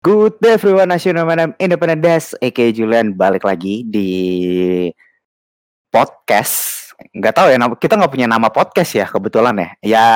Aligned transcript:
Good 0.00 0.40
day 0.40 0.56
everyone, 0.56 0.88
national 0.96 1.28
man 1.28 1.52
Independent 1.60 2.00
Des, 2.00 2.32
aka 2.40 2.72
Julian 2.72 3.12
balik 3.12 3.44
lagi 3.44 3.84
di 3.84 4.08
podcast. 5.92 6.88
Nggak 7.12 7.36
tahu 7.36 7.52
ya, 7.52 7.60
kita 7.76 8.00
nggak 8.00 8.08
punya 8.08 8.24
nama 8.24 8.48
podcast 8.48 8.96
ya 8.96 9.04
kebetulan 9.04 9.52
ya. 9.60 9.68
Ya 9.84 10.06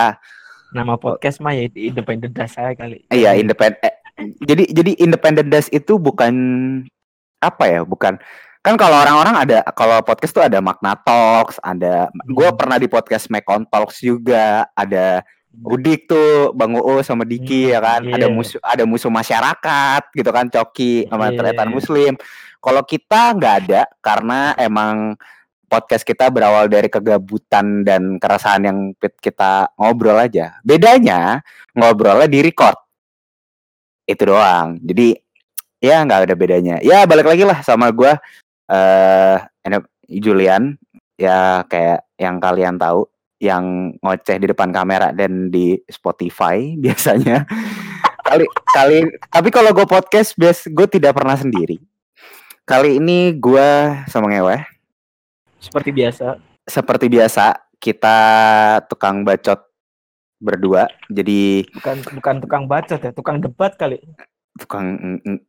nama 0.73 0.97
podcast 0.97 1.37
mah 1.45 1.53
ya 1.53 1.69
Independent 1.69 2.33
Des 2.33 2.49
saya 2.49 2.73
kali. 2.73 3.05
Iya, 3.13 3.37
independent. 3.37 3.77
Eh, 3.85 4.33
jadi 4.41 4.73
jadi 4.73 4.93
Independent 5.05 5.53
Des 5.53 5.69
itu 5.69 6.01
bukan 6.01 6.33
apa 7.45 7.65
ya, 7.69 7.85
bukan 7.85 8.17
kan 8.65 8.81
kalau 8.81 8.97
orang-orang 9.05 9.37
ada 9.37 9.69
kalau 9.77 10.01
podcast 10.01 10.33
tuh 10.33 10.49
ada 10.49 10.65
Magna 10.65 10.97
Talks, 10.97 11.61
ada 11.61 12.09
hmm. 12.09 12.33
gue 12.33 12.49
pernah 12.57 12.81
di 12.81 12.89
podcast 12.89 13.29
Mekon 13.29 13.69
Talks 13.69 14.01
juga, 14.01 14.65
ada 14.73 15.21
Udik 15.63 16.11
tuh 16.11 16.51
Bang 16.51 16.75
Uu 16.75 16.99
sama 17.07 17.23
Diki 17.23 17.71
hmm, 17.71 17.73
ya 17.77 17.81
kan? 17.81 18.01
Yeah. 18.03 18.17
ada 18.19 18.27
musuh 18.27 18.61
ada 18.65 18.85
musuh 18.89 19.13
masyarakat 19.13 20.03
gitu 20.11 20.31
kan 20.35 20.51
Coki 20.51 21.07
sama 21.07 21.31
yeah. 21.31 21.39
Tretan 21.39 21.71
Muslim. 21.71 22.13
Kalau 22.59 22.83
kita 22.83 23.37
nggak 23.39 23.55
ada 23.69 23.83
karena 24.03 24.57
emang 24.59 25.15
podcast 25.71 26.03
kita 26.03 26.31
berawal 26.31 26.71
dari 26.71 26.87
kegabutan 26.87 27.83
dan 27.83 28.17
keresahan 28.19 28.63
yang 28.67 28.79
kita 28.99 29.71
ngobrol 29.79 30.19
aja. 30.19 30.59
Bedanya 30.63 31.43
ngobrolnya 31.75 32.27
di 32.27 32.41
record. 32.43 32.79
Itu 34.05 34.35
doang. 34.35 34.79
Jadi 34.83 35.17
ya 35.79 36.03
nggak 36.03 36.31
ada 36.31 36.35
bedanya. 36.35 36.77
Ya 36.81 37.05
balik 37.07 37.29
lagi 37.29 37.45
lah 37.45 37.61
sama 37.63 37.93
gue 37.95 38.13
uh, 38.71 39.37
Julian. 40.09 40.77
Ya 41.15 41.63
kayak 41.71 42.11
yang 42.19 42.43
kalian 42.43 42.75
tahu 42.75 43.07
yang 43.45 43.93
ngoceh 44.01 44.41
di 44.41 44.49
depan 44.49 44.73
kamera 44.73 45.13
dan 45.13 45.53
di 45.53 45.77
Spotify 45.93 46.73
biasanya. 46.85 47.45
kali 48.25 48.49
kali 48.73 49.05
tapi 49.29 49.53
kalau 49.53 49.77
gue 49.77 49.85
podcast 49.85 50.33
bias 50.41 50.65
gue 50.65 50.89
tidak 50.89 51.13
pernah 51.13 51.37
sendiri. 51.37 51.77
Kali 52.65 52.97
ini 52.97 53.37
gue 53.37 53.69
sama 54.09 54.33
ngeweh. 54.33 54.65
Seperti 55.61 55.93
biasa. 55.93 56.41
Seperti 56.65 57.13
biasa 57.13 57.53
kita 57.77 58.19
tukang 58.89 59.21
bacot 59.29 59.61
berdua. 60.41 60.89
Jadi 61.13 61.69
bukan 61.77 61.97
bukan 62.17 62.35
tukang 62.41 62.65
bacot 62.65 63.01
ya, 63.01 63.13
tukang 63.13 63.45
debat 63.45 63.77
kali. 63.77 64.01
Tukang 64.57 64.97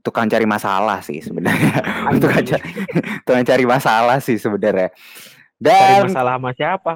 tukang 0.03 0.27
cari 0.27 0.43
masalah 0.43 0.99
sih 0.99 1.23
sebenarnya. 1.23 1.79
tukang, 2.23 2.43
cari, 2.43 2.63
tukang 3.23 3.45
cari 3.47 3.63
masalah 3.63 4.17
sih 4.19 4.35
sebenarnya. 4.35 4.91
Dan 5.55 5.71
cari 5.79 6.11
masalah 6.11 6.33
sama 6.35 6.51
siapa? 6.51 6.93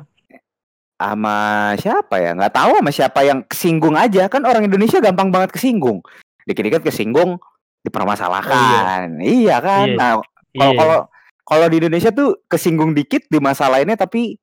Sama 1.00 1.38
siapa 1.80 2.16
ya? 2.19 2.36
Nggak 2.36 2.53
tahu 2.53 2.72
sama 2.83 2.92
siapa 2.92 3.19
yang 3.23 3.39
kesinggung 3.47 3.95
aja. 3.95 4.28
Kan 4.28 4.44
orang 4.44 4.67
Indonesia 4.67 5.00
gampang 5.00 5.31
banget 5.31 5.55
kesinggung. 5.55 6.03
Dikit-dikit 6.44 6.83
kesinggung 6.83 7.39
dipermasalahkan. 7.88 9.16
Oh, 9.16 9.23
iya. 9.23 9.23
iya 9.23 9.58
kan? 9.64 9.88
Iya. 9.88 9.95
nah 9.95 10.11
kalau 10.20 10.72
iya. 10.75 10.77
kalau 10.77 11.00
kalau 11.47 11.66
di 11.72 11.77
Indonesia 11.80 12.11
tuh 12.11 12.44
kesinggung 12.52 12.92
dikit 12.92 13.25
di 13.31 13.39
masalah 13.39 13.80
ini 13.81 13.95
tapi 13.95 14.36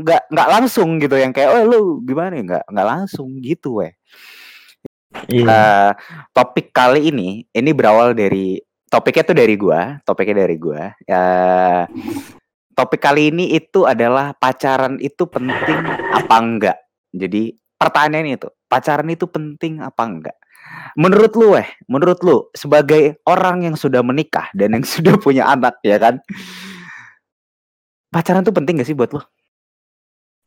nggak 0.00 0.32
nggak 0.32 0.48
langsung 0.48 0.96
gitu. 0.96 1.20
Yang 1.20 1.32
kayak 1.36 1.50
oh 1.52 1.62
lu 1.68 1.80
gimana 2.02 2.40
ya? 2.40 2.42
Nggak 2.42 2.64
nggak 2.72 2.88
langsung 2.88 3.28
gitu 3.44 3.84
weh. 3.84 3.92
Iya. 5.28 5.44
uh, 5.44 5.90
topik 6.32 6.72
kali 6.72 7.12
ini 7.12 7.44
ini 7.52 7.70
berawal 7.76 8.16
dari 8.16 8.56
topiknya 8.88 9.28
tuh 9.28 9.36
dari 9.36 9.54
gua 9.60 10.00
topiknya 10.08 10.48
dari 10.48 10.56
gua. 10.56 10.96
Ya 11.04 11.24
topik 12.72 13.00
kali 13.00 13.32
ini 13.32 13.52
itu 13.56 13.84
adalah 13.84 14.32
pacaran 14.36 14.96
itu 14.98 15.24
penting 15.28 15.80
apa 16.12 16.36
enggak. 16.40 16.78
Jadi 17.12 17.52
pertanyaan 17.76 18.36
itu, 18.36 18.48
pacaran 18.68 19.08
itu 19.12 19.28
penting 19.28 19.84
apa 19.84 20.02
enggak? 20.04 20.36
Menurut 20.96 21.32
lu 21.36 21.56
eh, 21.56 21.68
menurut 21.88 22.20
lu 22.24 22.36
sebagai 22.56 23.20
orang 23.28 23.66
yang 23.66 23.76
sudah 23.76 24.00
menikah 24.00 24.48
dan 24.56 24.76
yang 24.76 24.84
sudah 24.94 25.16
punya 25.20 25.48
anak 25.48 25.78
ya 25.84 25.96
kan? 26.00 26.20
Pacaran 28.12 28.44
tuh 28.44 28.52
penting 28.52 28.76
gak 28.76 28.88
sih 28.88 28.96
buat 28.96 29.08
lu? 29.12 29.20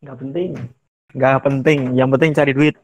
Gak 0.06 0.22
penting. 0.22 0.54
Gak 1.18 1.42
penting. 1.42 1.98
Yang 1.98 2.10
penting 2.14 2.32
cari 2.38 2.54
duit. 2.54 2.76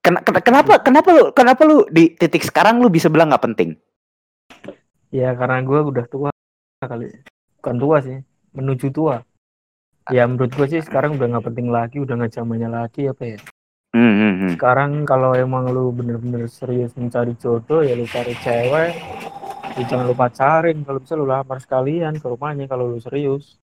Ken 0.00 0.16
kenapa 0.24 0.80
kenapa 0.80 1.08
lu 1.12 1.24
kenapa 1.36 1.62
lu 1.68 1.84
di 1.92 2.16
titik 2.16 2.40
sekarang 2.40 2.80
lu 2.80 2.88
bisa 2.88 3.12
bilang 3.12 3.28
nggak 3.28 3.44
penting? 3.52 3.76
Ya 5.10 5.34
karena 5.34 5.58
gue 5.66 5.80
udah 5.90 6.06
tua 6.06 6.30
kali. 6.78 7.10
Bukan 7.58 7.76
tua 7.76 7.96
sih, 8.00 8.18
menuju 8.54 8.94
tua. 8.94 9.20
Ya 10.08 10.26
menurut 10.26 10.54
gue 10.54 10.66
sih 10.70 10.80
sekarang 10.82 11.18
udah 11.18 11.36
nggak 11.36 11.46
penting 11.50 11.68
lagi, 11.68 12.02
udah 12.02 12.14
nggak 12.18 12.32
zamannya 12.34 12.70
lagi 12.70 13.10
apa 13.10 13.36
ya. 13.36 13.38
Mm 13.90 14.14
-hmm. 14.14 14.50
Sekarang 14.54 15.02
kalau 15.02 15.34
emang 15.34 15.66
lu 15.74 15.90
bener-bener 15.90 16.46
serius 16.46 16.94
mencari 16.94 17.34
jodoh 17.42 17.82
ya 17.82 17.98
lu 17.98 18.06
cari 18.06 18.38
cewek, 18.38 18.94
ya 19.74 19.82
jangan 19.90 20.06
lu 20.06 20.14
pacarin. 20.14 20.78
Kalau 20.86 20.98
bisa 21.02 21.14
lu 21.18 21.26
lamar 21.26 21.58
sekalian 21.58 22.14
ke 22.22 22.26
rumahnya 22.30 22.70
kalau 22.70 22.86
lu 22.86 23.02
serius. 23.02 23.58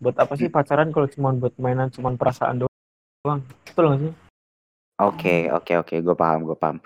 Buat 0.00 0.16
apa 0.20 0.36
sih 0.36 0.48
pacaran 0.52 0.92
kalau 0.92 1.08
cuma 1.08 1.32
buat 1.32 1.56
mainan, 1.60 1.88
cuma 1.92 2.12
perasaan 2.12 2.64
doang? 2.64 3.40
Betul 3.64 3.84
gak 3.92 4.00
sih? 4.00 4.12
Oke, 4.12 4.20
okay, 4.96 5.40
oke, 5.52 5.60
okay, 5.60 5.76
oke, 5.76 5.88
okay. 5.92 5.98
gue 6.00 6.16
paham, 6.16 6.44
gue 6.44 6.56
paham. 6.56 6.76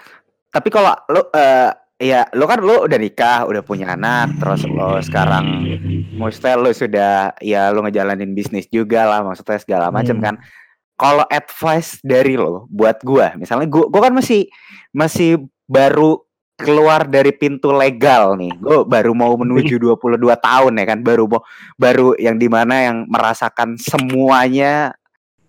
Tapi 0.51 0.69
kalau 0.71 0.95
lu 1.11 1.23
uh, 1.23 1.71
Iya, 2.01 2.25
lo 2.33 2.49
kan 2.49 2.65
lo 2.65 2.89
udah 2.89 2.97
nikah, 2.97 3.45
udah 3.45 3.61
punya 3.61 3.93
anak, 3.93 4.41
terus 4.41 4.65
lo 4.65 4.97
sekarang 5.05 5.69
maksudnya 6.17 6.57
lo 6.57 6.73
sudah 6.73 7.37
ya 7.45 7.69
lo 7.69 7.85
ngejalanin 7.85 8.33
bisnis 8.33 8.65
juga 8.73 9.05
lah, 9.05 9.21
maksudnya 9.21 9.61
segala 9.61 9.93
macam 9.93 10.17
hmm. 10.17 10.25
kan. 10.25 10.35
Kalau 10.97 11.29
advice 11.29 12.01
dari 12.01 12.41
lo 12.41 12.65
buat 12.73 13.05
gua, 13.05 13.37
misalnya 13.37 13.69
gua 13.69 13.93
gua 13.93 14.09
kan 14.09 14.17
masih 14.17 14.49
masih 14.97 15.45
baru 15.69 16.25
keluar 16.57 17.05
dari 17.05 17.37
pintu 17.37 17.69
legal 17.69 18.33
nih. 18.33 18.53
Gue 18.57 18.81
baru 18.89 19.13
mau 19.13 19.37
menuju 19.37 19.77
22 19.85 20.25
tahun 20.41 20.73
ya 20.81 20.85
kan, 20.89 20.99
baru 21.05 21.29
mau 21.29 21.45
baru 21.77 22.17
yang 22.17 22.41
di 22.41 22.49
mana 22.49 22.81
yang 22.81 23.05
merasakan 23.13 23.77
semuanya 23.77 24.97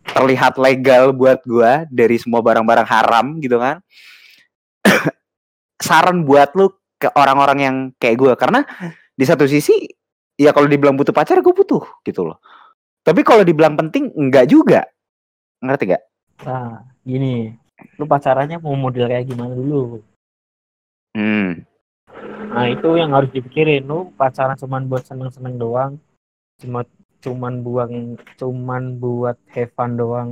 terlihat 0.03 0.59
legal 0.59 1.15
buat 1.15 1.39
gua 1.47 1.87
dari 1.87 2.19
semua 2.19 2.43
barang-barang 2.43 2.87
haram 2.91 3.39
gitu 3.39 3.55
kan 3.55 3.79
saran 5.81 6.23
buat 6.23 6.53
lu 6.53 6.69
ke 7.01 7.09
orang-orang 7.17 7.59
yang 7.59 7.75
kayak 7.97 8.17
gue 8.21 8.33
karena 8.37 8.61
di 9.17 9.25
satu 9.25 9.49
sisi 9.49 9.73
ya 10.37 10.53
kalau 10.53 10.69
dibilang 10.69 10.93
butuh 10.93 11.11
pacar 11.13 11.41
gue 11.41 11.53
butuh 11.53 11.81
gitu 12.05 12.29
loh. 12.29 12.37
Tapi 13.01 13.25
kalau 13.25 13.41
dibilang 13.41 13.73
penting 13.73 14.13
enggak 14.13 14.45
juga. 14.45 14.85
Ngerti 15.61 15.97
gak? 15.97 16.03
Nah 16.45 16.85
gini. 17.01 17.57
Lu 17.97 18.05
pacarannya 18.05 18.61
mau 18.61 18.77
model 18.77 19.09
kayak 19.09 19.25
gimana 19.25 19.57
dulu? 19.57 20.05
Hmm. 21.11 21.67
nah 22.51 22.63
itu 22.69 22.93
yang 22.95 23.11
harus 23.17 23.33
dipikirin. 23.33 23.89
Lu 23.89 24.13
pacaran 24.13 24.53
cuman 24.53 24.85
buat 24.85 25.01
seneng-seneng 25.01 25.57
doang. 25.57 25.97
Cuma 26.61 26.85
cuman 27.21 27.65
buang 27.65 27.93
cuman 28.37 29.01
buat 29.01 29.37
have 29.49 29.73
fun 29.73 29.97
doang. 29.97 30.29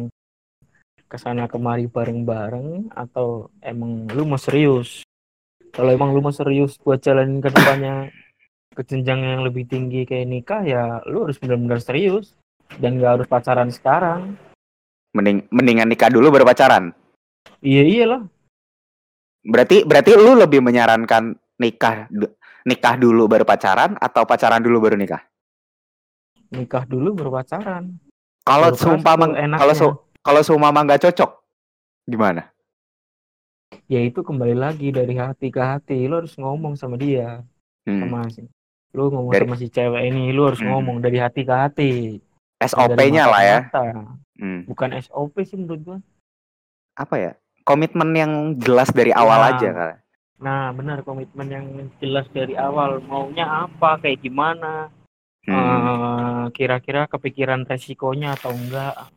Ke 1.10 1.18
sana 1.18 1.50
kemari 1.50 1.90
bareng-bareng 1.90 2.94
atau 2.94 3.50
emang 3.66 4.06
lu 4.14 4.30
mau 4.30 4.38
serius 4.38 5.09
kalau 5.80 5.96
emang 5.96 6.12
lu 6.12 6.20
mau 6.20 6.36
serius 6.36 6.76
buat 6.84 7.00
jalanin 7.00 7.40
ke 7.40 7.56
depannya 7.56 8.12
ke 8.76 8.84
jenjang 8.84 9.24
yang 9.24 9.48
lebih 9.48 9.64
tinggi 9.64 10.04
kayak 10.04 10.28
nikah 10.28 10.60
ya 10.68 11.00
lu 11.08 11.24
harus 11.24 11.40
benar-benar 11.40 11.80
serius 11.80 12.36
dan 12.84 13.00
gak 13.00 13.24
harus 13.24 13.28
pacaran 13.32 13.72
sekarang. 13.72 14.36
Mending 15.16 15.48
mendingan 15.48 15.88
nikah 15.88 16.12
dulu 16.12 16.36
baru 16.36 16.44
pacaran? 16.44 16.92
Iya 17.64 17.88
iyalah. 17.88 18.22
Berarti 19.40 19.88
berarti 19.88 20.20
lu 20.20 20.36
lebih 20.36 20.60
menyarankan 20.60 21.40
nikah 21.56 22.12
nikah 22.68 23.00
dulu 23.00 23.32
baru 23.32 23.48
pacaran 23.48 23.96
atau 24.04 24.28
pacaran 24.28 24.60
dulu 24.60 24.84
baru 24.84 25.00
nikah? 25.00 25.24
Nikah 26.52 26.84
dulu 26.92 27.16
baru 27.16 27.40
pacaran. 27.40 27.96
Kalau 28.44 28.76
seumpama 28.76 29.32
kalau 29.56 29.96
kalau 30.20 30.42
seumpama 30.44 30.84
nggak 30.84 31.08
cocok 31.08 31.40
gimana 32.04 32.52
ya 33.90 34.00
itu 34.06 34.22
kembali 34.22 34.56
lagi 34.56 34.94
dari 34.94 35.18
hati 35.18 35.50
ke 35.50 35.60
hati. 35.60 36.06
Lo 36.06 36.22
harus 36.22 36.38
ngomong 36.38 36.78
sama 36.78 36.96
dia 36.96 37.42
hmm. 37.90 38.00
sama 38.06 38.20
si 38.30 38.46
lo 38.94 39.10
ngomong 39.10 39.34
dari... 39.34 39.46
sama 39.46 39.56
si 39.58 39.68
cewek 39.68 40.02
ini 40.06 40.30
lo 40.30 40.54
harus 40.54 40.62
hmm. 40.62 40.70
ngomong 40.70 40.98
dari 41.02 41.18
hati 41.18 41.42
ke 41.42 41.54
hati. 41.54 41.92
SOP-nya 42.60 43.24
lah 43.26 43.42
ya. 43.44 43.60
hmm. 44.38 44.70
bukan 44.70 44.94
SOP 45.02 45.34
sih 45.42 45.58
menurut 45.58 45.82
gua. 45.82 45.98
Apa 46.96 47.16
ya? 47.18 47.32
Komitmen 47.66 48.14
yang 48.14 48.34
jelas 48.62 48.90
dari 48.94 49.14
awal 49.14 49.42
nah, 49.42 49.50
aja 49.58 49.70
kan 49.74 49.96
nah 50.40 50.72
benar 50.72 51.04
komitmen 51.04 51.52
yang 51.52 51.68
jelas 52.00 52.24
dari 52.32 52.56
awal. 52.56 53.04
Maunya 53.04 53.68
apa 53.68 54.00
kayak 54.00 54.24
gimana? 54.24 54.88
Hmm. 55.44 55.56
uh, 55.56 56.44
kira-kira 56.56 57.12
kepikiran 57.12 57.68
resikonya 57.68 58.40
atau 58.40 58.56
enggak? 58.56 59.12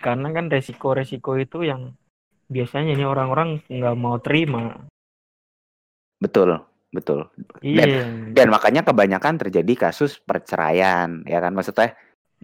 Karena 0.00 0.32
kan 0.32 0.48
resiko-resiko 0.48 1.36
itu 1.36 1.68
yang 1.68 1.92
biasanya 2.50 2.96
ini 2.96 3.04
orang-orang 3.04 3.62
nggak 3.66 3.96
mau 3.98 4.16
terima. 4.20 4.88
Betul, 6.18 6.60
betul. 6.94 7.28
Iya. 7.60 7.84
Dan, 7.84 7.90
dan 8.32 8.46
makanya 8.48 8.82
kebanyakan 8.86 9.40
terjadi 9.40 9.90
kasus 9.90 10.20
perceraian, 10.22 11.24
ya 11.28 11.38
kan 11.42 11.52
maksudnya? 11.52 11.92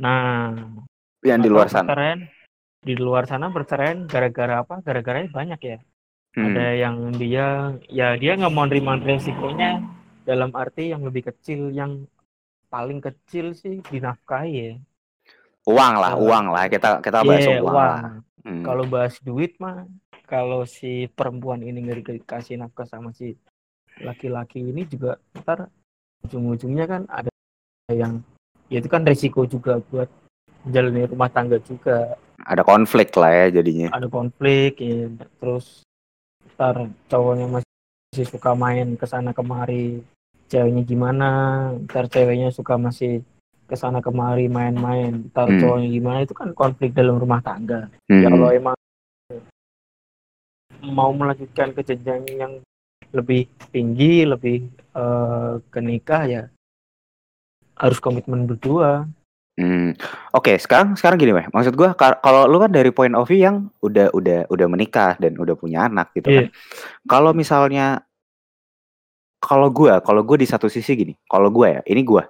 Nah, 0.01 0.53
yang 1.25 1.41
di 1.41 1.49
luar 1.49 1.69
sana. 1.69 1.89
Perceraian, 1.89 2.21
di 2.81 2.95
luar 2.97 3.25
sana 3.29 3.53
perceraian 3.53 4.09
gara-gara 4.09 4.65
apa? 4.65 4.81
Gara-gara 4.85 5.25
banyak 5.29 5.61
ya. 5.61 5.79
hmm. 6.37 6.47
ada 6.47 6.67
yang 6.79 6.97
dia 7.19 7.75
ya 7.91 8.15
dia 8.15 8.39
nggak 8.39 8.53
mau 8.55 8.67
nerima 8.67 8.99
resikonya 8.99 9.83
dalam 10.23 10.55
arti 10.55 10.95
yang 10.95 11.03
lebih 11.03 11.27
kecil 11.33 11.75
yang 11.75 12.07
paling 12.71 13.03
kecil 13.03 13.51
sih 13.57 13.83
dinafkahi 13.91 14.53
ya 14.55 14.75
uang 15.67 15.95
lah 15.99 16.15
uang 16.15 16.45
lah 16.55 16.65
kita 16.71 17.03
kita 17.03 17.19
bahas 17.27 17.45
yeah, 17.47 17.59
uang, 17.59 17.75
uang. 17.75 18.03
Hmm. 18.41 18.65
kalau 18.65 18.89
bahas 18.89 19.21
duit 19.21 19.57
mah 19.61 19.85
kalau 20.25 20.65
si 20.65 21.11
perempuan 21.13 21.61
ini 21.61 21.85
nggak 21.85 22.25
dikasih 22.25 22.57
nafkah 22.57 22.89
sama 22.89 23.13
si 23.13 23.37
laki-laki 24.01 24.65
ini 24.65 24.89
juga 24.89 25.21
ntar 25.45 25.69
ujung-ujungnya 26.25 26.89
kan 26.89 27.03
ada 27.13 27.29
yang 27.93 28.25
ya 28.73 28.81
itu 28.81 28.89
kan 28.89 29.05
resiko 29.05 29.45
juga 29.45 29.83
buat 29.93 30.09
jalani 30.69 31.05
rumah 31.05 31.29
tangga 31.29 31.61
juga 31.61 32.17
ada 32.41 32.65
konflik 32.65 33.13
lah 33.17 33.33
ya 33.45 33.61
jadinya 33.61 33.93
ada 33.93 34.09
konflik 34.09 34.81
ya 34.81 35.13
terus 35.37 35.85
ntar 36.57 36.89
cowoknya 37.13 37.61
masih 37.61 38.25
suka 38.25 38.57
main 38.57 38.97
ke 38.97 39.05
sana 39.05 39.37
kemari 39.37 40.01
ceweknya 40.49 40.83
gimana 40.85 41.29
ntar 41.85 42.09
ceweknya 42.09 42.49
suka 42.53 42.81
masih 42.81 43.21
ke 43.71 43.79
sana 43.79 44.03
kemari 44.03 44.51
main-main 44.51 45.31
ntar 45.31 45.47
hmm. 45.47 45.63
cowoknya 45.63 45.89
gimana 45.95 46.19
itu 46.27 46.35
kan 46.35 46.51
konflik 46.51 46.91
dalam 46.91 47.23
rumah 47.23 47.39
tangga 47.39 47.87
ya 48.11 48.19
hmm. 48.19 48.23
ya 48.27 48.29
kalau 48.35 48.51
emang 48.51 48.77
mau 50.91 51.15
melanjutkan 51.15 51.71
ke 51.71 51.87
jenjang 51.87 52.27
yang 52.35 52.53
lebih 53.15 53.47
tinggi 53.71 54.27
lebih 54.27 54.67
uh, 54.95 55.63
ke 55.71 55.79
nikah 55.79 56.25
ya 56.27 56.43
harus 57.81 57.99
komitmen 57.99 58.45
berdua. 58.45 59.09
Hmm. 59.57 59.93
Oke, 60.37 60.53
okay, 60.53 60.57
sekarang 60.61 60.97
sekarang 60.97 61.21
gini, 61.21 61.33
Meh. 61.37 61.49
Maksud 61.53 61.77
gua 61.77 61.93
kalau 61.97 62.49
lu 62.49 62.61
kan 62.61 62.73
dari 62.73 62.93
point 62.93 63.13
of 63.17 63.29
view 63.29 63.41
yang 63.41 63.69
udah 63.85 64.13
udah 64.13 64.49
udah 64.49 64.67
menikah 64.69 65.17
dan 65.21 65.37
udah 65.37 65.57
punya 65.57 65.89
anak 65.89 66.13
gitu 66.17 66.29
yeah. 66.29 66.37
kan. 66.37 66.47
Kalau 67.09 67.33
misalnya 67.33 68.05
kalau 69.41 69.73
gua, 69.73 70.01
kalau 70.05 70.21
gua 70.25 70.37
di 70.41 70.49
satu 70.49 70.69
sisi 70.69 70.93
gini, 70.97 71.15
kalau 71.29 71.49
gua 71.49 71.81
ya, 71.81 71.83
ini 71.89 72.05
gua. 72.05 72.25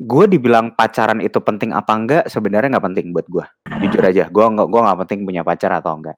Gua 0.00 0.24
dibilang 0.24 0.72
pacaran 0.72 1.20
itu 1.20 1.36
penting 1.44 1.76
apa 1.76 1.92
enggak 1.92 2.24
sebenarnya 2.32 2.72
nggak 2.76 2.86
penting 2.88 3.06
buat 3.12 3.26
gua. 3.28 3.46
Jujur 3.84 4.00
aja, 4.00 4.32
gua 4.32 4.48
nggak 4.48 4.68
gua 4.72 4.80
nggak 4.88 4.98
penting 5.04 5.18
punya 5.28 5.44
pacar 5.44 5.76
atau 5.76 5.92
enggak. 6.00 6.16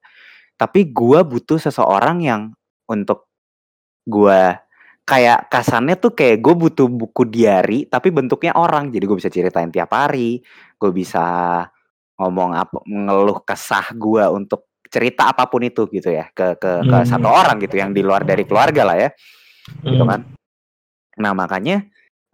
Tapi 0.55 0.95
gua 0.95 1.27
butuh 1.27 1.59
seseorang 1.59 2.23
yang 2.23 2.43
untuk 2.87 3.27
gua 4.07 4.63
kayak 5.03 5.51
kasarnya 5.51 5.99
tuh 5.99 6.15
kayak 6.15 6.39
gue 6.39 6.55
butuh 6.55 6.87
buku 6.87 7.27
diary 7.27 7.91
tapi 7.91 8.15
bentuknya 8.15 8.55
orang 8.55 8.95
jadi 8.95 9.03
gue 9.03 9.19
bisa 9.19 9.27
ceritain 9.35 9.67
tiap 9.67 9.91
hari 9.91 10.39
gue 10.79 10.91
bisa 10.95 11.67
ngomong 12.23 12.55
apa 12.55 12.79
ngeluh 12.87 13.43
kesah 13.43 13.91
gue 13.99 14.23
untuk 14.31 14.71
cerita 14.87 15.35
apa 15.35 15.51
pun 15.51 15.67
itu 15.67 15.91
gitu 15.91 16.13
ya 16.13 16.31
ke 16.31 16.55
ke 16.55 16.87
ke 16.87 16.97
hmm. 17.03 17.09
satu 17.09 17.27
orang 17.27 17.59
gitu 17.59 17.83
yang 17.83 17.91
di 17.91 18.05
luar 18.05 18.23
dari 18.23 18.47
keluarga 18.47 18.87
lah 18.87 18.97
ya 19.01 19.11
gitu 19.11 19.83
hmm. 19.83 19.91
gitu 19.91 20.05
kan 20.07 20.21
nah 21.19 21.33
makanya 21.35 21.77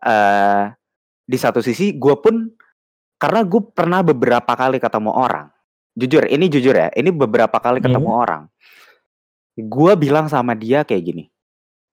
uh, 0.05 0.69
di 1.29 1.37
satu 1.37 1.61
sisi 1.61 1.93
gue 1.93 2.17
pun 2.17 2.49
karena 3.21 3.45
gue 3.45 3.61
pernah 3.77 4.01
beberapa 4.01 4.49
kali 4.57 4.81
ketemu 4.81 5.13
orang 5.13 5.53
jujur 5.93 6.25
ini 6.25 6.49
jujur 6.49 6.73
ya 6.73 6.89
ini 6.97 7.13
beberapa 7.13 7.61
kali 7.61 7.85
ketemu 7.85 8.09
hmm. 8.09 8.23
orang 8.25 8.43
gue 9.59 9.93
bilang 10.01 10.33
sama 10.33 10.57
dia 10.57 10.89
kayak 10.89 11.05
gini 11.05 11.25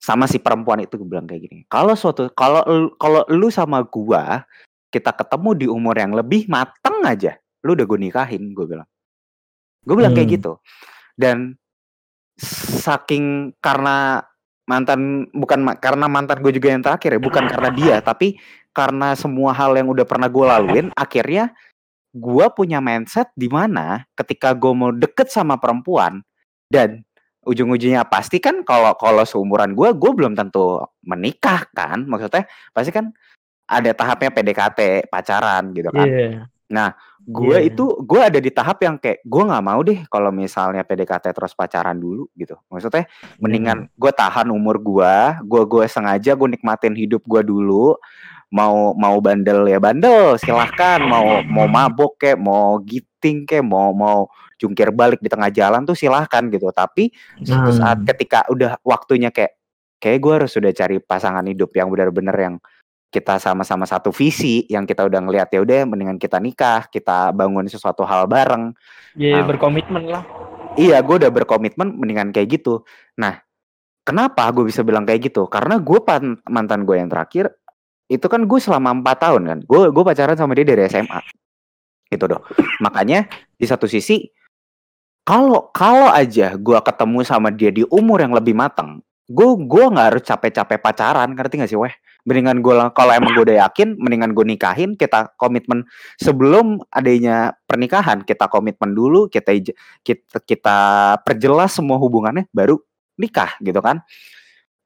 sama 0.05 0.29
si 0.29 0.37
perempuan 0.37 0.85
itu 0.85 1.01
gue 1.01 1.07
bilang 1.09 1.25
kayak 1.25 1.49
gini. 1.49 1.59
Kalau 1.65 1.97
suatu 1.97 2.29
kalau 2.37 2.61
kalau 3.01 3.25
lu 3.33 3.49
sama 3.49 3.81
gua 3.81 4.45
kita 4.93 5.09
ketemu 5.09 5.49
di 5.57 5.65
umur 5.65 5.97
yang 5.97 6.13
lebih 6.13 6.45
mateng 6.45 7.01
aja, 7.03 7.33
lu 7.65 7.73
udah 7.73 7.85
gue 7.89 7.99
nikahin, 7.99 8.53
gue 8.53 8.65
bilang. 8.69 8.87
Gue 9.81 9.95
bilang 9.97 10.13
hmm. 10.13 10.19
kayak 10.21 10.29
gitu. 10.37 10.61
Dan 11.17 11.57
saking 12.85 13.57
karena 13.57 14.21
mantan 14.65 15.29
bukan 15.31 15.77
karena 15.77 16.05
mantan 16.09 16.41
gue 16.41 16.53
juga 16.53 16.73
yang 16.73 16.81
terakhir 16.81 17.17
ya, 17.17 17.21
bukan 17.21 17.45
karena 17.45 17.69
dia, 17.73 17.95
tapi 18.09 18.37
karena 18.75 19.15
semua 19.15 19.55
hal 19.55 19.73
yang 19.77 19.87
udah 19.87 20.03
pernah 20.03 20.27
gue 20.27 20.45
laluin, 20.45 20.87
akhirnya 20.97 21.55
gue 22.15 22.45
punya 22.55 22.79
mindset 22.79 23.27
di 23.35 23.51
mana 23.51 24.07
ketika 24.15 24.55
gue 24.55 24.71
mau 24.71 24.91
deket 24.95 25.27
sama 25.27 25.59
perempuan 25.59 26.23
dan 26.71 27.03
ujung-ujungnya 27.45 28.07
pasti 28.09 28.41
kan 28.41 28.65
kalau 28.65 28.95
kalau 28.97 29.21
seumuran 29.27 29.77
gue 29.77 29.93
gue 29.93 30.11
belum 30.15 30.33
tentu 30.33 30.81
menikah 31.05 31.67
kan 31.75 32.07
maksudnya 32.09 32.49
pasti 32.73 32.89
kan 32.89 33.13
ada 33.69 33.93
tahapnya 33.93 34.33
PDKT 34.33 35.11
pacaran 35.11 35.75
gitu 35.75 35.91
kan 35.93 36.07
yeah. 36.09 36.49
Nah 36.65 36.97
gue 37.25 37.57
yeah. 37.57 37.69
itu 37.69 37.85
gue 38.05 38.21
ada 38.21 38.37
di 38.37 38.53
tahap 38.53 38.81
yang 38.85 39.01
kayak 39.01 39.21
gue 39.25 39.43
nggak 39.45 39.65
mau 39.65 39.81
deh 39.81 40.05
kalau 40.09 40.29
misalnya 40.29 40.85
PDKT 40.85 41.33
terus 41.33 41.57
pacaran 41.57 41.97
dulu 41.97 42.29
gitu 42.37 42.53
maksudnya 42.69 43.09
mendingan 43.41 43.89
gue 43.97 44.11
tahan 44.13 44.49
umur 44.53 44.77
gue 44.77 45.15
gue 45.45 45.61
gue 45.65 45.85
sengaja 45.89 46.37
gue 46.37 46.49
nikmatin 46.57 46.93
hidup 46.93 47.25
gue 47.25 47.41
dulu 47.41 47.97
mau 48.53 48.93
mau 48.93 49.17
bandel 49.17 49.65
ya 49.65 49.81
bandel 49.81 50.37
silahkan 50.37 51.01
mau 51.01 51.41
mau 51.49 51.65
mabok 51.65 52.21
kayak 52.21 52.37
mau 52.37 52.77
giting 52.85 53.49
kayak 53.49 53.65
mau 53.65 53.89
mau 53.89 54.29
jungkir 54.61 54.93
balik 54.93 55.19
di 55.19 55.27
tengah 55.27 55.49
jalan 55.49 55.81
tuh 55.83 55.97
silahkan 55.97 56.45
gitu 56.53 56.69
tapi 56.71 57.09
suatu 57.41 57.73
hmm. 57.73 57.79
saat 57.81 57.99
ketika 58.05 58.45
udah 58.53 58.77
waktunya 58.85 59.33
kayak 59.33 59.57
kayak 59.97 60.21
gue 60.21 60.33
harus 60.37 60.51
sudah 60.53 60.71
cari 60.71 61.01
pasangan 61.01 61.43
hidup 61.49 61.73
yang 61.73 61.89
benar-benar 61.89 62.37
yang 62.37 62.55
kita 63.15 63.39
sama-sama 63.39 63.87
satu 63.87 64.11
visi 64.11 64.67
yang 64.67 64.83
kita 64.83 65.07
udah 65.07 65.23
ngeliat 65.23 65.47
ya 65.47 65.63
udah 65.63 65.87
mendingan 65.87 66.19
kita 66.19 66.35
nikah 66.43 66.91
kita 66.91 67.31
bangun 67.31 67.63
sesuatu 67.71 68.03
hal 68.03 68.27
bareng. 68.27 68.75
Ya 69.15 69.39
yeah, 69.39 69.41
um, 69.43 69.47
berkomitmen 69.47 70.11
lah. 70.11 70.27
iya 70.75 70.99
gue 70.99 71.15
udah 71.15 71.31
berkomitmen 71.31 71.95
mendingan 71.95 72.35
kayak 72.35 72.59
gitu. 72.59 72.83
Nah 73.15 73.39
kenapa 74.03 74.43
gue 74.51 74.67
bisa 74.67 74.83
bilang 74.83 75.07
kayak 75.07 75.31
gitu? 75.31 75.47
Karena 75.47 75.79
gue 75.79 75.99
mantan 76.51 76.83
gue 76.83 76.99
yang 76.99 77.07
terakhir 77.07 77.55
itu 78.11 78.27
kan 78.27 78.43
gue 78.43 78.59
selama 78.59 78.91
empat 78.99 79.23
tahun 79.23 79.41
kan. 79.47 79.59
Gue 79.63 79.87
gue 79.95 80.03
pacaran 80.03 80.35
sama 80.35 80.51
dia 80.51 80.67
dari 80.67 80.83
SMA 80.91 81.23
gitu 82.11 82.27
dong. 82.27 82.43
Makanya 82.83 83.31
di 83.55 83.63
satu 83.63 83.87
sisi 83.87 84.27
kalau 85.23 85.71
kalau 85.71 86.11
aja 86.11 86.59
gue 86.59 86.79
ketemu 86.83 87.19
sama 87.23 87.47
dia 87.55 87.71
di 87.71 87.87
umur 87.87 88.19
yang 88.19 88.35
lebih 88.35 88.51
matang 88.51 88.99
gue 89.25 89.49
gue 89.57 89.85
nggak 89.89 90.07
harus 90.13 90.23
capek-capek 90.23 90.77
pacaran 90.77 91.33
ngerti 91.33 91.57
gak 91.57 91.69
sih 91.73 91.79
weh 91.79 91.89
mendingan 92.25 92.59
gue 92.65 92.73
kalau 92.97 93.13
emang 93.13 93.37
gue 93.37 93.45
udah 93.53 93.69
yakin 93.69 94.01
mendingan 94.01 94.33
gue 94.33 94.45
nikahin 94.49 94.97
kita 94.97 95.29
komitmen 95.37 95.85
sebelum 96.17 96.81
adanya 96.89 97.53
pernikahan 97.69 98.25
kita 98.25 98.49
komitmen 98.49 98.97
dulu 98.97 99.29
kita 99.29 99.53
kita 100.01 100.41
kita 100.41 100.77
perjelas 101.21 101.77
semua 101.77 102.01
hubungannya 102.01 102.49
baru 102.49 102.81
nikah 103.15 103.55
gitu 103.61 103.79
kan. 103.79 104.01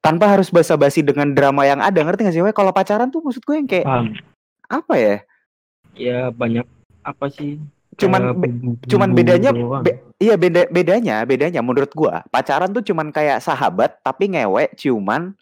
Tanpa 0.00 0.32
harus 0.32 0.48
basa-basi 0.48 1.04
dengan 1.04 1.28
drama 1.36 1.68
yang 1.68 1.80
ada 1.84 2.00
ngerti 2.00 2.24
gak 2.24 2.32
sih 2.32 2.40
weh 2.40 2.56
kalau 2.56 2.72
pacaran 2.72 3.12
tuh 3.12 3.20
maksud 3.20 3.44
gue 3.44 3.56
yang 3.56 3.68
kayak 3.68 3.84
um, 3.84 4.16
apa 4.68 4.94
ya? 4.96 5.16
Ya 5.92 6.18
banyak 6.32 6.64
apa 7.04 7.26
sih? 7.28 7.60
Cuman 8.00 8.32
be, 8.32 8.48
cuman 8.88 9.12
bedanya 9.12 9.52
be, 9.84 10.00
iya 10.16 10.40
beda 10.40 10.72
bedanya 10.72 11.20
bedanya 11.28 11.60
menurut 11.60 11.92
gua. 11.92 12.24
Pacaran 12.32 12.72
tuh 12.72 12.80
cuman 12.80 13.12
kayak 13.12 13.44
sahabat 13.44 14.00
tapi 14.00 14.32
ngewe 14.32 14.72
cuman 14.72 15.36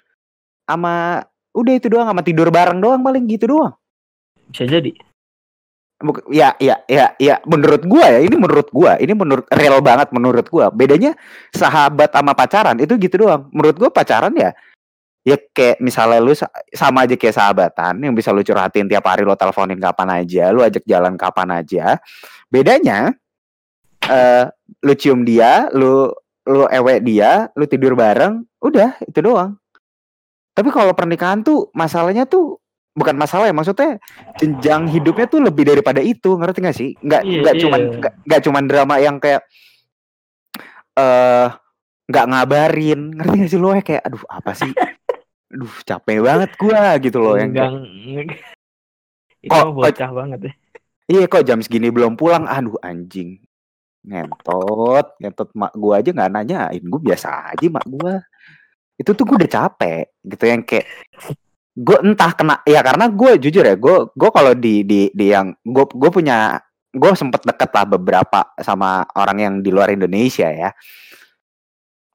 sama 0.67 1.23
udah 1.59 1.75
itu 1.75 1.91
doang 1.91 2.07
sama 2.07 2.23
tidur 2.23 2.49
bareng 2.55 2.79
doang 2.79 3.03
paling 3.03 3.27
gitu 3.27 3.50
doang. 3.50 3.75
Bisa 4.55 4.65
jadi. 4.65 4.95
Ya 6.31 6.55
ya 6.62 6.79
ya 6.87 7.11
ya 7.19 7.43
menurut 7.43 7.83
gua 7.83 8.07
ya 8.07 8.21
ini 8.23 8.38
menurut 8.38 8.71
gua 8.71 8.95
ini 9.03 9.19
menurut 9.19 9.47
real 9.50 9.83
banget 9.83 10.15
menurut 10.15 10.47
gua. 10.47 10.71
Bedanya 10.71 11.19
sahabat 11.50 12.15
sama 12.15 12.38
pacaran 12.38 12.79
itu 12.79 12.95
gitu 13.03 13.27
doang. 13.27 13.50
Menurut 13.50 13.75
gua 13.75 13.91
pacaran 13.91 14.31
ya 14.38 14.55
ya 15.27 15.37
kayak 15.37 15.83
misalnya 15.83 16.23
lu 16.23 16.33
sama 16.73 17.05
aja 17.05 17.19
kayak 17.19 17.35
sahabatan 17.35 17.99
yang 18.00 18.15
bisa 18.15 18.31
lu 18.31 18.47
curhatin 18.47 18.87
tiap 18.87 19.05
hari 19.05 19.27
lu 19.27 19.35
teleponin 19.35 19.77
kapan 19.77 20.23
aja 20.23 20.55
lu 20.55 20.62
ajak 20.62 20.87
jalan 20.87 21.19
kapan 21.19 21.49
aja. 21.59 21.99
Bedanya 22.47 23.12
uh, 24.07 24.47
lu 24.87 24.95
cium 24.95 25.27
dia 25.27 25.67
lu 25.75 26.15
lu 26.49 26.65
ewe 26.71 27.03
dia 27.05 27.50
lu 27.59 27.67
tidur 27.69 27.93
bareng 27.93 28.41
udah 28.65 28.97
itu 29.05 29.21
doang 29.21 29.59
tapi 30.59 30.75
kalau 30.75 30.91
pernikahan 30.91 31.47
tuh 31.47 31.71
masalahnya 31.71 32.27
tuh 32.27 32.59
bukan 32.99 33.15
masalah 33.15 33.47
ya 33.47 33.55
maksudnya 33.55 34.03
jenjang 34.43 34.91
hidupnya 34.91 35.31
tuh 35.31 35.38
lebih 35.38 35.71
daripada 35.71 36.03
itu 36.03 36.35
ngerti 36.35 36.59
gak 36.59 36.75
sih? 36.75 36.91
Nggak 36.99 37.23
iya, 37.23 37.38
nggak 37.47 37.55
iya. 37.55 37.62
cuman 37.62 37.81
nggak 38.27 38.41
cuman 38.43 38.65
drama 38.67 38.95
yang 38.99 39.17
kayak 39.23 39.47
eh 40.99 41.47
uh, 41.47 41.49
nggak 42.11 42.27
ngabarin 42.27 43.00
ngerti 43.15 43.35
gak 43.38 43.50
sih 43.55 43.61
lo? 43.62 43.71
Ya 43.71 43.83
kayak 43.87 44.03
aduh 44.03 44.25
apa 44.27 44.50
sih? 44.59 44.73
Aduh 45.55 45.75
capek 45.87 46.19
banget 46.27 46.50
gua 46.59 46.99
gitu 46.99 47.19
loh 47.23 47.38
yang 47.38 47.55
kayak, 47.55 47.71
itu 49.38 49.55
kok, 49.55 49.71
bocah 49.71 50.11
banget 50.11 50.41
ya. 50.43 50.53
Iya 51.07 51.25
kok 51.31 51.47
jam 51.47 51.62
segini 51.62 51.95
belum 51.95 52.19
pulang? 52.19 52.50
Aduh 52.50 52.83
anjing. 52.83 53.38
Ngentot 54.03 55.15
ngentot 55.23 55.55
mak 55.55 55.71
gua 55.79 56.03
aja 56.03 56.11
nggak 56.11 56.33
nanyain. 56.35 56.83
Gua 56.83 56.99
biasa 56.99 57.55
aja 57.55 57.67
mak 57.71 57.87
gua 57.87 58.27
itu 58.99 59.11
tuh 59.14 59.25
gua 59.25 59.38
udah 59.38 59.50
capek 59.50 60.11
gitu 60.26 60.45
yang 60.45 60.61
kayak 60.67 60.87
gue 61.78 61.99
entah 62.02 62.35
kena 62.35 62.59
ya 62.67 62.83
karena 62.83 63.07
gue 63.07 63.38
jujur 63.38 63.62
ya 63.62 63.78
gue 63.78 64.11
gue 64.11 64.31
kalau 64.35 64.50
di 64.50 64.83
di 64.83 65.14
di 65.14 65.31
yang 65.31 65.55
gue 65.62 65.87
gue 65.87 66.11
punya 66.11 66.59
gue 66.90 67.11
sempet 67.14 67.47
deket 67.47 67.71
lah 67.71 67.87
beberapa 67.87 68.50
sama 68.59 69.07
orang 69.14 69.38
yang 69.38 69.55
di 69.62 69.71
luar 69.71 69.95
Indonesia 69.95 70.50
ya 70.50 70.75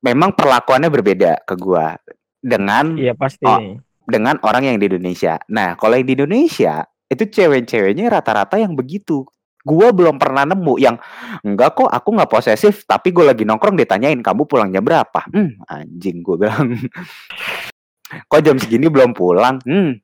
memang 0.03 0.35
perlakuannya 0.35 0.91
berbeda 0.91 1.47
ke 1.47 1.55
gua 1.55 1.95
dengan 2.43 2.99
Iya 2.99 3.15
pasti. 3.15 3.47
Oh, 3.47 3.79
dengan 4.03 4.35
orang 4.43 4.67
yang 4.67 4.77
di 4.77 4.91
Indonesia. 4.91 5.39
Nah, 5.47 5.79
kalau 5.79 5.95
yang 5.95 6.07
di 6.07 6.15
Indonesia 6.19 6.83
itu 7.07 7.23
cewek-ceweknya 7.23 8.11
rata-rata 8.11 8.59
yang 8.59 8.75
begitu. 8.75 9.23
Gua 9.63 9.95
belum 9.95 10.19
pernah 10.19 10.43
nemu 10.43 10.75
yang 10.75 10.99
enggak 11.39 11.79
kok 11.79 11.87
aku 11.87 12.09
nggak 12.19 12.27
posesif 12.27 12.83
tapi 12.83 13.15
gue 13.15 13.23
lagi 13.23 13.47
nongkrong 13.47 13.79
ditanyain 13.79 14.19
kamu 14.19 14.43
pulang 14.43 14.67
jam 14.75 14.83
berapa? 14.83 15.23
Hmm 15.31 15.55
anjing 15.71 16.19
gue 16.19 16.35
bilang. 16.35 16.75
Kok 18.29 18.45
jam 18.45 18.59
segini 18.59 18.91
belum 18.91 19.15
pulang? 19.15 19.63
Hmm 19.63 19.97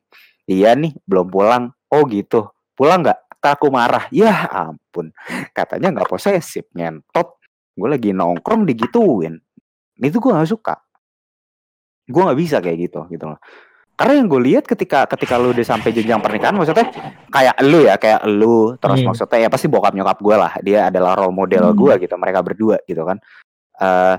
iya 0.48 0.72
nih 0.72 0.96
belum 1.04 1.28
pulang. 1.28 1.70
Oh 1.92 2.08
gitu. 2.08 2.48
Pulang 2.72 3.04
nggak? 3.04 3.20
Aku 3.40 3.68
marah. 3.68 4.08
Ya 4.08 4.48
ampun 4.48 5.12
katanya 5.52 6.00
nggak 6.00 6.08
posesif 6.08 6.64
ngentot. 6.72 7.36
Gue 7.76 7.88
lagi 7.92 8.16
nongkrong 8.16 8.64
digituin. 8.64 9.38
Itu 10.00 10.24
gue 10.24 10.32
nggak 10.32 10.50
suka. 10.50 10.80
Gue 12.08 12.22
nggak 12.24 12.40
bisa 12.40 12.56
kayak 12.64 12.90
gitu 12.90 13.04
gitu 13.12 13.28
loh 13.28 13.38
karena 14.00 14.16
yang 14.16 14.32
gue 14.32 14.40
lihat 14.48 14.64
ketika 14.64 15.04
ketika 15.04 15.36
lu 15.36 15.52
udah 15.52 15.60
sampai 15.60 15.92
jenjang 15.92 16.24
pernikahan 16.24 16.56
maksudnya 16.56 16.88
kayak 17.28 17.60
lu 17.60 17.84
ya 17.84 18.00
kayak 18.00 18.24
lu 18.24 18.72
terus 18.80 19.04
hmm. 19.04 19.12
maksudnya 19.12 19.38
ya 19.44 19.48
pasti 19.52 19.68
bokap 19.68 19.92
nyokap 19.92 20.16
gue 20.24 20.36
lah 20.40 20.52
dia 20.64 20.88
adalah 20.88 21.12
role 21.20 21.36
model 21.36 21.68
hmm. 21.68 21.76
gue 21.76 21.92
gitu 22.08 22.16
mereka 22.16 22.40
berdua 22.40 22.80
gitu 22.88 23.04
kan 23.04 23.20
uh, 23.76 24.16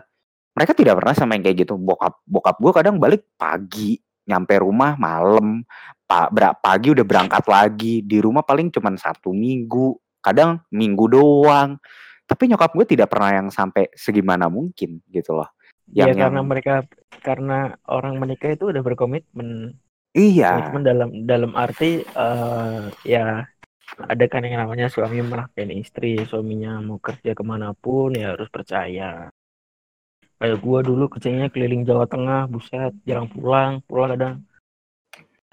mereka 0.54 0.78
tidak 0.78 1.02
pernah 1.02 1.18
sama 1.18 1.34
yang 1.34 1.50
kayak 1.50 1.66
gitu 1.66 1.82
bokap 1.82 2.14
bokap 2.30 2.62
gue 2.62 2.72
kadang 2.78 3.02
balik 3.02 3.26
pagi 3.42 3.98
nyampe 4.30 4.54
rumah 4.62 4.94
malam 5.02 5.66
pak 6.06 6.30
pagi 6.62 6.94
udah 6.94 7.06
berangkat 7.08 7.42
lagi 7.50 8.06
di 8.06 8.22
rumah 8.22 8.46
paling 8.46 8.70
cuma 8.70 8.94
satu 8.94 9.34
minggu 9.34 9.98
kadang 10.22 10.62
minggu 10.70 11.10
doang 11.10 11.82
tapi 12.30 12.54
nyokap 12.54 12.70
gue 12.78 12.86
tidak 12.86 13.10
pernah 13.10 13.34
yang 13.34 13.50
sampai 13.50 13.90
segimana 13.98 14.46
mungkin 14.46 15.02
gitu 15.10 15.34
loh 15.34 15.50
yang, 15.92 16.16
ya, 16.16 16.28
karena 16.28 16.42
mereka 16.44 16.88
karena 17.20 17.76
orang 17.88 18.16
menikah 18.18 18.56
itu 18.56 18.72
udah 18.72 18.80
berkomitmen. 18.80 19.76
Iya. 20.16 20.72
Komitmen 20.72 20.84
dalam 20.84 21.10
dalam 21.28 21.52
arti 21.56 22.04
uh, 22.16 22.88
ya 23.04 23.48
ada 24.00 24.26
kan 24.32 24.48
yang 24.48 24.64
namanya 24.64 24.88
suami 24.88 25.20
melahirkan 25.20 25.72
istri, 25.76 26.24
suaminya 26.24 26.80
mau 26.80 26.98
kerja 26.98 27.36
ke 27.36 27.44
mana 27.44 27.76
pun 27.76 28.16
ya 28.16 28.36
harus 28.36 28.48
percaya. 28.48 29.28
Kayak 30.42 30.58
gua 30.64 30.80
dulu 30.82 31.06
kerjanya 31.12 31.52
keliling 31.54 31.86
Jawa 31.86 32.10
Tengah, 32.10 32.50
buset, 32.50 32.96
jarang 33.06 33.30
pulang, 33.30 33.84
pulang 33.86 34.12
kadang 34.16 34.36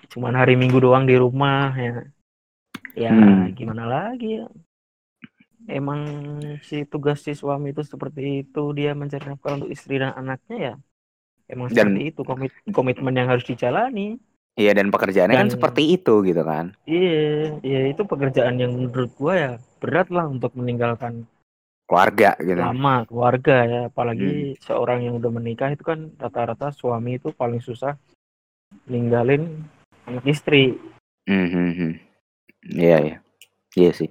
cuman 0.08 0.40
hari 0.40 0.56
Minggu 0.56 0.80
doang 0.80 1.04
di 1.04 1.18
rumah 1.18 1.74
ya. 1.76 2.06
Ya 2.96 3.12
hmm. 3.14 3.54
gimana 3.54 3.84
lagi 3.86 4.42
ya 4.42 4.48
emang 5.68 6.00
si 6.64 6.88
tugas 6.88 7.20
si 7.20 7.36
suami 7.36 7.76
itu 7.76 7.84
seperti 7.84 8.42
itu 8.42 8.62
dia 8.72 8.96
mencari 8.96 9.28
nafkah 9.28 9.60
untuk 9.60 9.70
istri 9.70 10.00
dan 10.00 10.16
anaknya 10.16 10.56
ya? 10.56 10.74
Emang 11.48 11.68
dan, 11.70 11.92
seperti 11.92 12.02
itu 12.12 12.20
komit 12.24 12.52
komitmen 12.72 13.14
yang 13.14 13.28
harus 13.28 13.44
dijalani. 13.44 14.16
Iya 14.58 14.74
dan 14.74 14.90
pekerjaannya 14.90 15.36
kan 15.36 15.46
dan, 15.46 15.48
kan 15.48 15.54
seperti 15.54 15.82
itu 15.94 16.14
gitu 16.26 16.42
kan? 16.42 16.74
Iya 16.88 17.60
iya 17.62 17.80
itu 17.92 18.02
pekerjaan 18.02 18.58
yang 18.58 18.74
menurut 18.74 19.12
gua 19.14 19.34
ya 19.36 19.52
berat 19.78 20.08
lah 20.10 20.26
untuk 20.26 20.56
meninggalkan 20.58 21.28
keluarga 21.86 22.34
gitu. 22.42 22.58
Lama 22.58 23.06
keluarga 23.06 23.56
ya 23.64 23.80
apalagi 23.92 24.58
hmm. 24.58 24.60
seorang 24.64 25.06
yang 25.06 25.14
udah 25.20 25.30
menikah 25.30 25.70
itu 25.70 25.84
kan 25.86 26.10
rata-rata 26.18 26.74
suami 26.74 27.20
itu 27.20 27.30
paling 27.30 27.62
susah 27.62 27.94
ninggalin 28.90 29.62
anak 30.08 30.24
istri. 30.26 30.74
Hmm, 31.28 31.48
hmm, 31.48 31.70
hmm. 31.76 31.92
iya 32.72 32.96
iya. 33.04 33.16
Iya 33.78 33.92
sih 33.94 34.10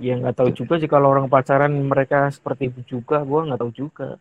ya 0.00 0.16
nggak 0.16 0.36
tahu 0.40 0.50
juga 0.56 0.80
sih 0.80 0.88
kalau 0.88 1.12
orang 1.12 1.28
pacaran 1.28 1.70
mereka 1.70 2.32
seperti 2.32 2.72
itu 2.72 2.98
juga. 2.98 3.20
Gue 3.22 3.46
nggak 3.46 3.60
tahu 3.60 3.72
juga. 3.76 4.16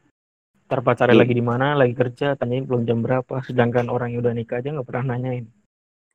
Ntar 0.69 0.85
pacaran 0.85 1.15
yeah. 1.17 1.21
lagi 1.23 1.33
di 1.33 1.41
mana 1.41 1.73
lagi 1.73 1.95
kerja 1.95 2.35
tanyain 2.35 2.67
belum 2.67 2.85
jam 2.85 2.99
berapa. 3.01 3.41
Sedangkan 3.47 3.87
orang 3.89 4.13
yang 4.13 4.21
udah 4.21 4.35
nikah 4.35 4.59
aja 4.61 4.69
nggak 4.75 4.85
pernah 4.85 5.15
nanyain. 5.15 5.47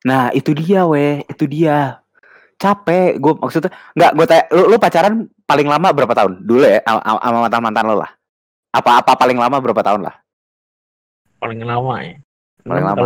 Nah 0.05 0.29
itu 0.31 0.53
dia 0.53 0.85
weh 0.85 1.25
itu 1.25 1.43
dia. 1.49 1.99
Capek. 2.55 3.19
Gue 3.19 3.33
maksudnya 3.35 3.73
nggak 3.97 4.11
gue 4.15 4.25
tanya 4.29 4.43
lu, 4.53 4.63
lu 4.71 4.77
pacaran 4.79 5.13
paling 5.43 5.67
lama 5.67 5.87
berapa 5.91 6.13
tahun? 6.13 6.33
Dulu 6.45 6.63
ya 6.63 6.79
sama 6.85 7.37
mantan 7.43 7.61
mantan 7.65 7.85
lo 7.89 7.97
lah. 7.99 8.11
Apa 8.71 9.01
apa 9.01 9.11
paling 9.17 9.35
lama 9.35 9.57
berapa 9.59 9.81
tahun 9.81 10.05
lah? 10.05 10.15
Paling 11.41 11.59
lama 11.65 11.93
ya? 12.05 12.15
Paling 12.63 12.85
lama. 12.85 13.05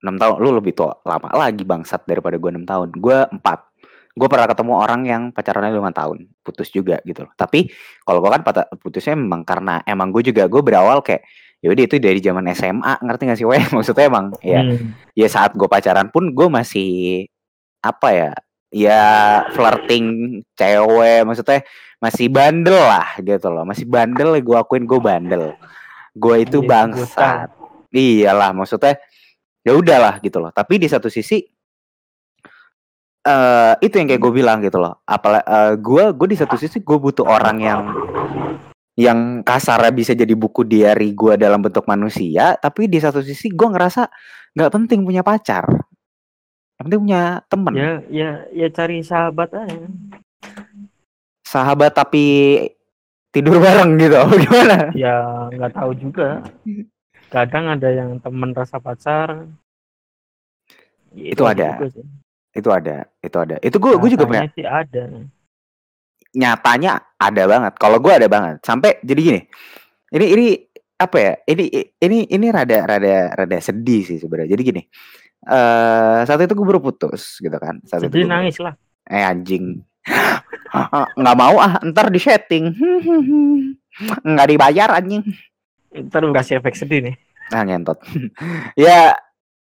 enam 0.00 0.16
tahun. 0.16 0.36
Lu 0.40 0.50
lebih 0.56 0.72
tua 0.76 0.96
lama 1.06 1.30
lagi 1.32 1.64
bangsat 1.64 2.04
daripada 2.04 2.36
gue 2.36 2.50
enam 2.50 2.66
tahun. 2.68 2.92
Gue 3.00 3.24
empat 3.30 3.69
gue 4.10 4.28
pernah 4.28 4.50
ketemu 4.50 4.72
orang 4.74 5.00
yang 5.06 5.22
pacarannya 5.30 5.70
lima 5.70 5.94
tahun 5.94 6.26
putus 6.42 6.68
juga 6.74 6.98
gitu 7.06 7.24
loh. 7.24 7.32
Tapi 7.38 7.70
kalau 8.02 8.18
gue 8.22 8.30
kan 8.30 8.42
putusnya 8.78 9.14
memang 9.14 9.46
karena 9.46 9.80
emang 9.86 10.10
gue 10.10 10.26
juga 10.26 10.50
gue 10.50 10.62
berawal 10.62 11.00
kayak 11.00 11.22
yaudah 11.60 11.84
itu 11.84 11.96
dari 12.00 12.18
zaman 12.24 12.48
SMA 12.56 13.04
ngerti 13.04 13.22
gak 13.28 13.38
sih 13.38 13.46
weh 13.46 13.60
maksudnya 13.76 14.08
emang 14.08 14.32
ya 14.40 14.64
hmm. 14.64 15.12
ya 15.12 15.28
saat 15.28 15.52
gue 15.52 15.68
pacaran 15.68 16.08
pun 16.08 16.32
gue 16.32 16.48
masih 16.48 17.28
apa 17.84 18.08
ya 18.16 18.32
ya 18.72 19.04
flirting 19.52 20.40
cewek 20.56 21.20
maksudnya 21.28 21.60
masih 22.00 22.32
bandel 22.32 22.80
lah 22.80 23.14
gitu 23.20 23.52
loh. 23.52 23.68
Masih 23.68 23.84
bandel 23.84 24.40
gue 24.40 24.56
akuin 24.56 24.88
gue 24.88 24.98
bandel. 24.98 25.54
Gue 26.16 26.48
itu 26.48 26.64
iya, 26.64 26.68
bangsat. 26.68 27.48
iyalah 27.92 28.54
maksudnya 28.56 28.96
ya 29.60 29.76
udahlah 29.76 30.18
gitu 30.24 30.40
loh. 30.40 30.50
Tapi 30.50 30.80
di 30.80 30.88
satu 30.88 31.12
sisi 31.12 31.44
uh, 33.26 33.74
itu 33.80 33.94
yang 34.00 34.08
kayak 34.08 34.22
gue 34.22 34.32
bilang 34.32 34.58
gitu 34.64 34.78
loh. 34.80 35.00
Apalagi 35.04 35.44
uh, 35.44 35.74
gue 35.76 36.04
gue 36.16 36.28
di 36.32 36.38
satu 36.38 36.56
sisi 36.56 36.80
gue 36.80 36.98
butuh 36.98 37.26
orang 37.26 37.58
yang 37.60 37.80
yang 39.00 39.40
kasar 39.40 39.80
bisa 39.96 40.12
jadi 40.12 40.36
buku 40.36 40.66
diary 40.68 41.16
gue 41.16 41.40
dalam 41.40 41.64
bentuk 41.64 41.88
manusia, 41.88 42.56
tapi 42.60 42.84
di 42.84 43.00
satu 43.00 43.24
sisi 43.24 43.48
gue 43.48 43.68
ngerasa 43.68 44.08
nggak 44.52 44.72
penting 44.72 45.00
punya 45.06 45.24
pacar. 45.24 45.64
Yang 46.76 46.84
penting 46.84 47.00
punya 47.08 47.22
temen. 47.48 47.72
Ya, 47.76 47.92
ya, 48.08 48.30
ya 48.52 48.68
cari 48.72 49.04
sahabat 49.04 49.52
aja. 49.52 49.88
Sahabat 51.44 51.92
tapi 51.96 52.24
tidur 53.32 53.60
bareng 53.60 53.96
gitu, 54.00 54.20
gimana? 54.44 54.92
Ya 54.92 55.48
nggak 55.52 55.72
tahu 55.76 55.92
juga. 55.96 56.44
Kadang 57.30 57.72
ada 57.72 57.88
yang 57.88 58.18
temen 58.18 58.50
rasa 58.52 58.82
pacar. 58.82 59.48
Ya, 61.14 61.24
itu, 61.30 61.40
itu 61.40 61.44
ada. 61.46 61.78
Itu 62.50 62.68
ada, 62.74 63.06
itu 63.22 63.36
ada. 63.38 63.56
Itu 63.62 63.76
gue 63.78 63.94
gue 63.94 64.10
juga 64.10 64.24
punya. 64.26 64.50
sih 64.54 64.66
ada. 64.66 65.06
Nyatanya 66.34 66.92
ada 67.18 67.42
banget. 67.46 67.72
Kalau 67.78 67.98
gue 68.02 68.12
ada 68.12 68.26
banget. 68.26 68.62
Sampai 68.62 68.98
jadi 69.02 69.20
gini. 69.20 69.40
Ini 70.10 70.26
ini 70.34 70.46
apa 70.98 71.16
ya? 71.18 71.32
Ini 71.46 71.64
ini 72.02 72.18
ini 72.26 72.46
rada 72.50 72.78
rada 72.86 73.16
rada 73.34 73.58
sedih 73.62 74.02
sih 74.02 74.18
sebenarnya. 74.18 74.54
Jadi 74.58 74.62
gini. 74.62 74.82
Eh 75.40 75.54
uh, 75.54 76.20
saat 76.26 76.42
itu 76.42 76.52
gue 76.52 76.66
baru 76.66 76.82
putus 76.82 77.38
gitu 77.38 77.54
kan. 77.56 77.78
Saat 77.86 78.06
sedih 78.06 78.26
itu 78.26 78.30
nangis 78.30 78.58
lah. 78.58 78.74
Eh 79.06 79.22
anjing. 79.22 79.82
nggak 81.20 81.36
mau 81.36 81.56
ah 81.58 81.78
ntar 81.90 82.08
di 82.08 82.20
setting 82.22 82.72
nggak 84.30 84.48
dibayar 84.48 84.88
anjing 84.96 85.22
ntar 86.08 86.22
lu 86.22 86.32
kasih 86.32 86.62
efek 86.62 86.78
sedih 86.78 87.10
nih 87.10 87.14
nah 87.50 87.66
ngentot 87.66 87.98
ya 88.78 89.14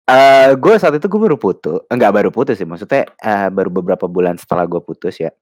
Uh, 0.07 0.55
gue 0.55 0.75
saat 0.79 0.95
itu 0.95 1.11
gue 1.11 1.19
baru 1.19 1.35
putus, 1.35 1.83
enggak 1.91 2.15
baru 2.15 2.31
putus 2.31 2.55
sih, 2.55 2.63
maksudnya 2.63 3.11
uh, 3.27 3.51
baru 3.51 3.75
beberapa 3.75 4.07
bulan 4.07 4.39
setelah 4.39 4.63
gue 4.63 4.79
putus 4.79 5.19
ya. 5.19 5.35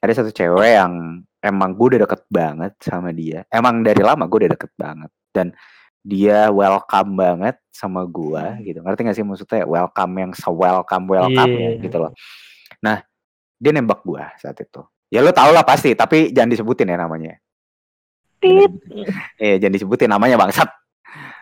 Ada 0.00 0.24
satu 0.24 0.32
cewek 0.32 0.80
yang 0.80 1.20
emang 1.44 1.76
gue 1.76 1.92
udah 1.92 2.00
deket 2.08 2.24
banget 2.32 2.72
sama 2.80 3.12
dia. 3.12 3.44
Emang 3.52 3.84
dari 3.84 4.00
lama 4.00 4.24
gue 4.24 4.48
udah 4.48 4.52
deket 4.56 4.72
banget 4.80 5.12
dan 5.36 5.52
dia 6.00 6.48
welcome 6.48 7.20
banget 7.20 7.60
sama 7.68 8.08
gue 8.08 8.44
gitu. 8.64 8.80
Ngerti 8.80 9.00
gak 9.04 9.16
sih 9.20 9.26
maksudnya 9.28 9.68
welcome 9.68 10.14
yang 10.16 10.32
se-welcome 10.32 11.04
welcome 11.04 11.52
yeah. 11.52 11.68
ya 11.68 11.70
iya. 11.76 11.82
gitu 11.84 11.96
loh. 12.00 12.12
Nah, 12.80 13.04
dia 13.60 13.70
nembak 13.76 14.00
gue 14.08 14.24
saat 14.40 14.56
itu. 14.56 14.80
Ya 15.12 15.20
lo 15.20 15.36
tau 15.36 15.52
lah 15.52 15.68
pasti, 15.68 15.92
tapi 15.92 16.32
jangan 16.32 16.48
disebutin 16.48 16.88
ya 16.88 16.96
namanya. 16.96 17.36
Tip. 18.40 18.72
Eh, 19.36 19.60
jangan 19.60 19.74
disebutin 19.76 20.08
namanya 20.08 20.40
bangsat 20.40 20.70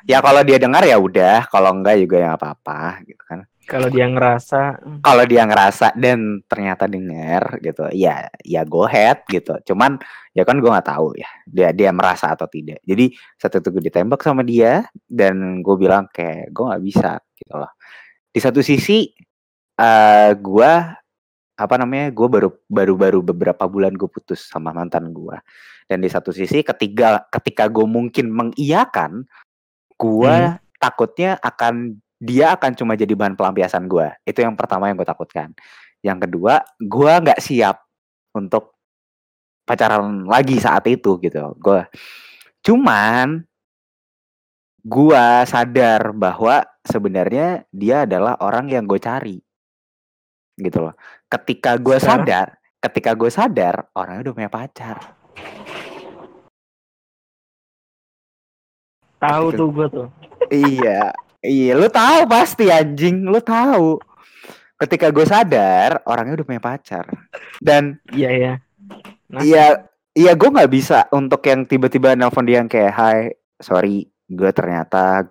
ya 0.07 0.23
kalau 0.23 0.43
dia 0.47 0.57
dengar 0.63 0.87
ya 0.87 0.97
udah 0.97 1.51
kalau 1.51 1.75
enggak 1.75 1.99
juga 1.99 2.17
ya 2.23 2.31
apa-apa 2.39 3.03
gitu 3.05 3.23
kan. 3.27 3.43
Kalau 3.67 3.91
dia 3.91 4.07
ngerasa 4.07 4.79
kalau 5.03 5.27
dia 5.27 5.43
ngerasa 5.43 5.99
dan 5.99 6.39
ternyata 6.47 6.87
dengar 6.87 7.59
gitu 7.59 7.91
ya 7.91 8.31
ya 8.47 8.63
go 8.63 8.87
ahead 8.87 9.27
gitu. 9.27 9.59
Cuman 9.67 9.99
ya 10.31 10.47
kan 10.47 10.63
gue 10.63 10.71
nggak 10.71 10.87
tahu 10.87 11.19
ya 11.19 11.27
dia 11.51 11.75
dia 11.75 11.91
merasa 11.91 12.31
atau 12.31 12.47
tidak. 12.47 12.79
Jadi 12.87 13.11
satu 13.35 13.59
itu 13.59 13.69
gue 13.75 13.83
ditembak 13.91 14.23
sama 14.23 14.47
dia 14.47 14.87
dan 15.11 15.67
gue 15.67 15.75
bilang 15.75 16.07
kayak 16.15 16.55
gue 16.55 16.65
nggak 16.65 16.85
bisa 16.87 17.19
gitu 17.35 17.55
loh. 17.59 17.75
Di 18.31 18.39
satu 18.39 18.63
sisi 18.63 19.11
uh, 19.83 19.83
eh, 19.83 20.31
gue 20.39 20.73
apa 21.57 21.75
namanya 21.81 22.15
gue 22.15 22.29
baru 22.31 22.51
baru 22.71 22.95
baru 22.95 23.19
beberapa 23.35 23.65
bulan 23.67 23.99
gue 23.99 24.07
putus 24.07 24.47
sama 24.47 24.71
mantan 24.77 25.11
gue 25.11 25.35
dan 25.89 26.05
di 26.05 26.09
satu 26.13 26.29
sisi 26.29 26.61
ketiga 26.61 27.25
ketika 27.33 27.71
gue 27.73 27.87
mungkin 27.89 28.29
mengiyakan 28.29 29.25
Gua 29.97 30.57
hmm. 30.57 30.79
takutnya 30.81 31.41
akan 31.41 31.97
dia 32.17 32.57
akan 32.57 32.73
cuma 32.73 32.97
jadi 32.97 33.13
bahan 33.13 33.37
pelampiasan 33.37 33.85
gue. 33.89 34.09
Itu 34.25 34.41
yang 34.41 34.57
pertama 34.57 34.89
yang 34.89 34.97
gue 34.97 35.05
takutkan. 35.05 35.53
Yang 36.01 36.29
kedua, 36.29 36.65
gue 36.81 37.13
nggak 37.13 37.41
siap 37.45 37.77
untuk 38.33 38.73
pacaran 39.69 40.25
lagi 40.25 40.57
saat 40.57 40.85
itu 40.89 41.21
gitu. 41.21 41.53
Gue 41.61 41.85
cuman 42.65 43.45
gua 44.87 45.43
sadar 45.45 46.15
bahwa 46.15 46.63
sebenarnya 46.87 47.67
dia 47.75 48.07
adalah 48.07 48.39
orang 48.39 48.71
yang 48.71 48.87
gue 48.87 49.03
cari 49.03 49.37
gitu 50.57 50.89
loh 50.89 50.95
ketika 51.29 51.77
gue 51.77 51.99
sadar 52.01 52.57
ketika 52.81 53.13
gue 53.13 53.29
sadar 53.29 53.91
orangnya 53.93 54.31
udah 54.31 54.35
punya 54.35 54.51
pacar 54.51 54.97
tahu 59.21 59.47
tuh 59.55 59.69
gue 59.73 59.87
tuh. 59.89 60.09
Iya 60.53 61.13
iya 61.43 61.73
lu 61.75 61.89
tahu 61.91 62.29
pasti 62.29 62.69
anjing 62.71 63.27
lu 63.27 63.41
tahu. 63.41 64.01
Ketika 64.77 65.09
gue 65.09 65.25
sadar 65.25 66.05
orangnya 66.05 66.43
udah 66.43 66.47
punya 66.47 66.63
pacar. 66.63 67.05
Dan 67.59 67.99
iya 68.13 68.31
ya 68.33 68.53
iya 69.43 69.65
iya 70.15 70.33
gue 70.37 70.49
nggak 70.49 70.73
bisa 70.73 71.09
untuk 71.11 71.43
yang 71.49 71.65
tiba-tiba 71.67 72.15
nelpon 72.15 72.47
dia 72.47 72.63
yang 72.63 72.71
kayak 72.71 72.93
hai 72.95 73.21
sorry 73.59 74.07
gue 74.27 74.51
ternyata 74.53 75.27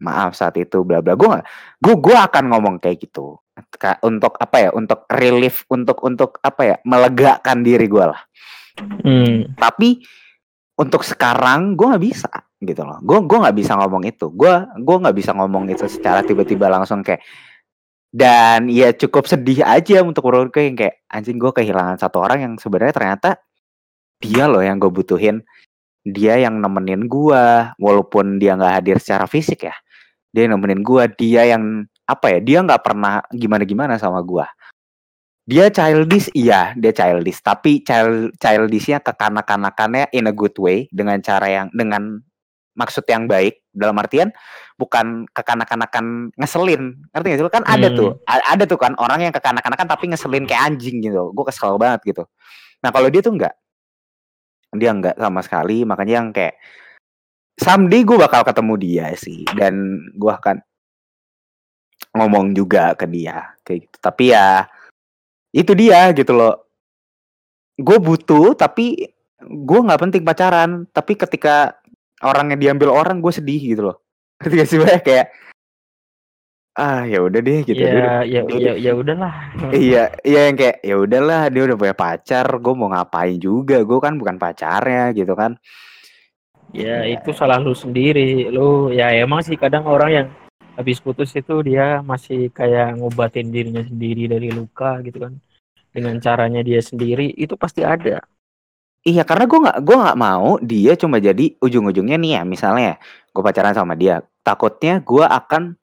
maaf 0.00 0.32
saat 0.32 0.56
itu 0.56 0.80
bla 0.80 1.04
bla. 1.04 1.12
Gue 1.14 1.28
gak, 1.28 1.46
gue 1.78 1.94
gue 2.00 2.16
akan 2.16 2.44
ngomong 2.56 2.76
kayak 2.80 3.04
gitu. 3.04 3.36
Untuk 4.00 4.40
apa 4.40 4.56
ya 4.56 4.70
untuk 4.72 5.04
relief 5.12 5.68
untuk 5.68 6.00
untuk 6.00 6.40
apa 6.40 6.62
ya 6.64 6.76
melegakan 6.88 7.60
diri 7.60 7.84
gue 7.84 8.06
lah. 8.08 8.22
Hmm. 8.80 9.52
tapi 9.58 10.00
untuk 10.78 11.04
sekarang 11.04 11.76
gue 11.76 11.84
nggak 11.84 12.04
bisa 12.04 12.32
gitu 12.60 12.84
loh. 12.84 13.00
Gue 13.00 13.24
gue 13.24 13.38
nggak 13.40 13.56
bisa 13.56 13.72
ngomong 13.80 14.04
itu. 14.04 14.28
Gue 14.32 14.52
gue 14.76 14.96
nggak 15.00 15.16
bisa 15.16 15.32
ngomong 15.32 15.68
itu 15.72 15.84
secara 15.88 16.20
tiba-tiba 16.20 16.68
langsung 16.68 17.00
kayak 17.00 17.24
dan 18.10 18.66
ya 18.66 18.90
cukup 18.92 19.24
sedih 19.30 19.62
aja 19.62 20.02
untuk 20.02 20.26
menurut 20.28 20.50
gue 20.50 20.66
yang 20.66 20.76
kayak 20.76 21.02
anjing 21.08 21.38
gue 21.38 21.52
kehilangan 21.54 21.94
satu 21.94 22.20
orang 22.20 22.38
yang 22.42 22.54
sebenarnya 22.58 22.94
ternyata 22.94 23.30
dia 24.20 24.44
loh 24.50 24.60
yang 24.60 24.76
gue 24.76 24.92
butuhin. 24.92 25.42
Dia 26.00 26.40
yang 26.40 26.64
nemenin 26.64 27.04
gua 27.12 27.76
walaupun 27.76 28.40
dia 28.40 28.56
nggak 28.56 28.72
hadir 28.80 28.96
secara 28.96 29.28
fisik 29.28 29.68
ya. 29.68 29.76
Dia 30.32 30.48
yang 30.48 30.56
nemenin 30.56 30.80
gua 30.80 31.04
dia 31.04 31.44
yang 31.44 31.84
apa 32.08 32.32
ya 32.32 32.38
dia 32.40 32.58
nggak 32.64 32.80
pernah 32.80 33.20
gimana 33.28 33.68
gimana 33.68 33.94
sama 34.00 34.24
gua. 34.24 34.48
Dia 35.44 35.68
childish 35.68 36.32
iya 36.32 36.72
dia 36.72 36.96
childish. 36.96 37.44
Tapi 37.44 37.84
child 37.84 38.32
childishnya 38.40 39.04
kekanak-kanakannya 39.04 40.08
in 40.16 40.24
a 40.24 40.32
good 40.32 40.56
way 40.56 40.88
dengan 40.88 41.20
cara 41.20 41.52
yang 41.52 41.68
dengan 41.76 42.24
maksud 42.80 43.04
yang 43.04 43.28
baik 43.28 43.60
dalam 43.76 43.92
artian 44.00 44.32
bukan 44.80 45.28
kekanak-kanakan 45.36 46.32
ngeselin 46.40 46.96
ngerti 47.12 47.26
gak 47.28 47.38
sih 47.38 47.44
kan 47.52 47.64
hmm. 47.68 47.74
ada 47.76 47.88
tuh 47.92 48.10
ada 48.24 48.64
tuh 48.64 48.78
kan 48.80 48.96
orang 48.96 49.28
yang 49.28 49.34
kekanak-kanakan 49.36 49.84
tapi 49.84 50.08
ngeselin 50.08 50.48
kayak 50.48 50.72
anjing 50.72 51.04
gitu 51.04 51.36
gue 51.36 51.44
kesel 51.44 51.76
banget 51.76 52.16
gitu 52.16 52.24
nah 52.80 52.88
kalau 52.88 53.12
dia 53.12 53.20
tuh 53.20 53.36
enggak 53.36 53.52
dia 54.74 54.94
enggak 54.94 55.18
sama 55.18 55.40
sekali, 55.42 55.82
makanya 55.82 56.14
yang 56.22 56.28
kayak 56.30 56.54
someday 57.58 58.06
gue 58.06 58.16
bakal 58.16 58.46
ketemu 58.46 58.74
dia 58.78 59.06
sih 59.18 59.42
dan 59.58 59.98
gue 60.14 60.30
akan 60.30 60.62
ngomong 62.14 62.54
juga 62.54 62.94
ke 62.94 63.06
dia 63.10 63.54
kayak 63.66 63.90
gitu. 63.90 63.96
Tapi 63.98 64.24
ya 64.30 64.66
itu 65.50 65.72
dia 65.74 66.14
gitu 66.14 66.32
loh. 66.34 66.70
Gue 67.74 67.98
butuh 67.98 68.54
tapi 68.54 69.10
gue 69.42 69.80
nggak 69.82 70.00
penting 70.00 70.22
pacaran. 70.22 70.86
Tapi 70.94 71.18
ketika 71.18 71.79
orangnya 72.20 72.56
diambil 72.56 72.92
orang 72.92 73.18
gue 73.24 73.32
sedih 73.32 73.60
gitu 73.60 73.82
loh. 73.92 73.96
Ketika 74.40 74.64
sih 74.64 74.78
kayak 74.80 75.26
ah 76.80 77.04
ya 77.04 77.20
udah 77.20 77.40
deh 77.44 77.60
gitu. 77.66 77.80
Ya 77.80 78.24
ya 78.24 78.40
ya 78.46 78.72
ya 78.78 78.92
udahlah. 78.96 79.34
Iya 79.74 80.14
iya 80.24 80.40
yang 80.48 80.56
kayak 80.56 80.76
ya 80.80 80.96
udahlah 80.96 81.42
dia 81.52 81.62
udah 81.68 81.76
punya 81.76 81.94
pacar 81.96 82.46
gue 82.46 82.74
mau 82.76 82.88
ngapain 82.88 83.36
juga? 83.36 83.82
Gue 83.84 83.98
kan 84.00 84.16
bukan 84.16 84.40
pacarnya 84.40 85.12
gitu 85.12 85.34
kan. 85.36 85.60
Ya, 86.70 87.02
ya 87.02 87.18
itu 87.18 87.34
salah 87.34 87.58
lu 87.58 87.74
sendiri. 87.74 88.46
Lu 88.48 88.94
ya 88.94 89.10
emang 89.12 89.42
sih 89.42 89.58
kadang 89.58 89.84
orang 89.90 90.10
yang 90.14 90.26
habis 90.78 91.02
putus 91.02 91.34
itu 91.36 91.60
dia 91.66 92.00
masih 92.00 92.48
kayak 92.54 92.96
ngobatin 92.96 93.50
dirinya 93.50 93.82
sendiri 93.82 94.30
dari 94.30 94.48
luka 94.54 95.02
gitu 95.02 95.26
kan. 95.26 95.34
Dengan 95.90 96.22
caranya 96.22 96.62
dia 96.62 96.78
sendiri 96.78 97.34
itu 97.34 97.58
pasti 97.58 97.82
ada 97.82 98.22
Iya 99.00 99.24
karena 99.24 99.48
gue 99.48 99.58
nggak 99.64 99.78
gue 99.80 99.96
nggak 99.96 100.18
mau 100.20 100.60
dia 100.60 100.92
cuma 100.92 101.16
jadi 101.16 101.56
ujung-ujungnya 101.56 102.20
nih 102.20 102.32
ya 102.36 102.42
misalnya 102.44 103.00
gue 103.32 103.40
pacaran 103.40 103.72
sama 103.72 103.96
dia 103.96 104.20
takutnya 104.44 105.00
gue 105.00 105.24
akan 105.24 105.80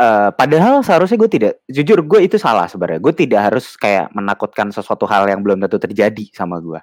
uh, 0.00 0.30
padahal 0.32 0.80
seharusnya 0.80 1.18
gue 1.18 1.30
tidak 1.30 1.52
jujur 1.66 1.98
gue 2.04 2.20
itu 2.24 2.36
salah 2.38 2.70
sebenarnya. 2.70 3.00
Gue 3.02 3.14
tidak 3.16 3.40
harus 3.50 3.74
kayak 3.74 4.12
menakutkan 4.14 4.70
sesuatu 4.70 5.08
hal 5.08 5.26
yang 5.26 5.42
belum 5.42 5.60
tentu 5.64 5.78
terjadi 5.80 6.24
sama 6.32 6.60
gue. 6.62 6.80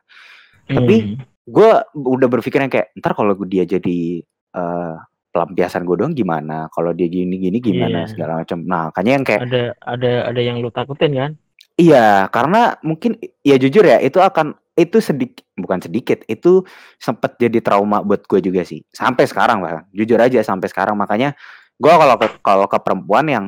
Hmm. 0.69 0.75
Tapi 0.82 0.95
gue 1.41 1.71
udah 1.95 2.27
berpikirnya 2.30 2.69
kayak 2.69 2.88
ntar 2.99 3.17
kalau 3.17 3.34
dia 3.47 3.65
jadi 3.65 4.21
uh, 4.56 4.95
pelampiasan 5.32 5.88
gue 5.88 5.95
dong 5.95 6.13
gimana? 6.13 6.67
Kalau 6.73 6.91
dia 6.91 7.08
gini-gini 7.08 7.58
gimana 7.63 8.06
yeah. 8.06 8.10
segala 8.10 8.43
macam. 8.43 8.62
Nah, 8.67 8.91
kayaknya 8.91 9.13
yang 9.15 9.25
kayak 9.25 9.41
ada 9.47 9.63
ada 9.88 10.12
ada 10.32 10.41
yang 10.41 10.60
lu 10.60 10.69
takutin 10.69 11.13
kan? 11.15 11.32
Iya, 11.82 12.30
karena 12.30 12.78
mungkin 12.86 13.17
ya 13.41 13.58
jujur 13.58 13.82
ya 13.82 13.98
itu 13.98 14.22
akan 14.22 14.54
itu 14.78 15.02
sedikit 15.02 15.41
bukan 15.58 15.82
sedikit 15.82 16.22
itu 16.30 16.62
sempat 17.02 17.41
jadi 17.41 17.58
trauma 17.60 18.06
buat 18.06 18.24
gue 18.30 18.39
juga 18.39 18.62
sih 18.62 18.86
sampai 18.94 19.26
sekarang 19.26 19.60
bahkan 19.65 19.84
jujur 19.89 20.22
aja 20.22 20.46
sampai 20.46 20.70
sekarang. 20.70 20.94
Makanya 20.94 21.34
gue 21.82 21.89
kalau 21.89 22.15
ke 22.22 22.28
kalau 22.46 22.65
ke 22.70 22.78
perempuan 22.86 23.26
yang 23.26 23.46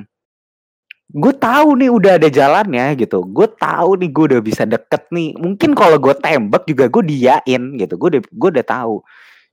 gue 1.13 1.34
tahu 1.38 1.78
nih 1.78 1.93
udah 1.93 2.17
ada 2.17 2.26
jalannya 2.34 2.98
gitu 2.98 3.22
gue 3.22 3.48
tahu 3.54 4.02
nih 4.02 4.10
gue 4.10 4.24
udah 4.34 4.41
bisa 4.41 4.63
deket 4.65 5.04
nih. 5.13 5.38
Mungkin 5.38 5.78
kalau 5.78 6.02
gue 6.02 6.15
tembak 6.17 6.65
juga 6.65 6.89
gue 6.89 7.04
diain 7.06 7.63
gitu 7.78 7.93
gue 8.02 8.10
udah 8.17 8.22
gue 8.26 8.50
udah 8.50 8.65
tahu. 8.65 8.96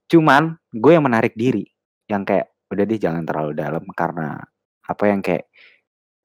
Cuman 0.09 0.57
gue 0.73 0.91
yang 0.97 1.05
menarik 1.05 1.37
diri 1.37 1.69
yang 2.09 2.25
kayak 2.25 2.49
udah 2.73 2.83
deh 2.89 2.97
jangan 2.97 3.23
terlalu 3.29 3.53
dalam 3.53 3.85
karena 3.93 4.41
apa 4.89 5.03
yang 5.05 5.21
kayak 5.21 5.45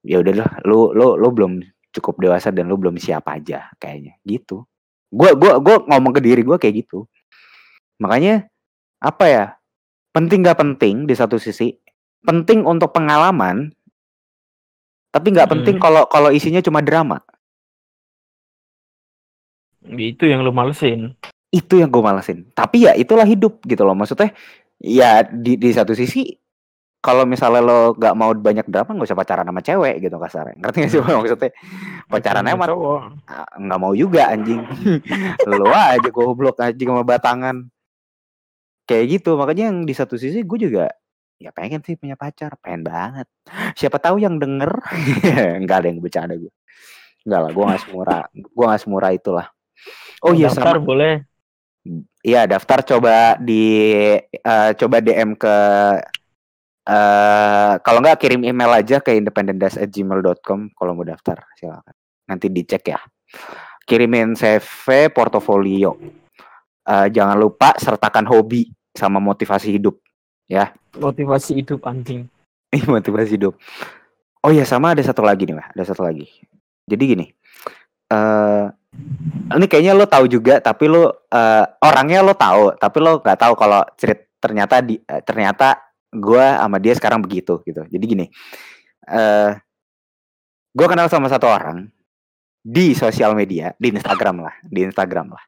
ya 0.06 0.22
udahlah 0.24 0.62
lu 0.64 0.94
lu 0.96 1.20
lu 1.20 1.28
belum 1.34 1.52
cukup 1.96 2.20
dewasa 2.20 2.52
dan 2.52 2.68
lu 2.68 2.76
belum 2.76 3.00
siap 3.00 3.26
aja 3.32 3.72
kayaknya 3.80 4.20
gitu 4.28 4.68
gue 5.10 5.30
gua 5.38 5.58
gue 5.62 5.76
ngomong 5.88 6.12
ke 6.12 6.20
diri 6.20 6.42
gue 6.44 6.56
kayak 6.60 6.86
gitu 6.86 7.08
makanya 7.96 8.46
apa 9.00 9.24
ya 9.24 9.44
penting 10.12 10.44
gak 10.44 10.60
penting 10.60 11.08
di 11.08 11.14
satu 11.16 11.40
sisi 11.40 11.76
penting 12.26 12.66
untuk 12.66 12.90
pengalaman, 12.90 13.70
tapi 15.14 15.26
nggak 15.30 15.48
penting 15.48 15.76
kalau 15.78 16.10
kalau 16.10 16.34
isinya 16.34 16.58
cuma 16.58 16.82
drama. 16.82 17.22
Itu 19.86 20.26
yang 20.26 20.42
lu 20.42 20.50
malesin. 20.50 21.14
Itu 21.54 21.78
yang 21.78 21.94
gue 21.94 22.02
malesin. 22.02 22.50
Tapi 22.50 22.90
ya 22.90 22.92
itulah 22.98 23.22
hidup 23.22 23.62
gitu 23.62 23.86
loh. 23.86 23.94
Maksudnya 23.94 24.34
ya 24.82 25.22
di 25.22 25.54
di 25.54 25.70
satu 25.70 25.94
sisi 25.94 26.34
kalau 27.06 27.22
misalnya 27.22 27.62
lo 27.62 27.94
nggak 27.94 28.14
mau 28.18 28.34
banyak 28.34 28.66
drama 28.66 28.90
nggak 28.98 29.06
usah 29.06 29.18
pacaran 29.18 29.46
sama 29.46 29.62
cewek 29.62 30.02
gitu 30.02 30.18
kasarnya 30.18 30.58
ngerti 30.58 30.78
gak 30.82 30.90
sih 30.90 30.98
maksudnya 30.98 31.50
pacaran 32.10 32.50
emang 32.50 32.68
ah, 33.30 33.46
nggak 33.54 33.78
mau 33.78 33.94
juga 33.94 34.34
anjing 34.34 34.58
lo 35.46 35.70
aja 35.70 36.10
goblok 36.10 36.58
anjing 36.58 36.90
sama 36.90 37.06
batangan 37.06 37.70
kayak 38.90 39.22
gitu 39.22 39.38
makanya 39.38 39.70
yang 39.70 39.86
di 39.86 39.94
satu 39.94 40.18
sisi 40.18 40.42
gue 40.42 40.58
juga 40.58 40.90
Ya 41.36 41.52
pengen 41.52 41.84
sih 41.84 42.00
punya 42.00 42.16
pacar, 42.16 42.56
pengen 42.64 42.88
banget. 42.88 43.28
Siapa 43.76 44.00
tahu 44.00 44.16
yang 44.16 44.40
denger 44.40 44.72
enggak 45.60 45.84
ada 45.84 45.86
yang 45.92 46.00
bercanda 46.00 46.32
gue. 46.32 46.52
Enggak 47.28 47.40
lah, 47.44 47.50
gue 47.52 47.64
gak 47.68 47.82
semurah 47.84 48.22
gue 48.32 48.64
gak 48.64 48.80
semurah 48.80 49.10
itulah. 49.12 49.46
Oh, 50.24 50.32
oh 50.32 50.32
iya 50.32 50.48
daftar 50.48 50.80
sama 50.80 50.88
boleh. 50.88 51.14
Iya, 52.24 52.48
daftar 52.48 52.78
coba 52.82 53.36
di 53.38 53.62
uh, 54.42 54.70
coba 54.74 54.96
DM 54.98 55.36
ke 55.36 55.56
uh, 56.86 57.74
kalau 57.82 57.98
nggak 58.00 58.18
kirim 58.22 58.46
email 58.46 58.70
aja 58.72 59.02
ke 59.02 59.18
independendas@gmail.com 59.18 60.72
kalau 60.72 60.92
mau 60.94 61.06
daftar, 61.06 61.44
silakan. 61.58 61.94
Nanti 62.26 62.46
dicek 62.50 62.94
ya. 62.94 62.98
Kirimin 63.86 64.34
CV, 64.34 65.10
portofolio. 65.14 65.94
Uh, 66.86 67.10
jangan 67.10 67.34
lupa 67.34 67.74
sertakan 67.78 68.26
hobi 68.30 68.70
sama 68.96 69.20
motivasi 69.20 69.74
hidup 69.76 70.00
ya 70.46 70.72
motivasi 70.96 71.60
hidup 71.60 71.84
anjing 71.84 72.26
motivasi 72.92 73.36
hidup 73.36 73.54
oh 74.40 74.50
ya 74.50 74.64
sama 74.64 74.96
ada 74.96 75.02
satu 75.04 75.20
lagi 75.20 75.44
nih 75.44 75.54
mah 75.58 75.68
ada 75.74 75.82
satu 75.84 76.06
lagi 76.06 76.30
jadi 76.86 77.02
gini 77.02 77.26
uh, 78.14 78.70
ini 79.52 79.66
kayaknya 79.68 79.92
lo 79.92 80.08
tahu 80.08 80.30
juga 80.30 80.62
tapi 80.62 80.88
lo 80.88 81.04
uh, 81.04 81.64
orangnya 81.84 82.24
lo 82.24 82.32
tahu 82.32 82.72
tapi 82.78 82.98
lo 83.02 83.20
nggak 83.20 83.38
tahu 83.38 83.52
kalau 83.58 83.84
cerit 83.98 84.32
ternyata 84.40 84.80
di 84.80 84.96
uh, 84.96 85.20
ternyata 85.20 85.85
gue 86.18 86.44
sama 86.44 86.76
dia 86.80 86.94
sekarang 86.96 87.20
begitu 87.20 87.60
gitu 87.64 87.84
jadi 87.86 88.04
gini 88.04 88.26
uh, 89.08 89.56
gue 90.76 90.86
kenal 90.88 91.08
sama 91.08 91.28
satu 91.28 91.48
orang 91.48 91.88
di 92.66 92.96
sosial 92.98 93.36
media 93.38 93.72
di 93.78 93.94
Instagram 93.94 94.42
lah 94.42 94.54
di 94.66 94.84
Instagram 94.84 95.32
lah 95.32 95.44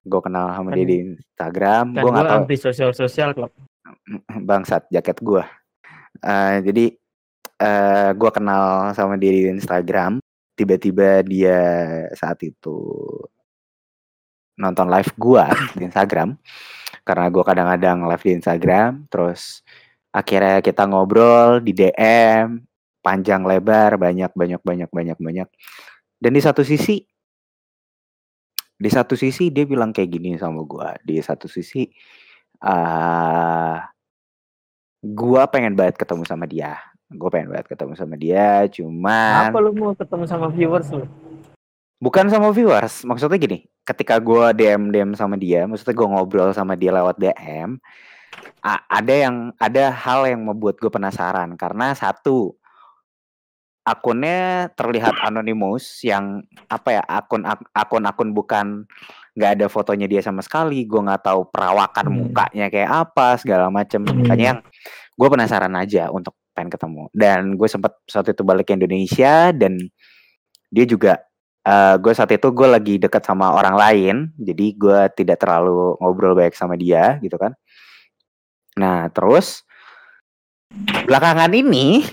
gue 0.00 0.20
kenal 0.24 0.50
sama 0.56 0.72
kan, 0.72 0.76
dia 0.80 0.86
di 0.88 0.96
Instagram 1.14 1.84
gue 1.94 2.10
nggak 2.10 2.26
tahu 2.26 2.38
anti 2.44 2.56
sosial 2.56 2.90
sosial 2.96 3.36
klub 3.36 3.52
bangsat 4.48 4.86
jaket 4.90 5.18
gua. 5.22 5.44
Uh, 6.20 6.58
jadi 6.64 6.94
uh, 7.62 8.10
gua 8.16 8.30
kenal 8.34 8.64
sama 8.94 9.16
dia 9.16 9.32
di 9.32 9.42
Instagram. 9.50 10.20
Tiba-tiba 10.54 11.24
dia 11.24 11.58
saat 12.12 12.36
itu 12.44 12.76
nonton 14.60 14.92
live 14.92 15.12
gua 15.16 15.48
di 15.76 15.88
Instagram. 15.88 16.36
karena 17.00 17.32
gue 17.32 17.42
kadang-kadang 17.42 18.04
live 18.06 18.22
di 18.22 18.32
Instagram 18.38 19.08
terus 19.08 19.64
akhirnya 20.10 20.58
kita 20.62 20.86
ngobrol 20.90 21.62
di 21.62 21.72
DM 21.74 22.62
panjang 23.00 23.42
lebar 23.46 23.96
banyak 23.96 24.30
banyak 24.34 24.60
banyak 24.62 24.90
banyak 24.90 25.18
banyak. 25.18 25.48
Dan 26.20 26.30
di 26.36 26.42
satu 26.42 26.60
sisi 26.66 27.00
di 28.80 28.88
satu 28.88 29.12
sisi 29.16 29.52
dia 29.52 29.68
bilang 29.68 29.92
kayak 29.92 30.08
gini 30.08 30.36
sama 30.40 30.64
gue 30.64 30.88
di 31.04 31.20
satu 31.20 31.44
sisi 31.44 31.84
uh, 32.64 33.76
gue 35.00 35.42
pengen 35.52 35.74
banget 35.76 35.96
ketemu 35.96 36.24
sama 36.28 36.44
dia. 36.44 36.76
Gue 37.10 37.28
pengen 37.32 37.50
banget 37.50 37.72
ketemu 37.72 37.94
sama 37.98 38.14
dia 38.14 38.68
cuman 38.70 39.50
apa 39.50 39.58
lu 39.58 39.72
mau 39.74 39.92
ketemu 39.96 40.24
sama 40.28 40.46
viewers 40.52 40.88
lu? 40.92 41.06
Bukan 42.00 42.32
sama 42.32 42.48
viewers. 42.56 43.04
Maksudnya 43.04 43.36
gini 43.36 43.70
ketika 43.90 44.22
gue 44.22 44.44
DM 44.54 44.94
DM 44.94 45.10
sama 45.18 45.34
dia 45.34 45.66
maksudnya 45.66 45.96
gue 45.98 46.08
ngobrol 46.08 46.50
sama 46.54 46.78
dia 46.78 46.94
lewat 46.94 47.18
DM 47.18 47.80
ada 48.64 49.14
yang 49.14 49.36
ada 49.56 49.88
hal 49.90 50.28
yang 50.28 50.44
membuat 50.44 50.76
gue 50.78 50.92
penasaran. 50.92 51.56
Karena 51.56 51.96
satu 51.96 52.54
akunnya 53.80 54.70
terlihat 54.76 55.18
anonimus 55.24 56.04
yang 56.04 56.44
apa 56.68 57.00
ya 57.00 57.02
akun 57.08 57.42
akun 57.72 58.04
akun 58.04 58.30
bukan 58.36 58.84
nggak 59.34 59.50
ada 59.58 59.66
fotonya 59.72 60.06
dia 60.06 60.20
sama 60.20 60.44
sekali. 60.44 60.84
Gue 60.84 61.00
nggak 61.00 61.24
tahu 61.24 61.48
perawakan 61.48 62.06
hmm. 62.08 62.16
mukanya 62.16 62.66
kayak 62.68 62.90
apa 62.90 63.40
segala 63.40 63.72
macem. 63.72 64.04
Hmm. 64.04 64.24
makanya 64.24 64.44
yang 64.56 64.60
gue 65.16 65.28
penasaran 65.28 65.74
aja 65.76 66.12
untuk 66.12 66.36
pengen 66.52 66.70
ketemu. 66.70 67.02
Dan 67.16 67.56
gue 67.56 67.68
sempat 67.68 67.96
saat 68.04 68.28
itu 68.28 68.44
balik 68.44 68.68
ke 68.68 68.76
Indonesia 68.76 69.50
dan 69.56 69.80
dia 70.70 70.84
juga 70.86 71.18
uh, 71.66 71.96
gue 71.98 72.12
saat 72.12 72.30
itu 72.30 72.46
gue 72.52 72.68
lagi 72.68 72.94
dekat 73.00 73.24
sama 73.24 73.56
orang 73.56 73.74
lain. 73.80 74.16
Jadi 74.36 74.76
gue 74.76 75.00
tidak 75.16 75.40
terlalu 75.40 75.96
ngobrol 75.98 76.36
baik 76.36 76.52
sama 76.52 76.76
dia 76.76 77.16
gitu 77.24 77.40
kan 77.40 77.56
nah 78.80 79.12
terus 79.12 79.68
belakangan 81.04 81.52
ini 81.52 82.08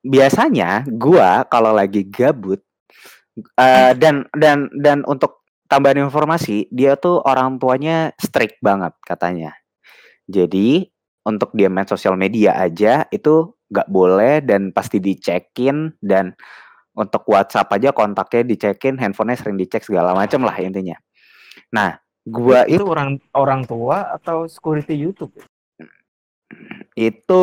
biasanya 0.00 0.88
gua 0.88 1.44
kalau 1.44 1.76
lagi 1.76 2.08
gabut 2.08 2.64
uh, 3.60 3.92
dan 3.96 4.24
dan 4.32 4.72
dan 4.80 5.04
untuk 5.04 5.44
tambahan 5.70 6.02
informasi 6.02 6.66
dia 6.72 6.96
tuh 6.96 7.22
orang 7.22 7.60
tuanya 7.60 8.10
strict 8.18 8.58
banget 8.64 8.96
katanya. 9.06 9.54
Jadi 10.26 10.88
untuk 11.22 11.52
dia 11.54 11.68
main 11.68 11.86
sosial 11.86 12.16
media 12.16 12.56
aja 12.56 13.04
itu 13.12 13.54
nggak 13.70 13.88
boleh 13.92 14.42
dan 14.42 14.74
pasti 14.74 14.98
dicekin 14.98 15.94
dan 16.02 16.34
untuk 16.96 17.22
WhatsApp 17.30 17.70
aja 17.70 17.94
kontaknya 17.94 18.42
dicekin 18.42 18.98
handphonenya 18.98 19.38
sering 19.38 19.56
dicek 19.60 19.86
segala 19.86 20.10
macam 20.16 20.42
lah 20.42 20.56
intinya. 20.58 20.98
Nah 21.70 22.02
gua 22.26 22.66
itu, 22.66 22.82
itu 22.82 22.86
orang 22.88 23.20
orang 23.36 23.62
tua 23.62 24.10
atau 24.16 24.50
security 24.50 24.96
YouTube 24.98 25.32
itu 26.98 27.42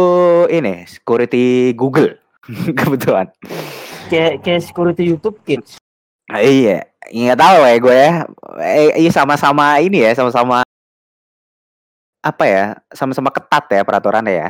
ini 0.52 0.86
security 0.86 1.74
Google 1.74 2.20
kebetulan. 2.80 3.32
Kayak 4.08 4.44
kayak 4.44 4.62
security 4.64 5.04
YouTube 5.04 5.38
kids. 5.44 5.80
Nah, 6.28 6.44
iya. 6.44 6.88
Nggak 7.08 7.40
tahu 7.40 7.58
ya 7.64 7.76
gue 7.80 7.96
ya. 7.96 8.12
Eh, 8.64 8.90
iya 9.08 9.12
sama-sama 9.12 9.80
ini 9.80 10.04
ya 10.04 10.12
sama-sama 10.16 10.64
apa 12.20 12.44
ya 12.44 12.76
sama-sama 12.92 13.32
ketat 13.32 13.66
ya 13.72 13.82
peraturannya 13.88 14.34
ya. 14.36 14.50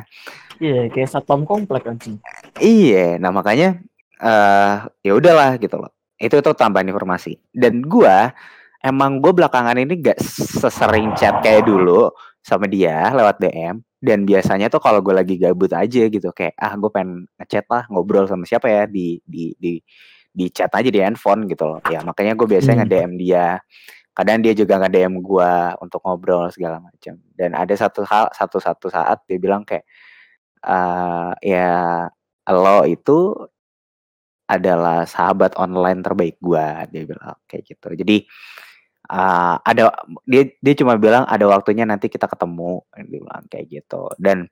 Iya 0.57 0.89
kayak 0.89 1.09
satpam 1.13 1.45
komplek 1.45 1.85
anjing. 1.85 2.17
Iya 2.57 3.21
nah 3.21 3.29
makanya 3.29 3.77
uh, 4.17 4.89
ya 5.05 5.13
udahlah 5.13 5.61
gitu 5.61 5.77
loh. 5.77 5.93
Itu 6.17 6.41
itu 6.41 6.51
tambahan 6.57 6.89
informasi. 6.89 7.37
Dan 7.53 7.85
gue 7.85 8.33
emang 8.81 9.21
gue 9.21 9.33
belakangan 9.33 9.77
ini 9.77 10.01
gak 10.01 10.17
sesering 10.57 11.13
chat 11.13 11.41
kayak 11.45 11.69
dulu 11.69 12.09
sama 12.47 12.71
dia 12.71 13.11
lewat 13.11 13.43
DM 13.43 13.83
dan 13.99 14.23
biasanya 14.23 14.71
tuh 14.71 14.79
kalau 14.79 15.03
gue 15.03 15.11
lagi 15.11 15.35
gabut 15.35 15.67
aja 15.75 16.07
gitu 16.07 16.31
kayak 16.31 16.55
ah 16.55 16.79
gue 16.79 16.87
pengen 16.87 17.27
ngechat 17.35 17.67
lah 17.67 17.83
ngobrol 17.91 18.23
sama 18.23 18.47
siapa 18.47 18.71
ya 18.71 18.83
di 18.87 19.19
di 19.27 19.51
di 19.59 19.75
di 20.31 20.45
chat 20.53 20.71
aja 20.71 20.87
di 20.87 21.01
handphone 21.01 21.49
gitu 21.49 21.65
loh. 21.65 21.81
Ya 21.89 22.05
makanya 22.05 22.37
gue 22.39 22.47
biasanya 22.47 22.85
hmm. 22.85 22.89
nge-DM 22.93 23.11
dia. 23.19 23.47
Kadang 24.13 24.39
dia 24.45 24.53
juga 24.55 24.77
nge-DM 24.79 25.13
gue 25.19 25.51
untuk 25.81 25.99
ngobrol 26.05 26.47
segala 26.53 26.77
macam 26.79 27.17
dan 27.35 27.51
ada 27.57 27.73
satu 27.73 28.05
hal 28.05 28.29
satu 28.31 28.61
satu 28.61 28.87
saat 28.93 29.25
dia 29.27 29.37
bilang 29.41 29.65
kayak 29.65 29.85
uh, 30.63 31.33
ya 31.41 32.05
lo 32.47 32.85
itu 32.85 33.33
adalah 34.47 35.03
sahabat 35.03 35.59
online 35.59 35.99
terbaik 36.05 36.39
gue 36.39 36.65
dia 36.93 37.03
bilang 37.03 37.35
kayak 37.49 37.63
gitu. 37.65 37.89
Jadi 37.97 38.23
uh, 39.07 39.55
ada 39.63 39.91
dia 40.27 40.47
dia 40.59 40.73
cuma 40.77 40.99
bilang 40.99 41.23
ada 41.27 41.47
waktunya 41.47 41.83
nanti 41.87 42.11
kita 42.11 42.27
ketemu 42.27 42.83
dia 42.93 43.05
bilang 43.07 43.43
kayak 43.47 43.65
gitu. 43.71 44.11
Dan 44.19 44.47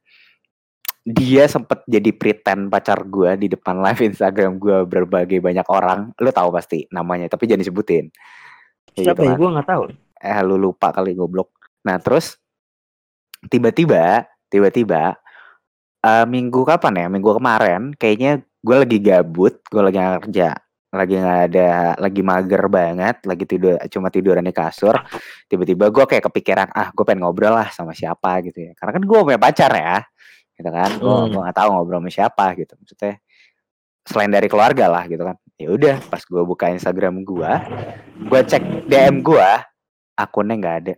dia 1.05 1.45
sempet 1.45 1.85
jadi 1.85 2.09
pretend 2.17 2.73
pacar 2.73 3.05
gue 3.05 3.37
di 3.37 3.47
depan 3.51 3.77
live 3.77 4.01
Instagram 4.09 4.57
gue 4.57 4.77
berbagai 4.89 5.37
banyak 5.43 5.67
orang. 5.69 6.11
Lu 6.17 6.33
tahu 6.33 6.49
pasti 6.49 6.89
namanya 6.89 7.29
tapi 7.29 7.45
jangan 7.45 7.61
disebutin. 7.61 8.09
Siapa 8.95 9.21
gitu 9.21 9.21
ya 9.29 9.35
gue 9.37 9.49
nggak 9.53 9.67
tahu. 9.69 9.83
Eh 10.19 10.39
lu 10.41 10.57
lupa 10.57 10.89
kali 10.89 11.13
goblok. 11.13 11.53
Nah 11.85 12.01
terus 12.01 12.39
tiba-tiba 13.51 14.25
tiba-tiba 14.49 15.13
uh, 16.01 16.25
minggu 16.25 16.65
kapan 16.65 17.05
ya? 17.05 17.07
Minggu 17.11 17.37
kemarin 17.37 17.93
kayaknya 17.93 18.41
gue 18.65 18.75
lagi 18.81 18.97
gabut 18.97 19.61
gue 19.69 19.81
lagi 19.85 20.01
kerja 20.01 20.57
lagi 20.95 21.15
nggak 21.19 21.41
ada 21.51 21.69
lagi 21.99 22.21
mager 22.23 22.63
banget 22.71 23.17
lagi 23.27 23.43
tidur 23.43 23.75
cuma 23.91 24.07
tiduran 24.07 24.47
di 24.47 24.55
kasur 24.55 24.95
tiba-tiba 25.51 25.91
gue 25.91 26.05
kayak 26.07 26.23
kepikiran 26.31 26.67
ah 26.71 26.89
gue 26.95 27.03
pengen 27.03 27.27
ngobrol 27.27 27.53
lah 27.53 27.69
sama 27.69 27.91
siapa 27.91 28.41
gitu 28.47 28.65
ya. 28.65 28.71
Karena 28.73 28.91
kan 28.95 29.03
gue 29.03 29.19
punya 29.19 29.39
pacar 29.39 29.71
ya 29.75 29.97
gitu 30.55 30.69
kan. 30.71 30.91
Gue 30.97 31.11
hmm. 31.11 31.29
gue 31.35 31.41
nggak 31.43 31.57
tahu 31.57 31.67
ngobrol 31.75 31.99
sama 31.99 32.11
siapa 32.11 32.45
gitu. 32.55 32.73
Maksudnya 32.79 33.13
selain 34.05 34.31
dari 34.31 34.47
keluarga 34.47 34.85
lah 34.87 35.03
gitu 35.05 35.23
kan. 35.23 35.37
Ya 35.55 35.67
udah 35.71 35.95
pas 36.07 36.21
gue 36.23 36.43
buka 36.43 36.71
Instagram 36.71 37.23
gue 37.23 37.51
gue 38.27 38.39
cek 38.47 38.87
DM 38.87 39.23
gue 39.23 39.49
akunnya 40.15 40.55
nggak 40.55 40.77
ada. 40.83 40.95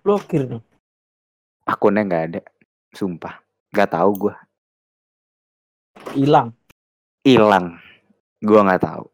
Blokir 0.00 0.42
dong. 0.48 0.64
Akunnya 1.66 2.02
nggak 2.06 2.24
ada. 2.32 2.40
Sumpah. 2.94 3.42
Nggak 3.70 3.90
tahu 3.94 4.10
gue 4.28 4.34
hilang 6.14 6.54
hilang. 7.24 7.76
Gua 8.40 8.64
nggak 8.64 8.82
tahu. 8.84 9.04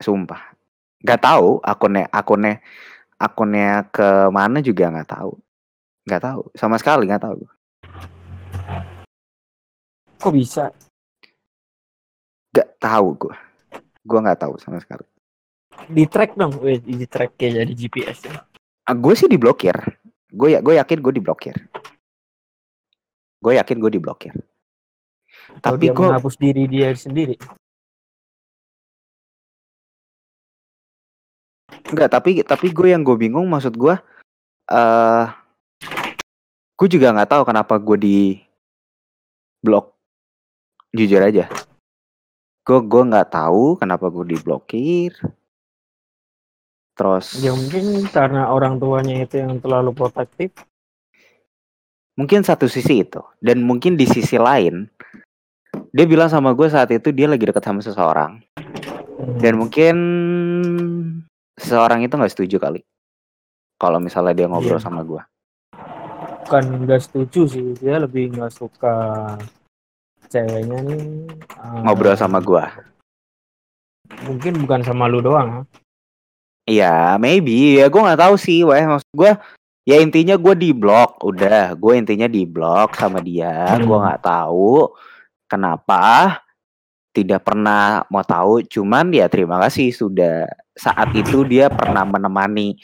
Sumpah. 0.00 0.42
Nggak 1.04 1.20
tahu 1.20 1.60
akunnya 1.60 2.08
akunnya 2.12 2.60
akunnya 3.20 3.88
ke 3.88 4.28
mana 4.32 4.60
juga 4.60 4.92
nggak 4.92 5.10
tahu. 5.10 5.32
Nggak 6.04 6.22
tahu. 6.22 6.42
Sama 6.56 6.76
sekali 6.80 7.08
nggak 7.08 7.24
tahu 7.24 7.44
kok 10.24 10.32
bisa? 10.32 10.72
Nggak 12.56 12.68
tahu 12.80 13.06
gua. 13.20 13.36
Gua 14.00 14.18
nggak 14.24 14.40
tahu 14.40 14.54
sama 14.56 14.80
sekali. 14.80 15.04
Di 15.92 16.08
track 16.08 16.32
dong. 16.40 16.56
Di 16.64 17.04
track 17.04 17.36
kayak 17.36 17.60
jadi 17.60 17.72
GPS 17.76 18.18
ya. 18.24 18.40
Ah, 18.88 18.96
gue 18.96 19.12
sih 19.16 19.28
diblokir. 19.28 19.74
Gue 20.32 20.56
ya 20.56 20.60
gue 20.60 20.76
yakin 20.76 20.98
gue 21.00 21.12
diblokir. 21.12 21.56
Gue 23.40 23.60
yakin 23.60 23.76
gue 23.80 23.92
diblokir 23.92 24.32
tapi 25.60 25.88
dia 25.88 25.92
gua... 25.92 26.16
menghapus 26.16 26.36
diri 26.36 26.64
dia 26.68 26.92
sendiri. 26.94 27.36
Enggak, 31.84 32.10
tapi 32.10 32.40
tapi 32.42 32.72
gue 32.72 32.88
yang 32.90 33.04
gue 33.04 33.16
bingung 33.16 33.46
maksud 33.46 33.76
gue 33.76 33.94
eh 34.64 34.74
uh, 34.74 35.28
gue 36.74 36.88
juga 36.88 37.12
nggak 37.12 37.30
tahu 37.30 37.42
kenapa 37.44 37.74
gue 37.76 37.96
di 38.00 38.18
blok 39.60 39.92
jujur 40.96 41.20
aja. 41.20 41.46
Gue 42.64 42.80
gue 42.80 43.02
nggak 43.04 43.28
tahu 43.30 43.76
kenapa 43.76 44.08
gue 44.08 44.36
diblokir 44.36 45.12
terus 46.94 47.42
ya 47.42 47.50
mungkin 47.50 48.06
karena 48.06 48.54
orang 48.54 48.78
tuanya 48.78 49.26
itu 49.26 49.42
yang 49.42 49.58
terlalu 49.58 49.90
protektif. 49.92 50.54
Mungkin 52.14 52.46
satu 52.46 52.70
sisi 52.70 53.02
itu. 53.02 53.18
Dan 53.42 53.66
mungkin 53.66 53.98
di 53.98 54.06
sisi 54.06 54.38
lain 54.38 54.86
dia 55.94 56.10
bilang 56.10 56.26
sama 56.26 56.50
gue 56.50 56.66
saat 56.66 56.90
itu 56.90 57.14
dia 57.14 57.30
lagi 57.30 57.46
dekat 57.46 57.62
sama 57.62 57.78
seseorang. 57.78 58.42
Dan 59.38 59.62
mungkin 59.62 59.94
seseorang 61.54 62.02
itu 62.02 62.18
nggak 62.18 62.34
setuju 62.34 62.58
kali. 62.58 62.82
Kalau 63.78 64.02
misalnya 64.02 64.34
dia 64.34 64.50
ngobrol 64.50 64.82
yeah. 64.82 64.82
sama 64.82 65.06
gue. 65.06 65.22
Bukan 66.44 66.64
nggak 66.82 66.98
setuju 66.98 67.46
sih. 67.46 67.66
Dia 67.78 68.02
lebih 68.02 68.34
nggak 68.34 68.50
suka 68.50 68.94
ceweknya 70.26 70.82
nih. 70.82 71.30
Uh, 71.62 71.86
ngobrol 71.86 72.18
sama 72.18 72.42
gue. 72.42 72.64
Mungkin 74.26 74.66
bukan 74.66 74.82
sama 74.82 75.06
lu 75.06 75.22
doang 75.22 75.62
Iya, 76.66 77.20
maybe. 77.22 77.78
Ya 77.78 77.86
gue 77.86 78.02
nggak 78.02 78.18
tahu 78.18 78.34
sih, 78.34 78.66
wah 78.66 78.98
maksud 78.98 79.12
gue 79.14 79.30
ya 79.84 80.00
intinya 80.00 80.34
gue 80.34 80.54
di 80.58 80.72
blok, 80.74 81.22
udah 81.22 81.76
gue 81.76 81.92
intinya 81.94 82.24
di 82.24 82.48
blok 82.48 82.96
sama 82.96 83.20
dia, 83.20 83.76
hmm. 83.76 83.84
gue 83.84 83.98
nggak 84.00 84.24
tahu 84.24 84.90
Kenapa? 85.46 86.38
Tidak 87.14 87.38
pernah 87.46 88.02
mau 88.10 88.26
tahu, 88.26 88.66
cuman 88.66 89.14
ya 89.14 89.30
terima 89.30 89.62
kasih 89.62 89.94
sudah 89.94 90.50
saat 90.74 91.14
itu 91.14 91.46
dia 91.46 91.70
pernah 91.70 92.02
menemani 92.02 92.74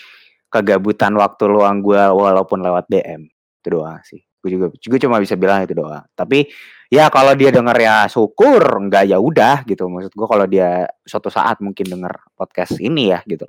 kegabutan 0.47 1.15
waktu 1.19 1.51
luang 1.51 1.83
gue 1.83 1.99
walaupun 1.99 2.63
lewat 2.63 2.87
DM 2.87 3.27
itu 3.31 3.69
doang 3.71 3.99
sih. 4.07 4.23
Gue 4.41 4.57
juga 4.57 4.67
gue 4.73 4.99
cuma 5.03 5.19
bisa 5.19 5.35
bilang 5.35 5.67
itu 5.67 5.75
doang. 5.75 6.07
Tapi 6.15 6.47
ya 6.91 7.07
kalau 7.11 7.35
dia 7.35 7.55
denger 7.55 7.77
ya 7.77 8.07
syukur 8.11 8.63
enggak 8.83 9.11
ya 9.11 9.19
udah 9.19 9.63
gitu. 9.69 9.87
Maksud 9.87 10.13
gue 10.15 10.27
kalau 10.27 10.47
dia 10.47 10.89
suatu 11.07 11.31
saat 11.31 11.59
mungkin 11.63 11.87
denger 11.87 12.15
podcast 12.35 12.79
ini 12.79 13.15
ya 13.15 13.23
gitu. 13.27 13.47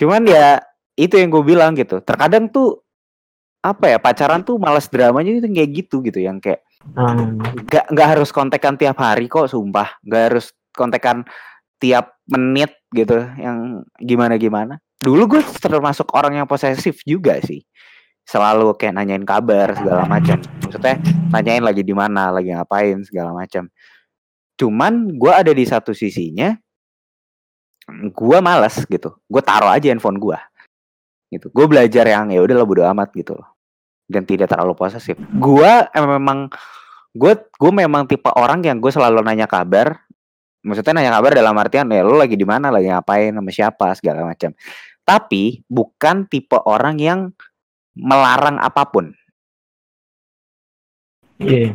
Cuman 0.00 0.28
ya 0.28 0.60
itu 0.98 1.16
yang 1.16 1.32
gue 1.32 1.44
bilang 1.44 1.72
gitu. 1.78 2.04
Terkadang 2.04 2.52
tuh 2.52 2.84
apa 3.62 3.94
ya 3.94 3.98
pacaran 4.02 4.42
tuh 4.42 4.58
malas 4.58 4.90
dramanya 4.90 5.38
itu 5.38 5.48
kayak 5.48 5.70
gitu 5.72 6.02
gitu. 6.04 6.18
Yang 6.20 6.36
kayak 6.42 6.60
hmm. 6.94 7.66
nggak 7.68 7.86
nggak 7.92 8.08
harus 8.16 8.30
kontekan 8.34 8.74
tiap 8.76 8.98
hari 8.98 9.30
kok 9.30 9.50
sumpah. 9.50 9.98
Nggak 10.02 10.22
harus 10.32 10.46
kontekan 10.74 11.24
tiap 11.82 12.18
menit 12.30 12.72
gitu 12.94 13.18
yang 13.36 13.82
gimana 13.98 14.38
gimana 14.38 14.78
dulu 15.02 15.36
gue 15.36 15.42
termasuk 15.58 16.14
orang 16.14 16.38
yang 16.38 16.46
posesif 16.46 17.02
juga 17.02 17.42
sih. 17.42 17.66
Selalu 18.22 18.78
kayak 18.78 19.02
nanyain 19.02 19.26
kabar 19.26 19.74
segala 19.74 20.06
macam. 20.06 20.38
Maksudnya 20.62 21.02
nanyain 21.34 21.66
lagi 21.66 21.82
di 21.82 21.90
mana 21.90 22.30
lagi 22.30 22.54
ngapain 22.54 23.02
segala 23.02 23.34
macam. 23.34 23.66
Cuman 24.54 25.18
gue 25.18 25.32
ada 25.34 25.50
di 25.50 25.66
satu 25.66 25.90
sisinya 25.90 26.54
gue 27.90 28.38
males 28.38 28.86
gitu. 28.86 29.18
Gue 29.26 29.42
taruh 29.42 29.74
aja 29.74 29.90
handphone 29.90 30.22
gue. 30.22 30.38
Gitu. 31.34 31.50
Gue 31.50 31.66
belajar 31.66 32.06
yang 32.06 32.30
ya 32.30 32.38
udah 32.38 32.62
lah 32.62 32.66
bodo 32.66 32.86
amat 32.86 33.10
gitu 33.18 33.34
loh 33.34 33.52
dan 34.12 34.28
tidak 34.28 34.52
terlalu 34.52 34.76
posesif 34.76 35.16
gue 35.16 35.72
memang 35.96 36.52
gue 37.16 37.32
gue 37.36 37.72
memang 37.72 38.04
tipe 38.04 38.28
orang 38.36 38.60
yang 38.60 38.76
gue 38.78 38.92
selalu 38.92 39.24
nanya 39.24 39.48
kabar 39.48 40.04
maksudnya 40.62 41.00
nanya 41.00 41.16
kabar 41.16 41.32
dalam 41.32 41.56
artian 41.56 41.88
ya 41.88 42.04
lo 42.04 42.20
lagi 42.20 42.36
di 42.36 42.44
mana 42.44 42.68
lagi 42.68 42.92
ngapain 42.92 43.32
sama 43.32 43.50
siapa 43.50 43.86
segala 43.96 44.28
macam 44.28 44.52
tapi 45.02 45.66
bukan 45.66 46.30
tipe 46.30 46.54
orang 46.62 46.96
yang 47.00 47.20
melarang 47.96 48.56
apa 48.62 48.82
pun. 48.88 49.12
Iya. 51.42 51.50
Yeah. 51.50 51.70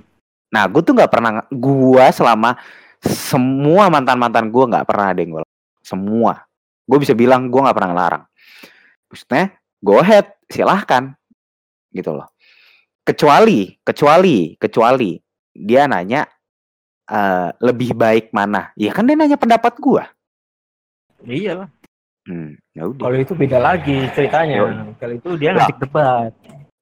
Nah, 0.47 0.63
gue 0.71 0.79
tuh 0.79 0.95
nggak 0.95 1.11
pernah, 1.11 1.43
gue 1.51 2.05
selama 2.15 2.55
semua 3.03 3.91
mantan 3.91 4.17
mantan 4.17 4.47
gue 4.47 4.63
nggak 4.63 4.87
pernah 4.87 5.11
ada 5.11 5.19
yang 5.19 5.31
gue 5.37 5.43
semua. 5.83 6.47
Gue 6.87 7.03
bisa 7.03 7.11
bilang 7.11 7.51
gue 7.51 7.59
nggak 7.59 7.75
pernah 7.75 7.91
ngelarang. 7.91 8.23
Maksudnya, 9.11 9.59
go 9.83 9.99
ahead, 9.99 10.39
silahkan, 10.47 11.15
gitu 11.91 12.11
loh. 12.15 12.27
Kecuali, 13.03 13.71
kecuali, 13.83 14.55
kecuali 14.59 15.15
dia 15.55 15.87
nanya 15.87 16.27
uh, 17.07 17.49
lebih 17.63 17.95
baik 17.95 18.35
mana? 18.35 18.75
Ya 18.75 18.91
kan 18.91 19.07
dia 19.07 19.15
nanya 19.15 19.39
pendapat 19.39 19.79
gue. 19.79 20.03
Iya 21.25 21.65
lah. 21.65 21.69
Hmm, 22.27 22.59
ya 22.75 22.83
udah. 22.91 23.07
Kalau 23.07 23.17
itu 23.17 23.33
beda 23.33 23.57
lagi 23.63 23.97
ceritanya. 24.11 24.67
Kalau 24.99 25.13
itu 25.15 25.29
dia 25.39 25.55
ngajak 25.55 25.79
debat. 25.79 26.31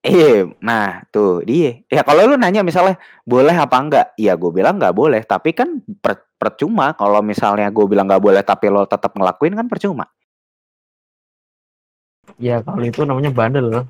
Eh, 0.05 0.45
nah 0.61 1.01
tuh 1.09 1.41
dia. 1.45 1.81
Ya 1.89 2.01
kalau 2.05 2.25
lu 2.29 2.37
nanya 2.37 2.61
misalnya 2.61 2.97
boleh 3.25 3.53
apa 3.53 3.77
enggak, 3.77 4.07
ya 4.17 4.37
gue 4.37 4.51
bilang 4.53 4.77
nggak 4.77 4.93
boleh. 4.93 5.21
Tapi 5.25 5.53
kan 5.53 5.81
per, 6.01 6.25
percuma 6.37 6.93
kalau 6.97 7.21
misalnya 7.21 7.69
gue 7.69 7.85
bilang 7.85 8.09
nggak 8.09 8.21
boleh 8.21 8.41
tapi 8.41 8.69
lo 8.69 8.85
tetap 8.85 9.13
ngelakuin 9.13 9.57
kan 9.57 9.69
percuma. 9.69 10.05
Ya 12.41 12.61
kalau 12.65 12.81
itu 12.81 13.05
namanya 13.05 13.29
bandel. 13.29 13.85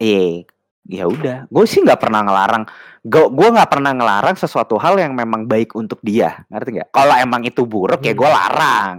Iya, 0.00 0.46
ya 0.86 1.04
udah. 1.08 1.48
Gue 1.50 1.64
sih 1.68 1.82
nggak 1.82 2.00
pernah 2.00 2.24
ngelarang. 2.24 2.64
Gue 3.02 3.26
gue 3.32 3.48
nggak 3.50 3.70
pernah 3.70 3.92
ngelarang 3.96 4.36
sesuatu 4.36 4.76
hal 4.80 4.96
yang 5.00 5.12
memang 5.12 5.44
baik 5.48 5.76
untuk 5.76 6.00
dia. 6.00 6.44
Ngerti 6.48 6.80
nggak? 6.80 6.88
Kalau 6.94 7.14
emang 7.16 7.42
itu 7.44 7.66
buruk 7.66 8.00
hmm. 8.00 8.08
ya 8.08 8.14
gue 8.14 8.30
larang 8.30 8.94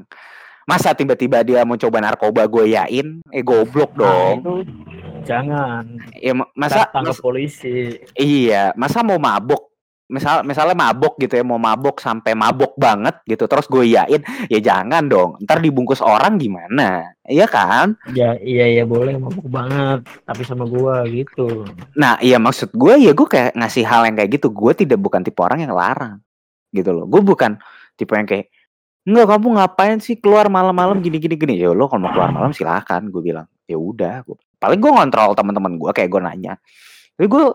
masa 0.69 0.93
tiba-tiba 0.93 1.41
dia 1.41 1.65
mau 1.65 1.75
coba 1.75 1.97
narkoba 1.99 2.45
gue 2.45 2.77
yain 2.77 3.19
eh 3.33 3.43
goblok 3.43 3.91
nah, 3.97 3.99
dong 4.05 4.37
nah, 4.39 4.39
itu 4.39 4.55
jangan 5.25 5.83
ya 6.15 6.33
masa 6.55 6.87
tangkap 6.89 7.17
polisi 7.19 7.97
iya 8.15 8.71
masa 8.77 9.01
mau 9.01 9.17
mabuk 9.17 9.70
misal 10.11 10.43
misalnya 10.43 10.75
mabuk 10.75 11.15
gitu 11.23 11.39
ya 11.39 11.43
mau 11.47 11.55
mabuk 11.55 12.03
sampai 12.03 12.35
mabuk 12.35 12.75
banget 12.75 13.15
gitu 13.23 13.47
terus 13.47 13.71
gue 13.71 13.95
yain 13.95 14.19
ya 14.51 14.59
jangan 14.59 15.07
dong 15.07 15.39
ntar 15.47 15.63
dibungkus 15.63 16.03
orang 16.03 16.35
gimana 16.35 17.15
iya 17.23 17.47
kan 17.47 17.95
ya 18.11 18.35
iya 18.43 18.67
iya 18.67 18.83
boleh 18.83 19.15
mabuk 19.15 19.47
banget 19.47 20.03
tapi 20.27 20.43
sama 20.43 20.67
gue 20.67 21.23
gitu 21.23 21.63
nah 21.95 22.19
iya 22.19 22.35
maksud 22.43 22.75
gue 22.75 22.99
ya 22.99 23.15
gue 23.15 23.27
kayak 23.31 23.55
ngasih 23.55 23.87
hal 23.87 24.03
yang 24.03 24.19
kayak 24.19 24.35
gitu 24.35 24.51
gue 24.51 24.71
tidak 24.75 24.99
bukan 24.99 25.23
tipe 25.23 25.39
orang 25.39 25.63
yang 25.63 25.71
larang 25.71 26.19
gitu 26.75 26.91
loh 26.91 27.07
gue 27.07 27.23
bukan 27.23 27.55
tipe 27.95 28.11
yang 28.11 28.27
kayak 28.27 28.51
Enggak, 29.01 29.33
kamu 29.33 29.57
ngapain 29.57 29.97
sih 29.97 30.13
keluar 30.21 30.45
malam-malam 30.45 31.01
gini 31.01 31.17
gini 31.17 31.33
gini? 31.33 31.57
Ya 31.57 31.73
lo 31.73 31.89
kalau 31.89 32.05
mau 32.05 32.13
keluar 32.13 32.29
malam 32.29 32.53
silakan, 32.53 33.09
gue 33.09 33.33
bilang. 33.33 33.49
Ya 33.65 33.73
udah, 33.73 34.21
paling 34.61 34.77
gue 34.77 34.91
ngontrol 34.93 35.33
teman-teman 35.33 35.73
gue 35.81 35.89
kayak 35.89 36.05
gue 36.13 36.21
nanya. 36.21 36.53
Tapi 37.17 37.25
gue 37.25 37.45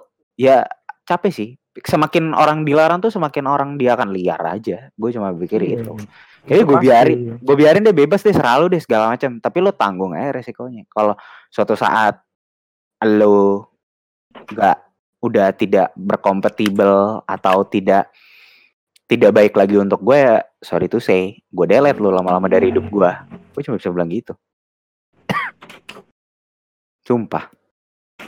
ya 0.42 0.66
capek 1.06 1.30
sih. 1.30 1.50
Semakin 1.84 2.32
orang 2.32 2.64
dilarang 2.64 3.04
tuh 3.04 3.12
semakin 3.12 3.44
orang 3.44 3.70
dia 3.76 3.92
akan 3.98 4.14
liar 4.14 4.40
aja. 4.46 4.88
Gue 4.96 5.12
cuma 5.12 5.34
pikir 5.34 5.60
hmm. 5.60 5.72
itu. 5.76 5.92
Jadi 6.46 6.60
gue 6.62 6.78
biarin, 6.78 7.20
gue 7.42 7.56
biarin 7.58 7.82
deh 7.82 7.96
bebas 7.96 8.22
deh 8.22 8.32
selalu 8.32 8.78
deh 8.78 8.80
segala 8.80 9.12
macam. 9.12 9.42
Tapi 9.42 9.58
lo 9.58 9.74
tanggung 9.74 10.14
aja 10.14 10.40
resikonya. 10.40 10.86
Kalau 10.86 11.18
suatu 11.50 11.74
saat 11.74 12.22
lo 13.04 13.68
nggak 14.36 14.78
udah 15.26 15.48
tidak 15.56 15.90
berkompatibel 15.96 17.24
atau 17.26 17.66
tidak 17.66 18.12
tidak 19.06 19.30
baik 19.32 19.54
lagi 19.54 19.78
untuk 19.78 20.02
gue 20.02 20.18
ya 20.18 20.36
sorry 20.60 20.90
to 20.90 20.98
say 20.98 21.38
gue 21.46 21.66
delete 21.66 22.02
lo 22.02 22.10
lama-lama 22.10 22.50
dari 22.50 22.74
hidup 22.74 22.86
gue 22.90 23.10
gue 23.54 23.62
cuma 23.64 23.78
bisa 23.78 23.90
bilang 23.94 24.10
gitu 24.10 24.34
sumpah 27.08 27.48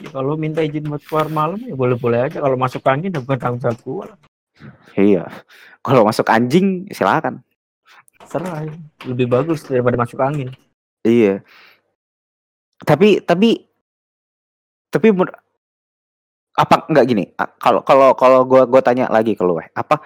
ya, 0.03 0.09
kalau 0.15 0.35
minta 0.39 0.63
izin 0.63 0.87
buat 0.87 1.03
keluar 1.05 1.27
malam 1.31 1.61
ya 1.63 1.75
boleh-boleh 1.75 2.31
aja. 2.31 2.39
Kalau 2.41 2.57
masuk 2.57 2.83
angin 2.87 3.15
ya 3.15 3.21
bukan 3.23 3.39
tanggung 3.39 3.63
jawab 3.63 3.81
gue 3.83 4.05
lah 4.09 4.19
iya. 4.99 5.25
Kalau 5.83 6.03
masuk 6.03 6.27
anjing 6.29 6.91
silakan. 6.91 7.43
Serah 8.29 8.67
ya. 8.67 8.75
lebih 9.09 9.31
bagus 9.31 9.65
daripada 9.65 9.97
masuk 9.97 10.19
angin. 10.21 10.53
Iya. 11.07 11.41
Tapi 12.83 13.23
tapi 13.25 13.65
tapi 14.93 15.07
apa 16.59 16.75
enggak 16.91 17.07
gini. 17.09 17.25
Kalau 17.63 17.81
kalau 17.87 18.13
kalau 18.19 18.41
gue 18.45 18.63
gue 18.69 18.81
tanya 18.83 19.09
lagi 19.09 19.39
ke 19.39 19.43
lu 19.47 19.57
eh. 19.63 19.71
Apa 19.73 20.03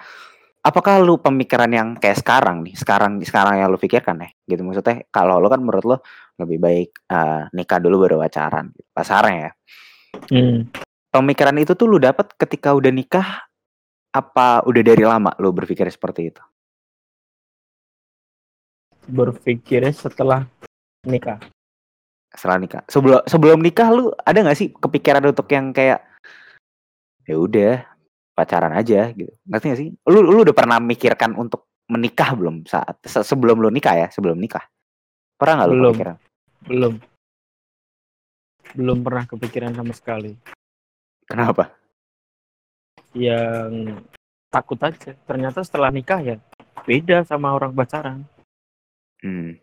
apakah 0.63 1.03
lu 1.03 1.19
pemikiran 1.19 1.71
yang 1.73 1.87
kayak 1.99 2.21
sekarang 2.21 2.63
nih? 2.63 2.77
Sekarang 2.77 3.19
sekarang 3.19 3.59
yang 3.59 3.67
lu 3.73 3.81
pikirkan 3.81 4.23
ya 4.23 4.29
gitu 4.47 4.61
maksudnya 4.63 5.03
kalau 5.11 5.41
lu 5.41 5.47
kan 5.51 5.59
menurut 5.59 5.83
lu 5.83 5.97
lebih 6.39 6.57
baik 6.57 6.89
uh, 7.09 7.49
nikah 7.53 7.79
dulu 7.81 8.07
baru 8.07 8.21
pacaran 8.21 8.73
pasarnya 8.91 9.37
ya 9.37 9.51
hmm. 10.33 10.73
pemikiran 11.13 11.55
itu 11.61 11.77
tuh 11.77 11.85
lu 11.85 11.97
dapat 12.01 12.33
ketika 12.37 12.73
udah 12.73 12.89
nikah 12.89 13.45
apa 14.13 14.61
udah 14.65 14.81
dari 14.81 15.03
lama 15.05 15.33
lu 15.41 15.53
berpikir 15.53 15.85
seperti 15.89 16.33
itu 16.33 16.43
berpikirnya 19.09 19.91
setelah 19.91 20.47
nikah 21.05 21.37
setelah 22.33 22.57
nikah 22.57 22.81
sebelum 22.89 23.21
sebelum 23.29 23.59
nikah 23.61 23.89
lu 23.93 24.09
ada 24.25 24.41
nggak 24.41 24.57
sih 24.57 24.69
kepikiran 24.73 25.21
untuk 25.29 25.45
yang 25.53 25.69
kayak 25.69 26.01
ya 27.23 27.35
udah 27.39 27.93
pacaran 28.33 28.73
aja 28.73 29.13
gitu. 29.13 29.31
Ngerti 29.47 29.65
gak 29.69 29.79
sih? 29.79 29.89
Lu 30.09 30.19
lu 30.25 30.41
udah 30.43 30.55
pernah 30.55 30.77
mikirkan 30.81 31.37
untuk 31.37 31.69
menikah 31.87 32.33
belum 32.33 32.65
saat 32.65 32.97
se 33.05 33.21
sebelum 33.21 33.61
lu 33.61 33.69
nikah 33.69 33.93
ya, 33.95 34.07
sebelum 34.09 34.37
nikah? 34.41 34.65
Pernah 35.43 35.55
gak 35.59 35.67
lu 35.67 35.75
belum. 35.75 35.91
kepikiran? 35.91 36.17
Belum. 36.63 36.93
Belum 38.73 38.97
pernah 39.03 39.23
kepikiran 39.27 39.73
sama 39.75 39.91
sekali. 39.91 40.31
Kenapa? 41.27 41.75
Yang 43.11 43.99
takut 44.47 44.79
aja. 44.79 45.11
Ternyata 45.27 45.59
setelah 45.67 45.91
nikah 45.91 46.23
ya 46.23 46.39
beda 46.87 47.27
sama 47.27 47.51
orang 47.51 47.75
pacaran. 47.75 48.23
Hmm. 49.19 49.59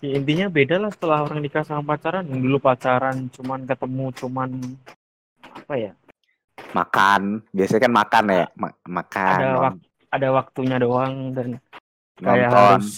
Ya, 0.00 0.16
intinya 0.16 0.48
beda 0.48 0.80
lah 0.80 0.88
setelah 0.88 1.20
orang 1.20 1.44
nikah 1.44 1.68
sama 1.68 1.84
pacaran. 1.84 2.24
Yang 2.24 2.40
dulu 2.40 2.56
pacaran 2.56 3.28
cuman 3.28 3.68
ketemu 3.68 4.06
cuman 4.16 4.50
apa 5.44 5.74
ya? 5.76 5.92
makan 6.70 7.42
biasanya 7.50 7.82
kan 7.82 7.92
makan 7.92 8.24
ya 8.30 8.46
Ma 8.54 8.68
makan 8.86 9.38
ada, 9.40 9.50
wak 9.58 9.74
ada 10.10 10.28
waktunya 10.34 10.76
doang 10.78 11.14
dan 11.34 11.48
kayak 12.20 12.50
Nonton. 12.50 12.78
harus 12.78 12.90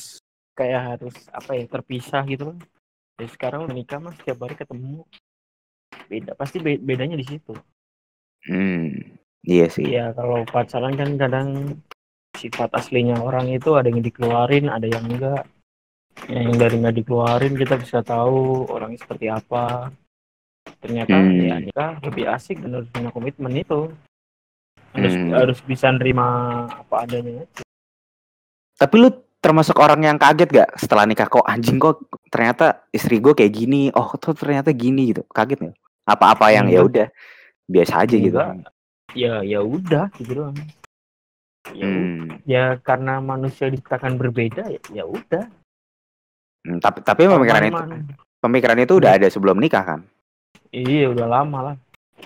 kayak 0.52 0.80
harus 0.96 1.16
apa 1.32 1.56
ya 1.56 1.64
terpisah 1.68 2.22
gitu 2.28 2.52
kan. 2.52 2.58
Jadi 3.18 3.28
sekarang 3.32 3.68
udah 3.68 3.76
nikah 3.76 4.00
mas 4.00 4.16
setiap 4.20 4.44
hari 4.44 4.56
ketemu. 4.56 5.04
Beda 6.08 6.32
pasti 6.36 6.60
be 6.60 6.80
bedanya 6.80 7.16
di 7.16 7.26
situ. 7.26 7.54
Hmm 8.48 9.16
iya 9.44 9.66
sih. 9.68 9.86
Ya 9.86 10.12
kalau 10.16 10.44
pacaran 10.48 10.94
kan 10.96 11.10
kadang 11.16 11.48
sifat 12.32 12.72
aslinya 12.72 13.20
orang 13.20 13.52
itu 13.52 13.76
ada 13.76 13.92
yang 13.92 14.02
dikeluarin 14.02 14.72
ada 14.72 14.88
yang 14.88 15.04
enggak. 15.08 15.44
Yang 16.28 16.54
dari 16.60 16.74
nggak 16.80 16.96
dikeluarin 17.04 17.54
kita 17.56 17.74
bisa 17.80 17.98
tahu 18.04 18.68
orangnya 18.68 19.00
seperti 19.00 19.26
apa. 19.32 19.88
Ternyata 20.78 21.14
hmm. 21.14 21.40
ya 21.40 21.56
nikah 21.58 21.92
lebih 22.04 22.24
asik 22.30 22.60
dan 22.60 22.80
harus 22.80 22.90
punya 22.92 23.10
komitmen 23.10 23.52
itu. 23.56 23.88
Harus 24.92 25.14
hmm. 25.16 25.32
harus 25.32 25.58
bisa 25.64 25.88
nerima 25.88 26.68
apa 26.68 27.08
adanya 27.08 27.48
tapi 28.82 28.94
lu 28.98 29.14
termasuk 29.42 29.74
orang 29.82 30.06
yang 30.06 30.16
kaget 30.16 30.48
gak 30.54 30.70
setelah 30.78 31.04
nikah? 31.04 31.26
Kok 31.26 31.42
anjing 31.42 31.82
kok 31.82 32.06
ternyata 32.30 32.86
istri 32.94 33.18
gue 33.18 33.34
kayak 33.34 33.52
gini? 33.52 33.90
Oh 33.92 34.14
tuh 34.16 34.32
ternyata 34.38 34.70
gini 34.70 35.10
gitu. 35.10 35.26
Kaget 35.34 35.58
nggak 35.58 35.76
apa-apa 36.06 36.54
yang 36.54 36.70
ya 36.70 36.86
udah 36.86 37.10
biasa 37.66 38.06
aja 38.06 38.16
gitu. 38.16 38.38
Ya 39.12 39.42
ya 39.42 39.60
udah 39.60 40.08
gitu 40.16 40.32
doang. 40.38 40.56
Ya, 41.70 41.86
hmm. 41.86 42.42
ya 42.42 42.64
karena 42.82 43.22
manusia 43.22 43.70
diciptakan 43.70 44.18
berbeda 44.18 44.66
ya 44.66 44.80
ya 44.94 45.04
udah. 45.06 45.46
Hmm, 46.62 46.78
tapi 46.78 47.02
tapi 47.02 47.26
pemikiran 47.26 47.62
itu 47.66 47.82
pemikiran 48.42 48.78
itu 48.82 48.94
udah 48.98 49.10
ada 49.18 49.26
sebelum 49.30 49.58
nikah 49.58 49.82
kan? 49.82 50.00
Iya 50.74 51.10
udah 51.14 51.26
lama 51.26 51.58
lah. 51.70 51.76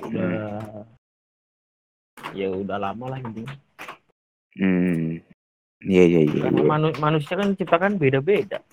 Udah 0.04 0.24
hmm. 0.24 0.84
ya 2.36 2.48
udah 2.52 2.76
lama 2.80 3.04
lah 3.12 3.18
intinya. 3.20 3.56
Hmm 4.56 5.25
Iya 5.84 6.02
iya 6.08 6.20
iya. 6.24 6.40
Karena 6.48 6.60
iya. 6.62 6.68
Manu 6.68 6.88
manusia 6.96 7.34
kan 7.36 7.52
diciptakan 7.52 8.00
beda-beda. 8.00 8.64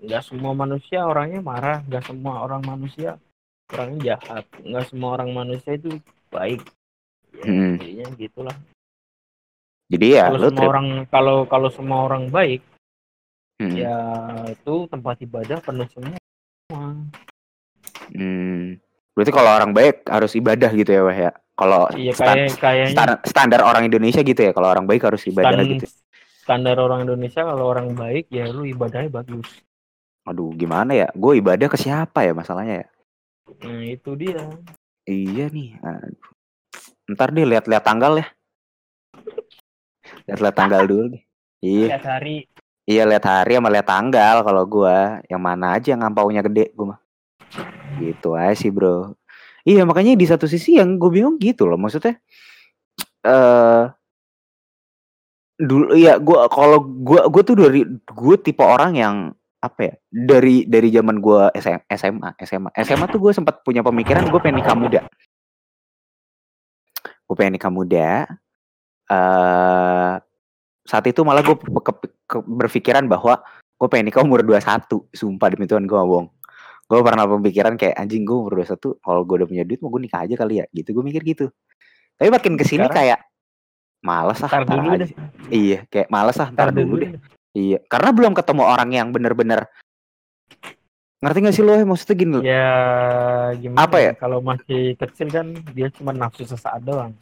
Enggak 0.00 0.22
semua 0.26 0.52
manusia 0.56 1.04
orangnya 1.06 1.40
marah, 1.44 1.78
enggak 1.86 2.08
semua 2.08 2.42
orang 2.42 2.62
manusia 2.64 3.20
orangnya 3.70 4.16
jahat, 4.16 4.44
enggak 4.64 4.84
semua 4.90 5.10
orang 5.20 5.30
manusia 5.30 5.72
itu 5.78 5.94
baik. 6.32 6.64
Ya, 7.30 7.44
hmm. 7.46 7.74
Jadinya 7.78 8.06
gitulah. 8.18 8.56
Jadi 9.90 10.06
ya 10.14 10.30
kalau 10.30 10.40
semua 10.50 10.62
trip. 10.62 10.70
orang 10.70 10.86
kalau 11.10 11.36
kalau 11.46 11.68
semua 11.70 11.98
orang 12.06 12.24
baik, 12.30 12.62
hmm. 13.62 13.74
ya 13.74 13.98
itu 14.50 14.74
tempat 14.90 15.16
ibadah 15.22 15.58
penuh 15.62 15.86
semua. 15.90 16.18
Hmm. 18.10 18.78
Berarti 19.14 19.32
kalau 19.34 19.50
orang 19.50 19.70
baik 19.74 20.06
harus 20.06 20.32
ibadah 20.34 20.70
gitu 20.74 20.90
ya, 20.90 21.02
Wah 21.02 21.18
ya. 21.28 21.32
Kalau 21.60 21.92
iya, 21.92 22.16
kayak, 22.16 22.56
kayaknya... 22.56 22.94
standar, 22.96 23.16
standar 23.28 23.60
orang 23.60 23.84
Indonesia 23.84 24.24
gitu 24.24 24.40
ya, 24.40 24.56
kalau 24.56 24.72
orang 24.72 24.88
baik 24.88 25.04
harus 25.04 25.20
ibadah 25.28 25.60
stand, 25.60 25.76
gitu 25.76 25.86
standar 26.50 26.82
orang 26.82 27.06
Indonesia 27.06 27.46
kalau 27.46 27.70
orang 27.70 27.94
baik 27.94 28.26
ya 28.26 28.50
lu 28.50 28.66
ibadahnya 28.66 29.06
bagus. 29.06 29.46
Aduh, 30.26 30.50
gimana 30.58 30.90
ya? 30.98 31.06
Gue 31.14 31.38
ibadah 31.38 31.70
ke 31.70 31.78
siapa 31.78 32.26
ya 32.26 32.34
masalahnya 32.34 32.82
ya? 32.82 32.88
Nah, 33.62 33.86
itu 33.86 34.18
dia. 34.18 34.42
Iya 35.06 35.46
nih. 35.46 35.78
Aduh. 35.78 36.30
Ntar 37.14 37.30
deh 37.30 37.46
lihat-lihat 37.46 37.86
tanggal 37.86 38.18
ya. 38.18 38.26
Lihat-lihat 40.26 40.56
tanggal 40.58 40.90
dulu 40.90 41.14
deh. 41.14 41.22
Iya. 41.62 41.94
Lihat 41.94 42.06
hari. 42.18 42.36
Iya, 42.82 43.06
lihat 43.06 43.24
hari 43.30 43.54
sama 43.54 43.70
lihat 43.70 43.86
tanggal 43.86 44.36
kalau 44.42 44.66
gua 44.66 45.22
yang 45.30 45.38
mana 45.38 45.78
aja 45.78 45.94
yang 45.94 46.02
ngampaunya 46.02 46.42
gede 46.42 46.74
gua 46.74 46.98
mah. 46.98 47.00
Gitu 48.02 48.34
aja 48.34 48.58
sih, 48.58 48.74
Bro. 48.74 49.14
Iya, 49.62 49.86
makanya 49.86 50.18
di 50.18 50.26
satu 50.26 50.50
sisi 50.50 50.82
yang 50.82 50.98
gue 50.98 51.10
bingung 51.14 51.38
gitu 51.38 51.70
loh. 51.70 51.78
Maksudnya 51.78 52.18
eh 53.22 53.30
uh, 53.30 53.92
dulu 55.60 55.92
ya 55.92 56.16
gue 56.16 56.38
kalau 56.48 56.80
gue 56.80 57.20
gue 57.28 57.42
tuh 57.44 57.56
dari 57.56 57.84
gue 57.92 58.36
tipe 58.40 58.64
orang 58.64 58.96
yang 58.96 59.16
apa 59.60 59.92
ya 59.92 59.94
dari 60.08 60.64
dari 60.64 60.88
zaman 60.88 61.20
gue 61.20 61.52
SM, 61.52 61.84
SMA 61.92 62.30
SMA 62.48 62.70
SMA 62.80 63.06
tuh 63.12 63.20
gue 63.20 63.32
sempat 63.36 63.60
punya 63.60 63.84
pemikiran 63.84 64.24
gue 64.32 64.40
pengen 64.40 64.64
nikah 64.64 64.76
muda. 64.76 65.00
Gue 67.28 67.34
pengen 67.36 67.60
nikah 67.60 67.70
muda 67.70 68.24
uh, 69.12 70.16
saat 70.88 71.04
itu 71.06 71.20
malah 71.22 71.44
gue 71.44 71.56
berpikiran 72.32 73.04
bahwa 73.04 73.44
gue 73.76 73.88
pengen 73.92 74.08
nikah 74.08 74.24
umur 74.24 74.40
21 74.40 74.88
sumpah 75.12 75.48
demi 75.52 75.68
Tuhan 75.68 75.84
gue 75.84 75.94
ngomong 75.94 76.26
gue 76.90 76.98
pernah 77.06 77.22
pemikiran 77.22 77.78
kayak 77.78 77.94
anjing 78.00 78.26
gue 78.26 78.34
umur 78.34 78.66
21 78.66 78.98
kalau 78.98 79.22
gue 79.22 79.34
udah 79.44 79.48
punya 79.48 79.62
duit 79.62 79.78
mau 79.78 79.94
gue 79.94 80.02
nikah 80.08 80.26
aja 80.26 80.34
kali 80.34 80.58
ya 80.58 80.66
gitu 80.72 80.96
gue 80.96 81.04
mikir 81.04 81.22
gitu. 81.22 81.46
Tapi 82.18 82.28
makin 82.28 82.58
ke 82.58 82.64
sini 82.66 82.84
Sekarang, 82.84 82.96
kayak 82.96 83.18
Males 84.00 84.40
ah, 84.40 84.48
ntar 84.48 84.64
dulu 84.64 84.88
aja. 84.96 85.04
deh. 85.04 85.10
Iya, 85.52 85.78
kayak 85.92 86.08
males 86.08 86.38
ah, 86.40 86.48
ntar, 86.48 86.72
dulu, 86.72 86.96
dulu 86.96 86.96
deh. 87.04 87.12
Iya, 87.52 87.78
karena 87.90 88.10
belum 88.16 88.32
ketemu 88.32 88.62
orang 88.64 88.90
yang 88.94 89.08
bener-bener 89.12 89.68
ngerti 91.20 91.38
gak 91.44 91.52
sih 91.52 91.64
lo 91.64 91.76
maksudnya 91.84 92.16
gini 92.16 92.32
loh. 92.32 92.42
Ya 92.42 92.72
gimana? 93.60 93.84
Apa 93.84 93.96
ya? 94.00 94.12
Kalau 94.16 94.40
masih 94.40 94.96
kecil 94.96 95.28
kan 95.28 95.52
dia 95.76 95.92
cuma 95.92 96.16
nafsu 96.16 96.48
sesaat 96.48 96.80
doang. 96.80 97.12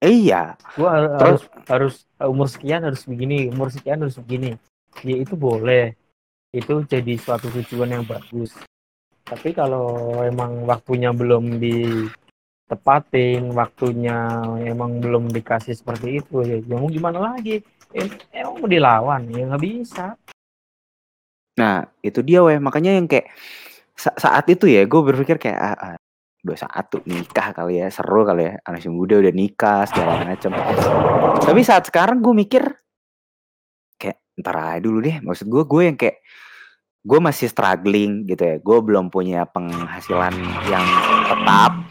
Iya. 0.00 0.56
Gua 0.74 1.20
harus 1.20 1.42
harus 1.68 1.94
umur 2.16 2.48
sekian 2.48 2.80
harus 2.80 3.04
begini, 3.04 3.52
umur 3.52 3.68
sekian 3.68 4.00
harus 4.00 4.16
begini. 4.16 4.56
Ya 5.04 5.16
itu 5.20 5.36
boleh. 5.36 5.92
Itu 6.48 6.80
jadi 6.88 7.12
suatu 7.20 7.52
tujuan 7.52 7.92
yang 7.92 8.04
bagus. 8.08 8.56
Tapi 9.22 9.52
kalau 9.52 10.16
emang 10.24 10.64
waktunya 10.64 11.12
belum 11.12 11.60
di 11.60 12.08
tepatin 12.72 13.52
waktunya 13.52 14.40
emang 14.64 15.04
belum 15.04 15.28
dikasih 15.28 15.76
seperti 15.76 16.24
itu. 16.24 16.40
Ya, 16.40 16.56
ya 16.64 16.76
mau 16.80 16.88
gimana 16.88 17.20
lagi? 17.20 17.60
Em 17.92 18.08
emang 18.32 18.64
mau 18.64 18.68
dilawan? 18.68 19.28
Ya 19.28 19.44
nggak 19.44 19.62
bisa. 19.62 20.16
Nah 21.60 21.84
itu 22.00 22.24
dia 22.24 22.40
weh. 22.40 22.56
Makanya 22.56 22.96
yang 22.96 23.04
kayak 23.04 23.28
sa 23.92 24.16
saat 24.16 24.48
itu 24.48 24.64
ya 24.64 24.88
gue 24.88 25.00
berpikir 25.04 25.36
kayak 25.36 25.60
ah, 25.60 25.76
ah, 25.76 25.96
dua 26.40 26.56
satu 26.56 27.04
nikah 27.04 27.52
kali 27.52 27.84
ya. 27.84 27.92
Seru 27.92 28.24
kali 28.24 28.48
ya. 28.48 28.52
Anak 28.64 28.88
muda 28.88 29.20
udah 29.20 29.34
nikah 29.36 29.84
segala 29.84 30.24
macam 30.24 30.56
tapi 31.42 31.60
saat 31.66 31.90
sekarang 31.90 32.22
gue 32.22 32.34
mikir 32.38 32.64
kayak 33.98 34.22
ntar 34.38 34.56
aja 34.56 34.80
dulu 34.80 35.02
deh. 35.02 35.18
Maksud 35.20 35.50
gue 35.50 35.62
gue 35.66 35.82
yang 35.84 35.98
kayak 35.98 36.22
gue 37.02 37.18
masih 37.18 37.50
struggling 37.50 38.24
gitu 38.30 38.40
ya. 38.46 38.56
Gue 38.62 38.78
belum 38.78 39.10
punya 39.10 39.42
penghasilan 39.50 40.32
yang 40.70 40.86
tetap 41.26 41.81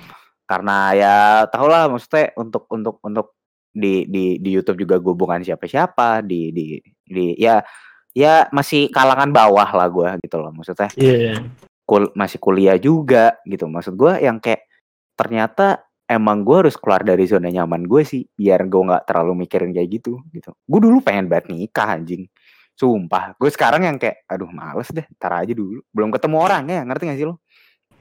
karena 0.51 0.91
ya 0.91 1.15
tau 1.47 1.71
lah 1.71 1.87
maksudnya 1.87 2.35
untuk 2.35 2.67
untuk 2.67 2.99
untuk 3.07 3.39
di 3.71 4.03
di 4.11 4.35
di 4.43 4.49
YouTube 4.51 4.83
juga 4.83 4.99
gue 4.99 5.15
bukan 5.15 5.39
siapa-siapa 5.47 6.19
di 6.27 6.51
di 6.51 6.75
di 7.07 7.39
ya 7.39 7.63
ya 8.11 8.51
masih 8.51 8.91
kalangan 8.91 9.31
bawah 9.31 9.71
lah 9.71 9.87
gue 9.87 10.09
gitu 10.27 10.35
loh. 10.43 10.51
Maksudnya 10.51 10.91
yeah. 10.99 11.39
kul 11.87 12.11
masih 12.19 12.37
kuliah 12.43 12.75
juga 12.75 13.39
gitu. 13.47 13.71
Maksud 13.71 13.95
gue 13.95 14.19
yang 14.19 14.43
kayak 14.43 14.67
ternyata 15.15 15.87
emang 16.03 16.43
gue 16.43 16.67
harus 16.67 16.75
keluar 16.75 16.99
dari 17.07 17.23
zona 17.23 17.47
nyaman 17.47 17.87
gue 17.87 18.03
sih 18.03 18.27
biar 18.35 18.67
gue 18.67 18.81
nggak 18.91 19.07
terlalu 19.07 19.47
mikirin 19.47 19.71
kayak 19.71 20.03
gitu 20.03 20.19
gitu. 20.35 20.51
Gue 20.67 20.79
dulu 20.83 20.99
pengen 20.99 21.31
banget 21.31 21.47
nikah 21.55 21.95
anjing. 21.95 22.27
Sumpah. 22.75 23.39
Gue 23.39 23.47
sekarang 23.47 23.87
yang 23.87 23.95
kayak 23.95 24.27
aduh 24.27 24.51
males 24.51 24.91
deh 24.91 25.07
tar 25.15 25.31
aja 25.31 25.55
dulu. 25.55 25.79
Belum 25.95 26.11
ketemu 26.11 26.35
orangnya 26.43 26.83
ngerti 26.83 27.03
gak 27.07 27.19
sih 27.19 27.27
lo? 27.27 27.39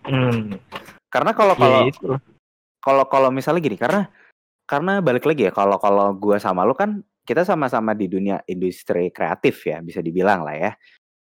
Hmm. 0.01 0.57
karena 1.13 1.37
kalau 1.37 1.53
iya, 1.53 1.61
kalau 1.61 2.17
yeah, 2.17 2.40
kalau 2.81 3.05
kalau 3.07 3.29
misalnya 3.29 3.61
gini 3.61 3.77
karena 3.77 4.09
karena 4.65 5.05
balik 5.05 5.29
lagi 5.29 5.49
ya 5.49 5.53
kalau 5.53 5.77
kalau 5.77 6.17
gue 6.17 6.37
sama 6.41 6.65
lo 6.65 6.73
kan 6.73 7.05
kita 7.25 7.45
sama-sama 7.45 7.93
di 7.95 8.09
dunia 8.11 8.43
industri 8.49 9.13
kreatif 9.13 9.63
ya 9.69 9.79
bisa 9.85 10.01
dibilang 10.01 10.43
lah 10.43 10.57
ya. 10.57 10.73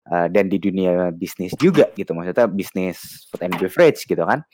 Uh, 0.06 0.30
dan 0.30 0.46
di 0.46 0.62
dunia 0.62 1.10
bisnis 1.10 1.58
juga 1.58 1.90
gitu 1.98 2.14
maksudnya 2.14 2.46
bisnis 2.46 3.26
food 3.26 3.42
and 3.42 3.58
beverage 3.58 4.06
gitu 4.06 4.22
kan. 4.22 4.46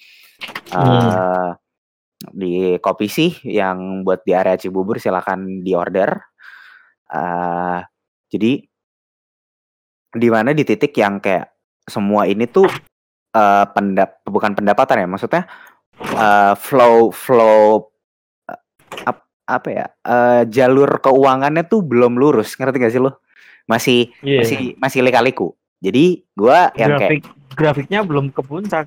Uh, 0.71 1.51
di 2.29 2.77
kopi 2.77 3.09
sih 3.09 3.31
yang 3.43 4.05
buat 4.05 4.21
di 4.21 4.31
area 4.37 4.55
Cibubur 4.55 5.01
silakan 5.01 5.65
di 5.65 5.73
order 5.73 6.13
uh, 7.09 7.81
jadi 8.29 8.61
di 10.11 10.27
mana 10.29 10.53
di 10.53 10.61
titik 10.61 10.93
yang 10.95 11.17
kayak 11.17 11.49
semua 11.87 12.29
ini 12.29 12.45
tuh 12.45 12.69
uh, 13.33 13.65
pendap 13.73 14.21
bukan 14.27 14.53
pendapatan 14.53 15.01
ya 15.01 15.07
maksudnya 15.09 15.43
uh, 16.17 16.53
flow 16.57 17.09
flow 17.13 17.89
uh, 18.49 18.59
ap, 19.05 19.25
apa 19.45 19.69
ya 19.69 19.85
uh, 20.05 20.41
jalur 20.49 21.01
keuangannya 21.01 21.65
tuh 21.67 21.85
belum 21.85 22.17
lurus 22.17 22.57
ngerti 22.57 22.77
gak 22.81 22.93
sih 22.93 23.01
lo? 23.01 23.21
Masih 23.69 24.11
yeah. 24.25 24.41
masih 24.41 24.75
masih 24.81 24.99
lika-liku. 25.05 25.53
Jadi 25.81 26.25
gua 26.33 26.69
yang 26.77 26.97
Grafik, 26.97 27.25
kayak 27.25 27.55
grafiknya 27.55 27.99
belum 28.05 28.33
ke 28.33 28.41
puncak. 28.43 28.85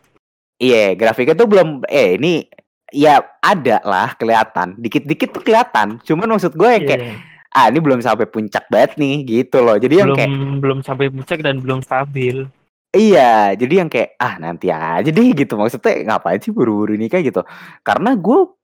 Iya 0.59 0.75
yeah, 0.75 0.89
grafiknya 0.95 1.35
tuh 1.35 1.49
belum 1.51 1.83
eh 1.91 2.15
ini 2.15 2.47
ya 2.95 3.19
ada 3.43 3.83
lah 3.83 4.15
kelihatan. 4.15 4.79
Dikit-dikit 4.79 5.35
tuh 5.35 5.43
kelihatan. 5.43 5.99
Cuman 6.07 6.31
maksud 6.31 6.55
gue 6.55 6.71
yang 6.71 6.85
kayak 6.87 7.03
yeah. 7.03 7.19
ah 7.55 7.67
ini 7.71 7.83
belum 7.83 8.03
sampai 8.03 8.31
puncak 8.31 8.67
banget 8.71 8.95
nih 8.99 9.27
gitu 9.27 9.63
loh. 9.63 9.75
Jadi 9.79 9.99
belum, 9.99 10.07
yang 10.07 10.19
kayak 10.19 10.33
belum 10.63 10.79
sampai 10.87 11.07
puncak 11.11 11.39
dan 11.43 11.59
belum 11.59 11.83
stabil 11.83 12.47
Iya, 12.95 13.59
jadi 13.59 13.83
yang 13.83 13.91
kayak 13.91 14.15
ah 14.23 14.39
nanti 14.39 14.71
aja 14.71 15.11
deh 15.11 15.35
gitu 15.35 15.59
maksudnya 15.59 16.07
ngapain 16.07 16.39
sih 16.39 16.55
buru-buru 16.55 16.95
nikah 16.95 17.19
gitu. 17.27 17.43
Karena 17.83 18.15
gue 18.15 18.55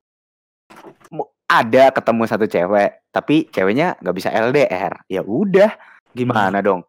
ada 1.50 1.90
ketemu 1.90 2.22
satu 2.30 2.46
cewek, 2.46 3.10
tapi 3.10 3.50
ceweknya 3.50 3.98
nggak 3.98 4.14
bisa 4.14 4.30
LDR. 4.30 5.02
Ya 5.10 5.26
udah, 5.26 5.74
gimana 6.14 6.62
hmm. 6.62 6.66
dong? 6.66 6.80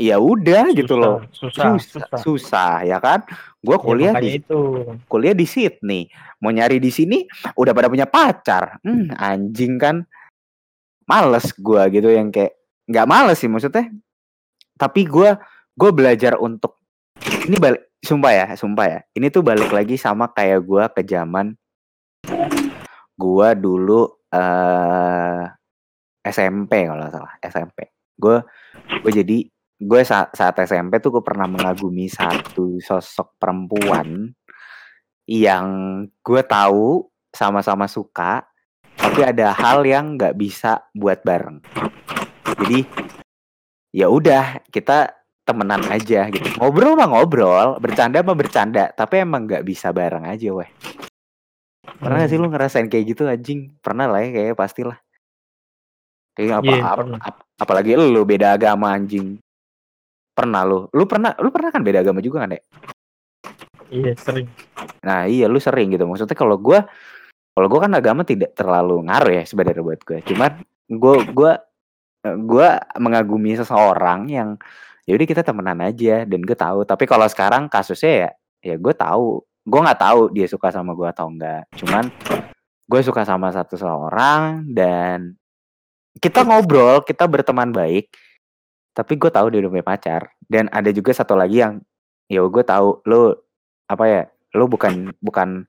Ya 0.00 0.16
udah 0.16 0.72
gitu 0.72 0.96
loh. 0.96 1.28
Susah, 1.28 1.76
susah, 1.76 2.04
susah, 2.08 2.20
susah 2.24 2.74
ya 2.88 2.96
kan? 3.04 3.20
Gue 3.60 3.76
ya, 3.76 3.84
kuliah 3.84 4.14
ya, 4.16 4.20
di 4.24 4.30
itu. 4.40 4.60
kuliah 5.12 5.36
di 5.36 5.44
Sydney, 5.44 6.08
mau 6.40 6.52
nyari 6.52 6.80
di 6.80 6.88
sini 6.88 7.28
udah 7.52 7.72
pada 7.76 7.92
punya 7.92 8.08
pacar. 8.08 8.80
Hmm, 8.80 9.12
anjing 9.12 9.76
kan. 9.76 10.08
Males 11.04 11.52
gue 11.52 11.82
gitu 11.92 12.08
yang 12.08 12.32
kayak 12.32 12.56
nggak 12.88 13.08
males 13.08 13.36
sih 13.36 13.48
maksudnya. 13.48 13.92
Tapi 14.76 15.04
gue 15.04 15.36
gue 15.76 15.90
belajar 15.92 16.40
untuk 16.40 16.80
ini 17.46 17.60
balik 17.60 17.92
sumpah 18.00 18.32
ya 18.32 18.46
sumpah 18.56 18.86
ya. 18.88 19.00
Ini 19.12 19.28
tuh 19.28 19.44
balik 19.44 19.70
lagi 19.70 20.00
sama 20.00 20.32
kayak 20.32 20.64
gue 20.64 20.84
ke 20.96 21.02
zaman 21.04 21.52
gue 23.16 23.48
dulu 23.56 24.28
uh, 24.32 25.44
eh, 26.20 26.28
SMP 26.28 26.84
kalau 26.84 27.08
salah 27.08 27.34
SMP 27.40 27.96
gue 28.16 28.36
gue 29.04 29.12
jadi 29.24 29.38
gue 29.76 30.00
saat, 30.04 30.32
saat 30.32 30.56
SMP 30.64 31.00
tuh 31.00 31.20
gue 31.20 31.24
pernah 31.24 31.48
mengagumi 31.48 32.08
satu 32.08 32.80
sosok 32.80 33.36
perempuan 33.40 34.32
yang 35.28 35.66
gue 36.24 36.42
tahu 36.44 37.08
sama-sama 37.32 37.84
suka 37.88 38.44
tapi 38.96 39.20
ada 39.20 39.52
hal 39.52 39.84
yang 39.84 40.16
nggak 40.16 40.40
bisa 40.40 40.88
buat 40.96 41.20
bareng. 41.20 41.60
Jadi 42.56 42.80
ya 43.92 44.08
udah 44.08 44.64
kita 44.72 45.12
temenan 45.46 45.82
aja 45.86 46.26
gitu. 46.26 46.42
Ngobrol 46.58 46.98
mah 46.98 47.06
ngobrol 47.06 47.68
bercanda 47.78 48.18
mah 48.20 48.34
bercanda 48.34 48.90
tapi 48.90 49.22
emang 49.22 49.46
nggak 49.46 49.62
bisa 49.62 49.94
bareng 49.94 50.26
aja 50.26 50.50
weh. 50.50 50.66
Pernah 51.86 52.26
gak 52.26 52.30
sih 52.34 52.36
lu 52.42 52.50
ngerasain 52.50 52.90
kayak 52.90 53.14
gitu 53.14 53.30
anjing? 53.30 53.72
Pernah 53.78 54.10
lah 54.10 54.20
ya 54.26 54.34
kayak 54.34 54.58
pastilah. 54.58 54.98
Kayak 56.36 56.60
apa, 56.60 56.68
Iya, 56.68 56.82
ap- 56.82 57.22
ap- 57.22 57.44
apalagi 57.62 57.94
lu 57.96 58.26
beda 58.26 58.58
agama 58.58 58.92
anjing. 58.92 59.38
Pernah 60.36 60.66
lu. 60.66 60.90
Lu 60.92 61.06
pernah 61.08 61.32
lu 61.40 61.48
pernah 61.48 61.70
kan 61.72 61.80
beda 61.80 62.02
agama 62.02 62.20
juga 62.20 62.44
kan 62.44 62.58
ya 62.58 62.62
Iya 63.86 64.12
sering. 64.18 64.50
nah 65.06 65.30
iya 65.30 65.46
lu 65.46 65.62
sering 65.62 65.94
gitu. 65.94 66.04
Maksudnya 66.10 66.34
kalau 66.34 66.58
gua 66.58 66.90
kalau 67.54 67.70
gua 67.70 67.86
kan 67.86 67.94
agama 67.94 68.26
tidak 68.26 68.52
terlalu 68.58 69.06
ngaruh 69.06 69.32
ya 69.40 69.44
sebenarnya 69.46 69.80
buat 69.80 70.02
gue 70.02 70.18
cuman 70.26 70.52
gua 70.98 71.14
gua 71.30 71.52
gua 72.42 72.68
mengagumi 72.98 73.54
seseorang 73.56 74.26
yang 74.28 74.58
ya 75.06 75.12
udah 75.14 75.26
kita 75.26 75.42
temenan 75.46 75.78
aja 75.80 76.26
dan 76.26 76.40
gue 76.42 76.56
tahu. 76.58 76.82
Tapi 76.82 77.04
kalau 77.06 77.26
sekarang 77.30 77.70
kasusnya 77.70 78.12
ya 78.12 78.30
ya 78.60 78.74
gue 78.76 78.94
tahu. 78.94 79.40
Gue 79.66 79.80
nggak 79.82 79.98
tahu 79.98 80.20
dia 80.30 80.46
suka 80.46 80.70
sama 80.70 80.94
gue 80.94 81.08
atau 81.10 81.26
enggak 81.26 81.66
cuman 81.74 82.06
gue 82.86 83.00
suka 83.02 83.26
sama 83.26 83.50
satu 83.50 83.74
seorang 83.74 84.62
dan 84.70 85.34
kita 86.22 86.46
ngobrol 86.46 87.02
kita 87.02 87.26
berteman 87.26 87.74
baik 87.74 88.06
tapi 88.94 89.18
gue 89.18 89.28
tahu 89.28 89.50
dia 89.52 89.60
udah 89.62 89.72
punya 89.72 89.86
pacar. 89.86 90.22
Dan 90.46 90.70
ada 90.70 90.88
juga 90.94 91.12
satu 91.12 91.34
lagi 91.34 91.60
yang 91.62 91.82
ya 92.30 92.42
gue 92.42 92.64
tahu 92.66 93.02
lo 93.06 93.46
apa 93.86 94.04
ya 94.06 94.22
lo 94.54 94.66
bukan 94.66 95.14
bukan 95.22 95.68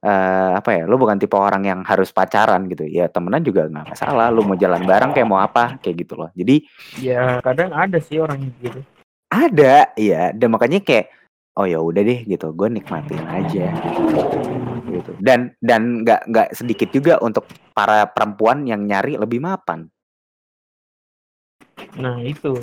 eh, 0.00 0.50
apa 0.54 0.70
ya 0.72 0.82
lo 0.84 0.96
bukan 0.96 1.16
tipe 1.16 1.34
orang 1.34 1.64
yang 1.64 1.80
harus 1.82 2.10
pacaran 2.10 2.68
gitu. 2.68 2.84
Ya 2.84 3.08
temenan 3.08 3.40
juga 3.40 3.64
nggak 3.66 3.96
masalah. 3.96 4.28
Lo 4.28 4.42
mau 4.42 4.54
jalan 4.54 4.82
bareng 4.82 5.12
kayak 5.12 5.28
mau 5.28 5.40
apa 5.40 5.78
kayak 5.80 5.96
gitu 6.04 6.14
loh. 6.16 6.30
Jadi 6.32 6.64
Ya 7.00 7.40
kadang 7.40 7.72
ada 7.72 7.96
sih 7.98 8.18
orang 8.18 8.44
yang 8.44 8.54
gitu. 8.60 8.80
ada 9.26 9.90
ya 9.96 10.30
dan 10.30 10.48
makanya 10.52 10.78
kayak 10.80 11.10
oh 11.56 11.64
ya 11.64 11.80
udah 11.80 12.02
deh 12.02 12.20
gitu. 12.24 12.52
Gue 12.52 12.68
nikmatin 12.68 13.22
aja 13.26 13.66
gitu. 14.86 15.10
Dan 15.18 15.52
dan 15.58 16.04
nggak 16.04 16.28
nggak 16.28 16.48
sedikit 16.54 16.88
juga 16.90 17.18
untuk 17.18 17.44
para 17.72 18.06
perempuan 18.06 18.64
yang 18.64 18.84
nyari 18.84 19.16
lebih 19.16 19.40
mapan. 19.40 19.88
Nah 21.96 22.20
itu. 22.20 22.60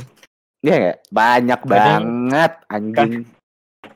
ya 0.63 0.79
nggak? 0.79 0.97
Banyak 1.11 1.59
Kadang- 1.59 1.69
banget 2.31 2.51
anjing 2.71 3.13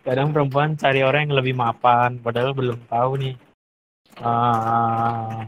Kadang 0.07 0.31
perempuan 0.31 0.79
cari 0.79 1.03
orang 1.03 1.27
yang 1.27 1.35
lebih 1.43 1.51
mapan, 1.51 2.15
padahal 2.23 2.55
belum 2.55 2.79
tahu 2.87 3.11
nih. 3.19 3.35
ah, 4.23 5.43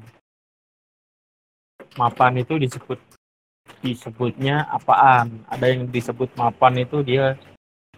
mapan 1.96 2.44
itu 2.44 2.60
disebut 2.60 3.00
disebutnya 3.80 4.68
apaan? 4.68 5.48
Ada 5.48 5.66
yang 5.74 5.88
disebut 5.88 6.28
mapan 6.36 6.84
itu 6.84 7.00
dia 7.02 7.40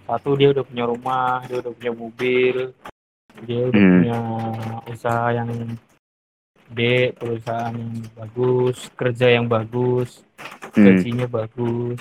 satu 0.05 0.38
dia 0.38 0.53
udah 0.53 0.62
punya 0.62 0.86
rumah, 0.86 1.41
dia 1.49 1.66
udah 1.66 1.74
punya 1.74 1.91
mobil, 1.97 2.55
dia 3.41 3.62
udah 3.68 3.82
Hmm. 3.82 3.91
punya 3.97 4.18
usaha 4.86 5.26
yang 5.34 5.49
gede, 6.70 7.18
perusahaan 7.18 7.74
yang 7.74 7.91
bagus, 8.16 8.78
kerja 8.93 9.28
yang 9.34 9.49
bagus, 9.49 10.22
Hmm, 10.78 10.86
gajinya 10.88 11.26
bagus. 11.26 11.99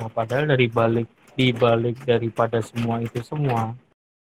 Nah, 0.00 0.08
padahal 0.10 0.50
dari 0.50 0.66
balik 0.72 1.06
di 1.34 1.50
balik 1.50 2.02
daripada 2.06 2.62
semua 2.62 3.02
itu 3.02 3.18
semua, 3.26 3.74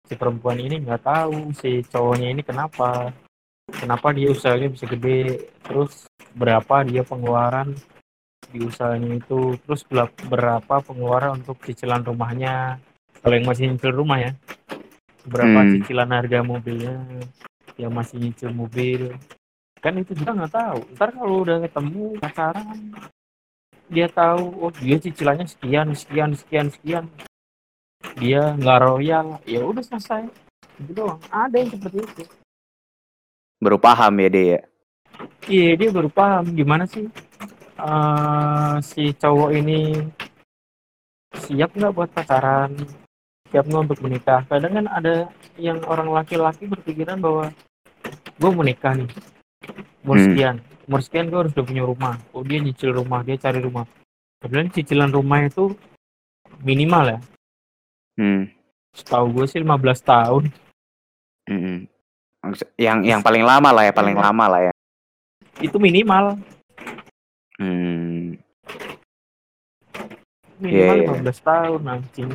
si 0.07 0.15
perempuan 0.15 0.59
ini 0.59 0.79
nggak 0.83 1.03
tahu 1.03 1.51
si 1.59 1.83
cowoknya 1.91 2.31
ini 2.31 2.43
kenapa, 2.47 3.11
kenapa 3.67 4.15
dia 4.15 4.31
usahanya 4.31 4.71
bisa 4.71 4.87
gede, 4.87 5.51
terus 5.67 6.07
berapa 6.35 6.87
dia 6.87 7.03
pengeluaran 7.03 7.75
di 8.51 8.63
usahanya 8.63 9.19
itu, 9.19 9.59
terus 9.67 9.83
berapa 10.27 10.83
pengeluaran 10.83 11.43
untuk 11.43 11.59
cicilan 11.63 12.03
rumahnya, 12.03 12.79
kalau 13.23 13.35
yang 13.35 13.47
masih 13.47 13.71
nyicil 13.71 13.95
rumah 13.95 14.19
ya, 14.19 14.33
berapa 15.27 15.67
Hmm. 15.67 15.71
cicilan 15.79 16.11
harga 16.11 16.39
mobilnya, 16.43 16.99
yang 17.79 17.95
masih 17.95 18.19
nyicil 18.19 18.51
mobil, 18.51 19.15
kan 19.79 19.95
itu 19.99 20.15
juga 20.15 20.35
nggak 20.35 20.55
tahu. 20.55 20.79
Ntar 20.95 21.09
kalau 21.15 21.37
udah 21.47 21.57
ketemu 21.63 22.05
pacaran 22.19 22.79
dia 23.91 24.07
tahu 24.07 24.55
oh 24.63 24.73
dia 24.79 24.97
cicilannya 25.03 25.51
sekian 25.51 25.91
sekian 25.99 26.31
sekian 26.39 26.67
sekian. 26.71 27.05
Dia 28.17 28.55
nggak 28.55 28.79
royal. 28.87 29.27
Ya 29.45 29.61
udah 29.67 29.83
selesai. 29.83 30.31
Itu 30.79 30.95
doang. 30.95 31.21
Ada 31.29 31.57
yang 31.59 31.71
seperti 31.75 31.99
itu. 32.07 32.23
Baru 33.61 33.77
paham 33.77 34.15
ya 34.23 34.29
dia 34.31 34.45
ya? 34.47 34.61
Iya 35.51 35.71
dia 35.77 35.89
baru 35.91 36.09
paham. 36.09 36.55
Gimana 36.55 36.87
sih 36.87 37.11
eh, 37.77 38.75
si 38.87 39.11
cowok 39.19 39.51
ini 39.59 39.99
siap 41.35 41.75
nggak 41.75 41.93
buat 41.93 42.11
pacaran? 42.15 42.79
Siap 43.51 43.67
nggak 43.67 43.85
untuk 43.91 44.01
menikah? 44.07 44.47
Kadang 44.47 44.79
kan 44.81 44.87
ada 44.87 45.27
yang 45.59 45.83
orang 45.91 46.09
laki-laki 46.15 46.71
berpikiran 46.71 47.19
bahwa 47.19 47.51
gue 48.41 48.51
mau 48.55 48.65
nikah 48.65 48.97
nih 48.97 49.11
umur 50.03 50.17
Hmm. 50.17 50.27
sekian. 50.27 50.57
Umur 50.89 51.01
sekian 51.01 51.27
gue 51.29 51.39
harus 51.39 51.53
udah 51.55 51.67
punya 51.67 51.85
rumah. 51.85 52.15
Oh 52.33 52.43
dia 52.43 52.59
nyicil 52.59 52.91
rumah 52.91 53.21
dia 53.23 53.37
cari 53.37 53.61
rumah. 53.61 53.85
Padahal 54.41 54.73
cicilan 54.73 55.13
rumah 55.13 55.45
itu 55.45 55.77
minimal 56.61 57.17
ya. 57.17 57.19
Hmm. 58.17 58.43
setahu 58.91 59.31
gue 59.31 59.47
sih 59.47 59.63
15 59.63 60.03
tahun. 60.03 60.51
Maksud- 62.43 62.73
yang 62.75 63.05
yang 63.05 63.21
paling 63.23 63.47
lama 63.47 63.71
lah 63.71 63.87
ya 63.87 63.93
paling 63.95 64.19
lama 64.19 64.45
lah 64.51 64.61
ya. 64.67 64.73
Itu 65.63 65.79
minimal. 65.79 66.41
Hmm. 67.55 68.35
minimal 70.59 70.97
Iya, 70.97 71.07
iya. 71.07 71.09
15 71.23 71.39
tahun 71.41 71.81
anjing. 71.87 72.33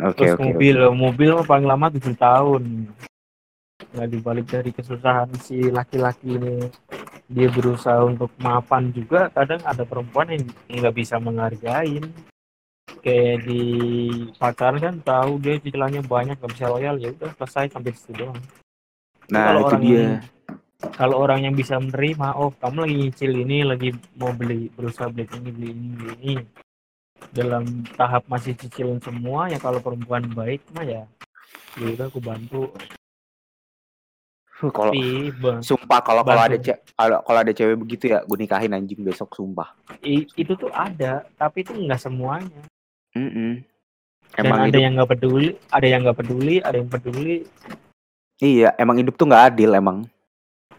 Oke 0.00 0.24
terus 0.24 0.40
oke 0.40 0.44
mobil 0.48 0.76
mobil 0.96 1.28
mah 1.36 1.44
paling 1.44 1.66
lama 1.68 1.86
7 1.92 2.16
tahun 2.16 2.88
nggak 3.94 4.08
dibalik 4.10 4.46
dari 4.46 4.70
kesusahan 4.70 5.30
si 5.40 5.68
laki-laki 5.68 6.36
ini. 6.36 6.68
Dia 7.30 7.46
berusaha 7.46 8.02
untuk 8.02 8.34
mapan 8.42 8.90
juga 8.90 9.30
kadang 9.30 9.62
ada 9.62 9.86
perempuan 9.86 10.34
yang 10.34 10.42
nggak 10.66 10.94
bisa 10.96 11.16
menghargain. 11.22 12.10
Kayak 13.00 13.46
di 13.46 13.62
pacaran 14.36 14.76
kan 14.82 14.94
tahu 15.00 15.40
dia 15.40 15.56
cicilannya 15.62 16.02
banyak 16.04 16.36
nggak 16.36 16.52
bisa 16.52 16.66
loyal 16.68 16.98
ya 16.98 17.14
udah 17.14 17.32
selesai 17.38 17.72
sampai 17.72 17.94
situ 17.94 18.12
doang. 18.18 18.36
Nah 19.30 19.46
kalau 19.46 19.60
itu 19.62 19.68
orang 19.70 19.82
dia. 19.86 19.94
yang- 19.96 20.20
kalau 20.96 21.16
orang 21.20 21.40
yang 21.44 21.54
bisa 21.54 21.76
menerima 21.76 22.40
oh 22.40 22.50
kamu 22.56 22.76
lagi 22.88 22.96
nyicil 22.98 23.32
ini 23.36 23.56
lagi 23.68 23.88
mau 24.16 24.32
beli 24.32 24.72
berusaha 24.72 25.12
beli 25.12 25.28
ini 25.38 25.50
beli 25.52 25.68
ini 25.70 25.88
beli 25.96 26.14
ini. 26.18 26.34
Dalam 27.30 27.84
tahap 27.94 28.24
masih 28.26 28.56
cicilan 28.56 28.98
semua 28.98 29.52
ya 29.52 29.60
kalau 29.60 29.78
perempuan 29.78 30.24
baik 30.32 30.64
mah 30.72 30.82
ya 30.82 31.04
ya 31.78 31.86
udah 31.94 32.10
aku 32.10 32.18
bantu 32.18 32.74
kalau 34.68 34.92
sumpah 35.64 36.00
kalau 36.04 36.20
kalau 36.20 36.44
ada 36.44 36.60
kalau 36.92 37.18
kalau 37.24 37.38
ada 37.40 37.52
cewek 37.56 37.80
begitu 37.80 38.12
ya 38.12 38.20
gue 38.20 38.36
nikahin 38.36 38.76
anjing 38.76 39.00
besok 39.00 39.32
sumpah. 39.32 39.72
I- 40.04 40.28
itu 40.36 40.52
tuh 40.52 40.68
ada 40.76 41.24
tapi 41.40 41.64
itu 41.64 41.72
nggak 41.72 41.96
semuanya. 41.96 42.60
Mm-mm. 43.16 43.64
dan 44.30 44.46
emang 44.46 44.60
ada 44.62 44.68
hidup 44.70 44.80
yang 44.84 44.92
nggak 44.94 45.10
peduli 45.16 45.48
ada 45.74 45.86
yang 45.88 46.00
nggak 46.04 46.18
peduli 46.20 46.56
ada 46.60 46.76
yang 46.76 46.90
peduli. 46.92 47.36
Iya 48.38 48.68
emang 48.76 49.00
hidup 49.00 49.16
tuh 49.16 49.26
nggak 49.26 49.56
adil 49.56 49.70
emang. 49.72 49.98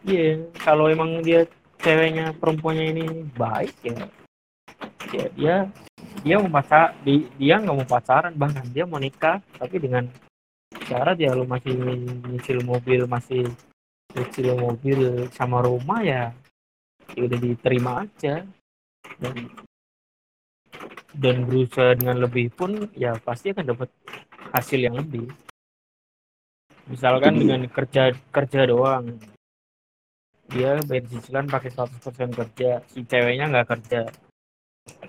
Iya 0.05 0.45
kalau 0.61 0.85
emang 0.87 1.25
dia 1.25 1.49
ceweknya 1.81 2.37
perempuannya 2.37 2.85
ini 2.93 3.05
baik 3.33 3.73
ya 3.81 3.97
ya 5.11 5.25
dia 5.33 5.55
dia 6.21 6.35
mau 6.37 6.51
pacar 6.61 6.93
di, 7.01 7.25
dia 7.35 7.57
nggak 7.57 7.75
mau 7.75 7.87
pacaran 7.87 8.33
bahkan 8.37 8.65
dia 8.69 8.85
mau 8.85 9.01
nikah 9.01 9.41
tapi 9.57 9.81
dengan 9.81 10.07
syarat 10.87 11.17
ya 11.17 11.33
lu 11.33 11.43
masih 11.43 11.73
nyicil 12.29 12.61
mobil 12.63 13.03
masih 13.09 13.49
nyicil 14.15 14.55
mobil 14.59 14.99
sama 15.31 15.63
rumah 15.63 16.01
ya 16.03 16.23
ya 17.15 17.21
udah 17.27 17.39
diterima 17.39 17.91
aja. 18.07 18.45
Dan 19.19 19.35
dan 21.11 21.43
berusaha 21.43 21.91
dengan 21.99 22.23
lebih 22.23 22.47
pun 22.55 22.87
ya 22.95 23.19
pasti 23.19 23.51
akan 23.51 23.75
dapat 23.75 23.89
hasil 24.55 24.79
yang 24.79 24.95
lebih. 24.95 25.27
Misalkan 26.87 27.39
dengan 27.39 27.67
kerja 27.67 28.15
kerja 28.31 28.61
doang. 28.67 29.19
Dia 30.51 30.83
bayar 30.83 31.07
cicilan 31.07 31.47
pakai 31.47 31.71
100% 31.71 32.35
kerja 32.35 32.83
si 32.91 33.07
ceweknya 33.07 33.47
nggak 33.47 33.69
kerja 33.71 34.11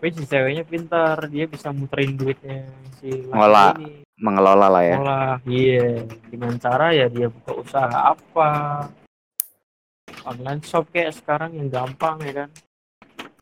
tapi 0.03 0.19
si 0.19 0.27
ceweknya 0.27 0.67
pintar 0.67 1.31
dia 1.31 1.47
bisa 1.47 1.71
muterin 1.71 2.19
duitnya 2.19 2.67
si 2.99 3.23
ini. 3.23 4.03
mengelola 4.19 4.67
lah 4.67 4.83
ya. 4.83 4.97
Olah 4.99 5.35
iya. 5.47 6.03
Dengan 6.27 6.59
cara 6.59 6.91
ya 6.91 7.07
dia 7.07 7.31
buka 7.31 7.53
usaha 7.63 7.99
apa? 8.11 8.51
Online 10.27 10.59
shop 10.63 10.91
kayak 10.91 11.15
sekarang 11.15 11.55
yang 11.55 11.71
gampang 11.71 12.19
ya 12.23 12.45
kan? 12.45 12.51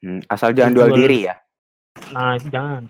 Hmm, 0.00 0.20
asal 0.28 0.52
jangan 0.52 0.76
jual. 0.76 0.88
Jual. 0.92 0.98
diri 1.00 1.18
ya? 1.32 1.34
Nah 2.12 2.36
itu 2.36 2.48
jangan. 2.52 2.82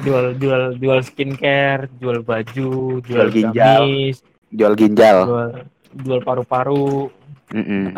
Jual 0.00 0.26
jual 0.38 0.62
jual 0.78 1.00
skincare 1.02 1.90
jual 1.98 2.22
baju 2.22 2.98
jual, 2.98 3.26
Jual 3.26 3.30
ginjal. 3.30 3.82
gamis, 3.86 4.16
jual 4.50 4.74
ginjal. 4.74 5.18
jual 5.26 5.50
jual 6.02 6.20
paru-paru. 6.22 7.10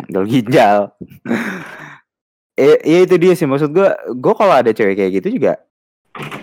Jual 0.09 0.25
ginjal 0.25 0.89
eh 2.53 2.77
ya 2.85 2.99
itu 3.05 3.15
dia 3.17 3.33
sih. 3.33 3.45
Maksud 3.49 3.73
gua 3.73 3.97
gua 4.17 4.33
kalau 4.37 4.53
ada 4.53 4.71
cewek 4.73 4.97
kayak 4.97 5.11
gitu 5.21 5.41
juga 5.41 5.61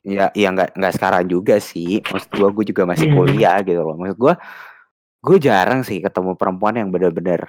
ya 0.03 0.35
ya 0.35 0.49
nggak 0.51 0.75
nggak 0.75 0.93
sekarang 0.99 1.25
juga 1.31 1.59
sih. 1.63 2.03
Maksud 2.03 2.31
gua 2.35 2.49
gua 2.51 2.65
juga 2.67 2.83
masih 2.87 3.07
Hmm. 3.11 3.17
kuliah 3.19 3.59
gitu 3.63 3.81
loh. 3.83 3.95
Maksud 3.95 4.19
gua 4.19 4.35
gue 5.21 5.37
jarang 5.37 5.85
sih 5.85 6.01
ketemu 6.01 6.33
perempuan 6.33 6.81
yang 6.81 6.89
bener-bener 6.89 7.45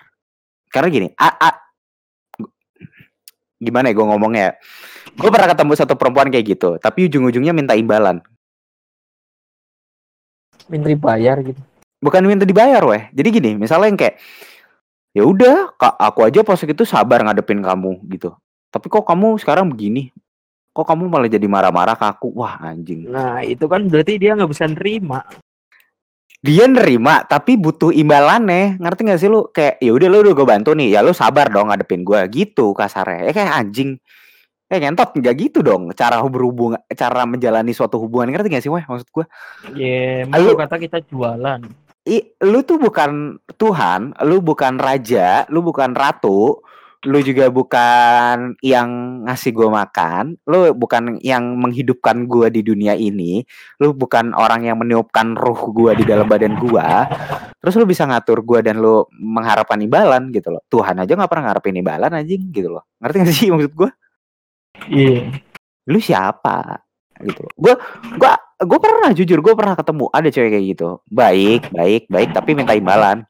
karena 0.75 0.91
gini 0.91 1.07
a, 1.15 1.31
a- 1.39 1.63
gimana 3.55 3.87
ya 3.87 3.95
gue 3.95 4.05
ngomongnya? 4.11 4.43
Ya 4.43 4.51
gue 5.15 5.29
pernah 5.31 5.47
ketemu 5.55 5.71
satu 5.79 5.95
perempuan 5.95 6.27
kayak 6.27 6.45
gitu 6.51 6.75
tapi 6.83 7.07
ujung-ujungnya 7.07 7.55
minta 7.55 7.71
imbalan. 7.71 8.19
Minta 10.67 10.91
bayar 10.99 11.39
gitu. 11.47 11.63
Bukan 12.03 12.27
minta 12.27 12.43
dibayar 12.43 12.83
weh. 12.83 13.07
Jadi 13.15 13.27
gini 13.39 13.51
misalnya 13.55 13.87
yang 13.87 13.99
kayak 14.03 14.15
ya 15.15 15.23
udah 15.23 15.71
kak 15.79 15.95
aku 15.95 16.19
aja 16.27 16.43
pas 16.43 16.59
itu 16.59 16.83
sabar 16.83 17.23
ngadepin 17.23 17.63
kamu 17.63 18.03
gitu 18.11 18.35
tapi 18.71 18.87
kok 18.87 19.03
kamu 19.03 19.35
sekarang 19.35 19.67
begini? 19.67 20.15
Kok 20.71 20.87
kamu 20.87 21.11
malah 21.11 21.27
jadi 21.27 21.43
marah-marah 21.43 21.99
ke 21.99 22.07
aku? 22.07 22.31
Wah 22.31 22.55
anjing. 22.63 23.11
Nah 23.11 23.43
itu 23.43 23.67
kan 23.67 23.83
berarti 23.91 24.15
dia 24.15 24.31
nggak 24.39 24.47
bisa 24.47 24.63
nerima. 24.71 25.19
Dia 26.41 26.65
nerima 26.65 27.27
tapi 27.27 27.59
butuh 27.59 27.91
imbalannya. 27.91 28.79
Ngerti 28.79 29.01
gak 29.05 29.19
sih 29.19 29.29
lu? 29.29 29.51
Kayak 29.51 29.77
ya 29.83 29.91
udah 29.91 30.07
lu 30.07 30.17
udah 30.23 30.33
gue 30.33 30.47
bantu 30.47 30.71
nih. 30.71 30.95
Ya 30.95 31.03
lu 31.03 31.11
sabar 31.11 31.51
dong 31.51 31.69
ngadepin 31.69 32.07
gue 32.07 32.17
gitu 32.31 32.71
kasarnya. 32.71 33.29
Ya 33.29 33.31
kayak 33.35 33.51
anjing. 33.51 33.99
Kayak 34.71 34.81
ngentot. 34.87 35.09
Nggak 35.19 35.35
gitu 35.37 35.59
dong 35.59 35.91
cara 35.91 36.23
berhubungan 36.23 36.79
cara 36.95 37.27
menjalani 37.27 37.75
suatu 37.75 37.99
hubungan. 37.99 38.31
Ngerti 38.31 38.47
gak 38.47 38.63
sih 38.63 38.71
weh 38.71 38.81
maksud 38.87 39.11
gue 39.11 39.25
ya 39.75 40.23
Lu- 40.39 40.55
mau 40.55 40.63
kata 40.63 40.79
kita 40.79 41.03
jualan. 41.03 41.61
I, 42.01 42.33
lu 42.41 42.65
tuh 42.65 42.81
bukan 42.81 43.37
Tuhan, 43.61 44.17
lu 44.25 44.41
bukan 44.41 44.81
raja, 44.81 45.45
lu 45.53 45.61
bukan 45.61 45.93
ratu, 45.93 46.57
lu 47.01 47.17
juga 47.25 47.49
bukan 47.49 48.53
yang 48.61 49.21
ngasih 49.25 49.51
gua 49.57 49.69
makan, 49.81 50.37
lu 50.45 50.69
bukan 50.77 51.17
yang 51.25 51.57
menghidupkan 51.57 52.29
gua 52.29 52.53
di 52.53 52.61
dunia 52.61 52.93
ini, 52.93 53.41
lu 53.81 53.97
bukan 53.97 54.37
orang 54.37 54.69
yang 54.69 54.77
meniupkan 54.77 55.33
ruh 55.33 55.73
gua 55.73 55.97
di 55.97 56.05
dalam 56.05 56.29
badan 56.29 56.61
gua. 56.61 57.09
Terus 57.57 57.73
lu 57.77 57.89
bisa 57.89 58.05
ngatur 58.05 58.45
gua 58.45 58.61
dan 58.61 58.77
lu 58.77 59.01
mengharapkan 59.17 59.81
imbalan 59.81 60.29
gitu 60.29 60.53
loh. 60.53 60.61
Tuhan 60.69 61.01
aja 61.01 61.17
nggak 61.17 61.31
pernah 61.31 61.45
ngarepin 61.49 61.81
imbalan 61.81 62.11
anjing 62.13 62.53
gitu 62.53 62.69
loh. 62.69 62.85
Ngerti 63.01 63.17
gak 63.25 63.33
sih 63.33 63.47
maksud 63.53 63.73
gua? 63.73 63.89
iya 64.89 65.29
Lu 65.89 65.97
siapa? 65.97 66.85
gitu 67.21 67.41
loh. 67.45 67.53
Gua 67.57 67.73
gua 68.17 68.33
gua 68.61 68.79
pernah 68.81 69.09
jujur 69.13 69.39
gua 69.41 69.53
pernah 69.53 69.75
ketemu 69.77 70.05
ada 70.13 70.29
cewek 70.29 70.49
kayak 70.53 70.65
gitu. 70.77 70.89
Baik, 71.09 71.61
baik, 71.73 72.09
baik 72.09 72.29
tapi 72.33 72.53
minta 72.57 72.73
imbalan. 72.73 73.25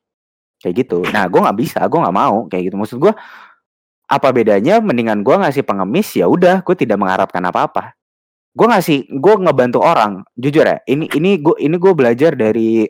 Kayak 0.61 0.85
gitu. 0.85 1.03
Nah, 1.09 1.25
gua 1.27 1.49
nggak 1.49 1.59
bisa, 1.59 1.79
gua 1.91 2.07
nggak 2.07 2.17
mau 2.17 2.45
kayak 2.47 2.71
gitu. 2.71 2.75
Maksud 2.79 2.97
gua 3.01 3.13
apa 4.11 4.27
bedanya 4.35 4.83
mendingan 4.83 5.23
gua 5.23 5.39
ngasih 5.47 5.63
pengemis 5.63 6.11
ya 6.19 6.27
udah 6.27 6.59
gua 6.67 6.75
tidak 6.75 6.99
mengharapkan 6.99 7.39
apa-apa. 7.47 7.95
Gua 8.51 8.75
ngasih 8.75 9.07
gua 9.15 9.39
ngebantu 9.39 9.79
orang. 9.79 10.27
Jujur 10.35 10.67
ya, 10.67 10.83
ini 10.91 11.07
ini 11.15 11.39
gua 11.39 11.55
ini 11.55 11.75
gua 11.79 11.95
belajar 11.95 12.35
dari 12.35 12.83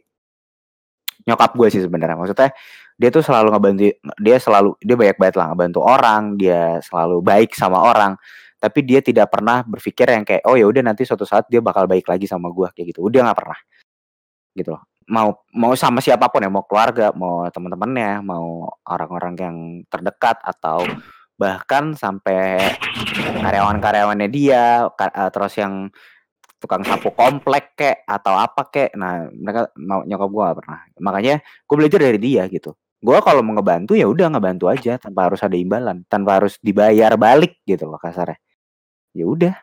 nyokap 1.29 1.53
gue 1.53 1.67
sih 1.69 1.81
sebenarnya. 1.85 2.17
Maksudnya 2.17 2.49
dia 2.97 3.09
tuh 3.13 3.21
selalu 3.21 3.53
ngebantu 3.53 3.81
dia 4.17 4.37
selalu 4.41 4.73
dia 4.81 4.95
banyak 4.97 5.17
banget 5.21 5.35
lah 5.37 5.45
ngebantu 5.53 5.79
orang, 5.85 6.21
dia 6.41 6.81
selalu 6.81 7.21
baik 7.21 7.53
sama 7.53 7.77
orang 7.77 8.17
tapi 8.61 8.85
dia 8.85 9.01
tidak 9.01 9.33
pernah 9.33 9.65
berpikir 9.65 10.05
yang 10.05 10.21
kayak 10.21 10.45
oh 10.45 10.53
ya 10.53 10.69
udah 10.69 10.85
nanti 10.85 11.01
suatu 11.01 11.25
saat 11.25 11.49
dia 11.49 11.65
bakal 11.65 11.89
baik 11.89 12.05
lagi 12.05 12.29
sama 12.29 12.53
gua 12.53 12.69
kayak 12.69 12.93
gitu 12.93 13.09
udah 13.09 13.25
nggak 13.25 13.39
pernah 13.41 13.59
gitu 14.53 14.69
loh 14.77 14.85
mau 15.11 15.43
mau 15.51 15.75
sama 15.75 15.99
siapa 15.99 16.31
pun 16.31 16.39
ya 16.39 16.47
mau 16.47 16.63
keluarga 16.63 17.11
mau 17.11 17.43
teman-temannya 17.51 18.23
mau 18.23 18.71
orang-orang 18.87 19.33
yang 19.35 19.57
terdekat 19.91 20.39
atau 20.39 20.87
bahkan 21.35 21.91
sampai 21.97 22.57
karyawan-karyawannya 23.43 24.29
dia 24.31 24.87
eh, 24.87 25.29
terus 25.33 25.57
yang 25.59 25.91
tukang 26.61 26.85
sapu 26.85 27.09
komplek 27.17 27.73
kek 27.73 28.05
atau 28.05 28.37
apa 28.37 28.69
kek. 28.69 28.93
Nah 28.93 29.25
mereka 29.33 29.73
mau 29.81 30.05
nyokap 30.05 30.29
gua 30.29 30.43
nggak 30.53 30.59
pernah. 30.61 30.79
Makanya 31.01 31.35
gue 31.41 31.75
belajar 31.75 31.99
dari 32.05 32.19
dia 32.21 32.45
gitu. 32.45 32.77
Gua 33.01 33.17
kalau 33.25 33.41
mau 33.41 33.57
ngebantu 33.57 33.97
ya 33.97 34.05
udah 34.05 34.29
ngebantu 34.29 34.69
aja 34.69 35.01
tanpa 35.01 35.25
harus 35.25 35.41
ada 35.41 35.57
imbalan 35.57 36.05
tanpa 36.05 36.37
harus 36.37 36.61
dibayar 36.61 37.17
balik 37.17 37.57
gitu 37.65 37.89
loh 37.89 37.97
kasarnya. 37.97 38.37
Ya 39.17 39.25
udah. 39.25 39.55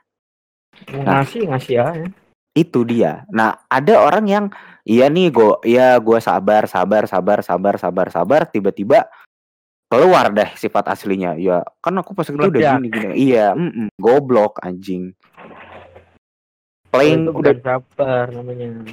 Nah. 0.91 1.23
ngasih 1.23 1.47
ngasih 1.55 1.77
aja. 1.79 2.07
Itu 2.59 2.83
dia. 2.83 3.23
Nah 3.31 3.63
ada 3.71 4.03
orang 4.03 4.27
yang 4.27 4.45
iya 4.89 5.13
nih 5.13 5.29
gue 5.29 5.53
iya 5.69 6.01
gua 6.01 6.17
sabar 6.17 6.65
sabar 6.65 7.05
sabar 7.05 7.45
sabar 7.45 7.77
sabar 7.77 8.07
sabar 8.09 8.41
tiba-tiba 8.49 9.05
keluar 9.89 10.31
deh 10.31 10.51
sifat 10.55 10.93
aslinya. 10.93 11.35
Ya 11.41 11.65
kan 11.81 11.97
aku 11.97 12.13
pas 12.13 12.29
itu 12.29 12.37
udah 12.37 12.81
gini 12.81 12.89
gini. 12.93 13.15
Iya 13.33 13.57
mm-mm, 13.57 13.89
goblok 13.97 14.61
anjing. 14.61 15.17
Playing 16.93 17.33
udah 17.33 17.57
sabar 17.61 18.33
namanya. 18.33 18.85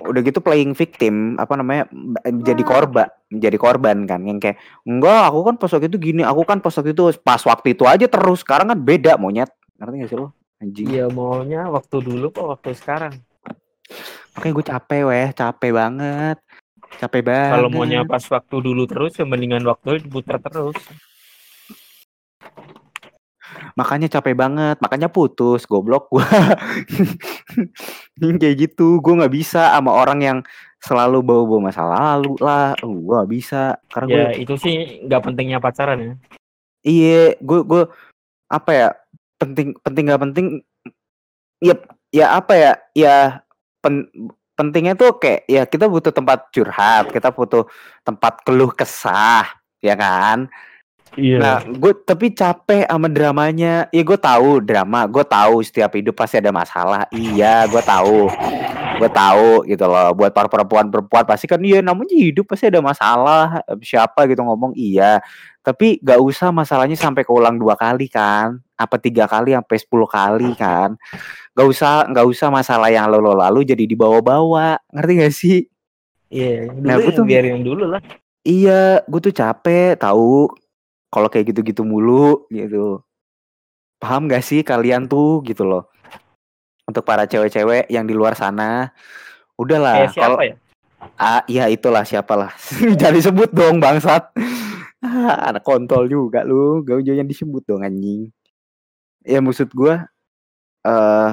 Udah 0.00 0.20
gitu 0.24 0.40
playing 0.40 0.72
victim 0.72 1.36
apa 1.36 1.60
namanya 1.60 1.84
jadi 2.24 2.62
korban 2.64 3.08
menjadi 3.32 3.56
korban 3.60 4.04
kan. 4.04 4.20
Yang 4.24 4.38
kayak 4.48 4.56
enggak 4.84 5.22
aku 5.28 5.40
kan 5.48 5.54
pas 5.60 5.70
waktu 5.72 5.88
itu 5.88 5.98
gini 6.00 6.22
aku 6.24 6.40
kan 6.44 6.60
pas 6.60 6.72
waktu 6.72 6.92
itu 6.92 7.04
pas 7.20 7.40
waktu 7.44 7.76
itu 7.76 7.84
aja 7.84 8.06
terus 8.08 8.44
sekarang 8.44 8.72
kan 8.72 8.78
beda 8.80 9.16
monyet. 9.16 9.52
Ngerti 9.80 9.96
gak 10.04 10.10
sih 10.12 10.18
lo? 10.20 10.36
Anjing. 10.60 10.92
Iya 10.92 11.08
maunya 11.08 11.72
waktu 11.72 12.04
dulu 12.04 12.32
kok 12.36 12.48
waktu 12.52 12.76
sekarang 12.76 13.16
makanya 14.34 14.54
gue 14.54 14.66
capek 14.66 15.02
weh. 15.06 15.28
Capek 15.34 15.70
banget. 15.72 16.36
Capek 16.98 17.22
banget 17.22 17.54
kalau 17.54 17.70
maunya 17.70 18.02
pas 18.02 18.24
waktu 18.26 18.56
dulu 18.58 18.82
terus 18.90 19.14
ya 19.14 19.22
mendingan 19.22 19.62
waktu 19.62 20.02
diputar 20.02 20.42
terus. 20.42 20.74
Makanya 23.78 24.10
capek 24.10 24.34
banget. 24.34 24.76
Makanya 24.82 25.06
putus 25.06 25.64
goblok 25.70 26.10
gua. 26.10 26.26
Kayak 28.40 28.56
gitu. 28.58 28.98
Gue 28.98 29.14
nggak 29.22 29.34
bisa 29.34 29.70
sama 29.74 29.94
orang 29.94 30.20
yang 30.20 30.38
selalu 30.82 31.22
bawa-bawa 31.22 31.70
masa 31.70 31.86
lalu 31.86 32.34
lah. 32.42 32.74
Gue 32.82 33.14
nggak 33.14 33.30
bisa. 33.30 33.78
Karena 33.86 34.06
gue 34.10 34.18
ya 34.18 34.28
itu 34.34 34.54
sih 34.58 34.74
nggak 35.06 35.22
pentingnya 35.22 35.62
pacaran 35.62 35.98
ya. 35.98 36.14
Iya, 36.80 37.22
gue 37.38 37.60
gue 37.64 37.82
apa 38.50 38.70
ya 38.74 38.88
penting 39.38 39.78
penting 39.80 40.04
nggak 40.10 40.22
penting 40.26 40.46
ya 41.62 41.74
ya 42.10 42.26
apa 42.34 42.52
ya 42.58 42.72
ya 42.98 43.16
pen, 43.80 44.06
pentingnya 44.60 44.92
tuh 44.92 45.16
kayak 45.16 45.48
ya 45.48 45.64
kita 45.64 45.88
butuh 45.88 46.12
tempat 46.12 46.52
curhat, 46.52 47.08
kita 47.08 47.32
butuh 47.32 47.64
tempat 48.04 48.44
keluh 48.44 48.68
kesah, 48.76 49.48
ya 49.80 49.96
kan? 49.96 50.52
iya 51.16 51.42
Nah, 51.42 51.56
gue 51.64 51.92
tapi 52.06 52.30
capek 52.30 52.86
sama 52.86 53.10
dramanya. 53.10 53.88
Ya 53.90 54.02
gue 54.04 54.18
tahu 54.20 54.62
drama, 54.62 55.08
gue 55.10 55.24
tahu 55.26 55.64
setiap 55.64 55.96
hidup 55.96 56.14
pasti 56.14 56.38
ada 56.38 56.52
masalah. 56.54 57.08
Iya, 57.10 57.66
gue 57.66 57.82
tahu, 57.82 58.30
gue 59.00 59.10
tahu 59.10 59.50
gitu 59.66 59.84
loh. 59.88 60.12
Buat 60.14 60.30
para 60.36 60.46
perempuan-perempuan 60.46 61.24
pasti 61.26 61.50
kan 61.50 61.58
iya 61.64 61.82
namanya 61.82 62.14
hidup 62.14 62.46
pasti 62.52 62.68
ada 62.70 62.78
masalah. 62.84 63.64
Siapa 63.80 64.28
gitu 64.30 64.44
ngomong 64.44 64.76
iya. 64.76 65.18
Tapi 65.60 66.00
gak 66.00 66.20
usah 66.20 66.48
masalahnya 66.52 66.96
sampai 66.96 67.24
keulang 67.26 67.56
dua 67.60 67.74
kali 67.76 68.08
kan? 68.08 68.60
Apa 68.76 68.96
tiga 68.96 69.28
kali 69.28 69.52
sampai 69.52 69.76
sepuluh 69.76 70.08
kali 70.08 70.52
kan? 70.56 70.96
Gak 71.60 71.68
usah, 71.68 72.08
gak 72.08 72.24
usah 72.24 72.48
masalah 72.48 72.88
yang 72.88 73.04
lalu 73.12 73.36
lalu 73.36 73.60
jadi 73.68 73.84
dibawa-bawa. 73.84 74.80
Ngerti 74.88 75.12
gak 75.20 75.34
sih? 75.36 75.58
iya 76.32 76.72
dulu 76.72 76.86
Nah, 76.88 76.96
gua 76.96 77.12
tuh- 77.12 77.28
biarin 77.28 77.60
dulu 77.60 77.84
lah 77.84 78.00
Iya, 78.40 79.04
gue 79.04 79.20
tuh 79.20 79.36
capek 79.36 80.00
tahu 80.00 80.48
kalau 81.12 81.28
kayak 81.28 81.52
gitu-gitu 81.52 81.84
mulu 81.84 82.48
gitu. 82.48 83.04
Paham 84.00 84.24
gak 84.32 84.40
sih 84.40 84.64
kalian 84.64 85.04
tuh 85.04 85.44
gitu 85.44 85.68
loh. 85.68 85.84
Untuk 86.88 87.04
para 87.04 87.28
cewek-cewek 87.28 87.92
yang 87.92 88.08
di 88.08 88.16
luar 88.16 88.32
sana, 88.32 88.96
udahlah 89.60 90.08
kayak 90.08 90.16
siapa 90.16 90.42
ya 90.48 90.56
ah 91.20 91.44
ya 91.44 91.68
itulah 91.68 92.00
siapalah. 92.00 92.56
Jangan 92.98 93.16
disebut 93.20 93.52
dong 93.52 93.76
bangsat. 93.76 94.32
Anak 95.48 95.60
kontol 95.60 96.08
juga 96.08 96.40
lu, 96.44 96.80
gak 96.80 97.04
jangan 97.04 97.28
disebut 97.28 97.62
dong 97.68 97.84
anjing. 97.84 98.32
Ya 99.20 99.44
maksud 99.44 99.68
gua 99.76 100.08
eh 100.80 101.30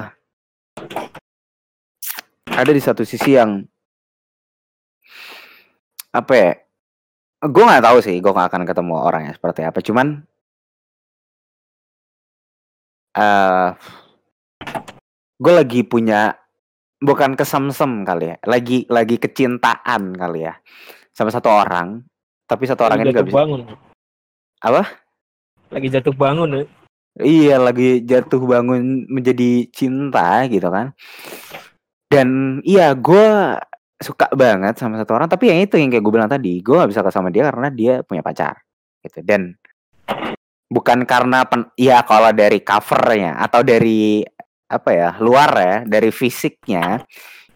ada 2.58 2.70
di 2.74 2.82
satu 2.82 3.06
sisi 3.06 3.38
yang 3.38 3.62
apa 6.10 6.32
ya 6.34 6.50
gue 7.46 7.62
nggak 7.62 7.84
tahu 7.86 7.98
sih 8.02 8.18
gue 8.18 8.32
nggak 8.34 8.50
akan 8.50 8.62
ketemu 8.66 8.94
orang 8.98 9.22
yang 9.30 9.34
seperti 9.34 9.62
apa. 9.62 9.78
Cuman 9.78 10.06
eh 13.14 13.68
gue 15.38 15.52
lagi 15.54 15.80
punya 15.86 16.34
bukan 16.98 17.38
kesemsem 17.38 18.02
kali 18.02 18.34
ya 18.34 18.36
lagi 18.42 18.82
lagi 18.90 19.22
kecintaan 19.22 20.18
kali 20.18 20.50
ya 20.50 20.54
sama 21.14 21.30
satu 21.30 21.46
orang 21.46 22.02
tapi 22.50 22.66
satu 22.66 22.90
orang 22.90 23.06
lagi 23.06 23.14
ini 23.14 23.16
gak 23.16 23.26
bisa 23.30 23.38
bangun. 23.38 23.60
Apa? 24.58 24.82
lagi 25.68 25.88
jatuh 25.92 26.16
bangun 26.16 26.48
ya 26.58 26.62
iya 27.22 27.56
lagi 27.58 28.02
jatuh 28.02 28.42
bangun 28.42 29.06
menjadi 29.10 29.66
cinta 29.70 30.46
gitu 30.46 30.68
kan. 30.70 30.94
Dan 32.08 32.60
iya 32.64 32.94
gue 32.96 33.56
suka 33.98 34.30
banget 34.32 34.78
sama 34.78 34.96
satu 34.96 35.18
orang 35.18 35.26
tapi 35.26 35.50
yang 35.50 35.60
itu 35.66 35.74
yang 35.74 35.90
kayak 35.90 36.04
gue 36.06 36.12
bilang 36.14 36.30
tadi 36.30 36.62
gue 36.62 36.70
gak 36.70 36.86
bisa 36.86 37.02
sama 37.10 37.34
dia 37.34 37.50
karena 37.50 37.68
dia 37.68 38.00
punya 38.06 38.22
pacar 38.22 38.56
gitu. 39.02 39.20
Dan 39.26 39.58
bukan 40.68 41.08
karena 41.08 41.48
pen, 41.48 41.72
ya 41.74 42.04
kalau 42.04 42.30
dari 42.30 42.60
covernya 42.60 43.40
atau 43.40 43.64
dari 43.64 44.20
apa 44.68 44.90
ya 44.92 45.10
luar 45.16 45.50
ya 45.56 45.76
dari 45.88 46.12
fisiknya 46.12 47.00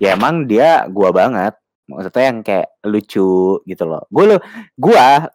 ya 0.01 0.17
emang 0.17 0.49
dia 0.49 0.89
gua 0.89 1.13
banget 1.13 1.53
maksudnya 1.93 2.25
yang 2.25 2.39
kayak 2.41 2.69
lucu 2.89 3.61
gitu 3.69 3.85
loh. 3.85 4.03
Gue 4.09 4.25
lo 4.33 4.37
gua 4.75 5.29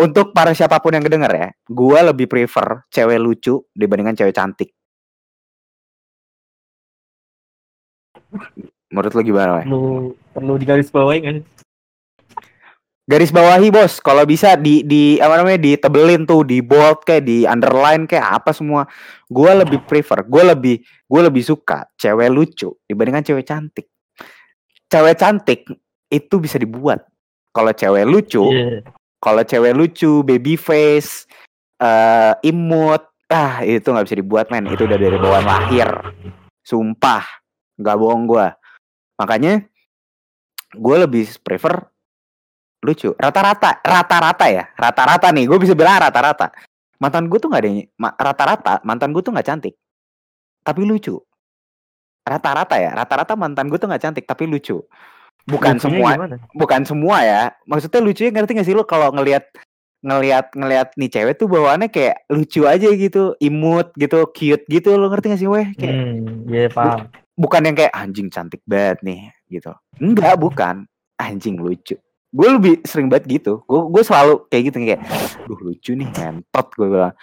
untuk 0.00 0.32
para 0.32 0.56
siapa 0.56 0.80
pun 0.80 0.96
yang 0.96 1.04
kedenger 1.04 1.32
ya 1.32 1.48
gua 1.68 2.10
lebih 2.10 2.26
prefer 2.26 2.88
cewek 2.88 3.20
lucu 3.20 3.60
dibandingkan 3.76 4.16
cewek 4.16 4.34
cantik. 4.34 4.72
Menurut 8.88 9.12
lo 9.12 9.20
gimana 9.20 9.60
perlu 9.60 10.16
perlu 10.32 10.52
digaris 10.56 10.88
bawahi 10.88 11.20
kan 11.20 11.36
garis 13.02 13.28
bawahi 13.28 13.68
bos. 13.68 14.00
Kalau 14.00 14.24
bisa 14.24 14.56
di 14.56 14.80
di 14.88 15.20
apa 15.20 15.36
namanya 15.36 15.60
ditebelin 15.60 16.24
tuh 16.24 16.48
di 16.48 16.64
bold 16.64 17.04
kayak 17.04 17.28
di 17.28 17.44
underline 17.44 18.08
kayak 18.08 18.40
apa 18.40 18.56
semua. 18.56 18.88
Gue 19.28 19.52
lebih 19.52 19.84
prefer 19.84 20.24
gue 20.24 20.42
lebih 20.56 20.76
gue 20.80 21.20
lebih 21.20 21.44
suka 21.44 21.84
cewek 22.00 22.32
lucu 22.32 22.72
dibandingkan 22.88 23.20
cewek 23.20 23.44
cantik 23.44 23.91
cewek 24.92 25.16
cantik 25.16 25.60
itu 26.12 26.34
bisa 26.36 26.60
dibuat. 26.60 27.08
Kalau 27.56 27.72
cewek 27.72 28.04
lucu 28.04 28.44
yeah. 28.52 28.84
kalau 29.20 29.40
cewek 29.40 29.72
lucu 29.72 30.20
baby 30.24 30.60
face 30.60 31.24
uh, 31.80 32.36
imut 32.44 33.00
ah 33.32 33.64
itu 33.64 33.88
nggak 33.88 34.04
bisa 34.04 34.16
dibuat 34.20 34.46
men. 34.52 34.68
Itu 34.68 34.84
udah 34.84 34.98
dari 35.00 35.16
bawaan 35.16 35.48
lahir. 35.48 35.88
Sumpah. 36.60 37.24
Nggak 37.80 37.96
bohong 37.96 38.28
gue 38.28 38.46
makanya 39.16 39.64
gue 40.72 40.96
lebih 41.00 41.24
prefer 41.40 41.88
lucu. 42.84 43.16
Rata-rata 43.16 43.80
rata-rata 43.80 44.46
ya. 44.52 44.68
Rata-rata 44.76 45.32
nih. 45.32 45.48
Gue 45.48 45.56
bisa 45.56 45.72
bilang 45.72 45.96
rata-rata. 45.96 46.52
Mantan 47.00 47.26
gue 47.32 47.40
tuh 47.40 47.48
nggak 47.48 47.64
ada 47.64 47.70
rata-rata 48.20 48.74
mantan 48.84 49.16
gue 49.16 49.24
tuh 49.24 49.32
nggak 49.32 49.48
cantik. 49.48 49.74
Tapi 50.62 50.84
lucu 50.84 51.16
rata-rata 52.22 52.78
ya 52.78 52.94
rata-rata 52.94 53.34
mantan 53.34 53.66
gue 53.66 53.78
tuh 53.78 53.90
nggak 53.90 54.02
cantik 54.02 54.24
tapi 54.26 54.46
lucu. 54.46 54.78
Bukan 55.42 55.74
Lucunya 55.74 55.82
semua 55.82 56.10
gimana? 56.14 56.36
bukan 56.54 56.80
semua 56.86 57.16
ya. 57.26 57.42
Maksudnya 57.66 57.98
lucunya 57.98 58.30
ngerti 58.30 58.52
gak 58.54 58.68
sih 58.70 58.76
lo 58.78 58.86
kalau 58.86 59.10
ngelihat 59.10 59.50
ngelihat 60.02 60.54
ngelihat 60.54 60.88
nih 60.98 61.10
cewek 61.10 61.34
tuh 61.38 61.46
bawaannya 61.50 61.90
kayak 61.90 62.26
lucu 62.30 62.66
aja 62.66 62.90
gitu 62.90 63.38
imut 63.38 63.90
gitu 63.94 64.26
cute 64.34 64.66
gitu 64.70 64.94
lo 64.94 65.10
ngerti 65.10 65.34
gak 65.34 65.40
sih 65.42 65.50
weh? 65.50 65.66
Kayak 65.74 65.94
hmm, 65.98 66.46
yeah, 66.46 66.70
paham. 66.70 67.10
Bu, 67.10 67.46
bukan 67.46 67.66
yang 67.66 67.74
kayak 67.74 67.90
anjing 67.90 68.30
cantik 68.30 68.62
banget 68.62 69.02
nih 69.02 69.20
gitu. 69.50 69.74
Enggak 69.98 70.38
bukan. 70.38 70.86
Anjing 71.18 71.58
lucu. 71.58 71.98
Gue 72.30 72.48
lebih 72.48 72.74
sering 72.86 73.10
banget 73.10 73.42
gitu. 73.42 73.66
Gue 73.66 73.82
gue 73.90 74.02
selalu 74.06 74.46
kayak 74.46 74.62
gitu 74.70 74.76
kayak 74.78 75.02
duh 75.50 75.58
lucu 75.58 75.98
nih 75.98 76.06
ngentot 76.06 76.66
gue 76.78 76.86
bilang. 76.86 77.14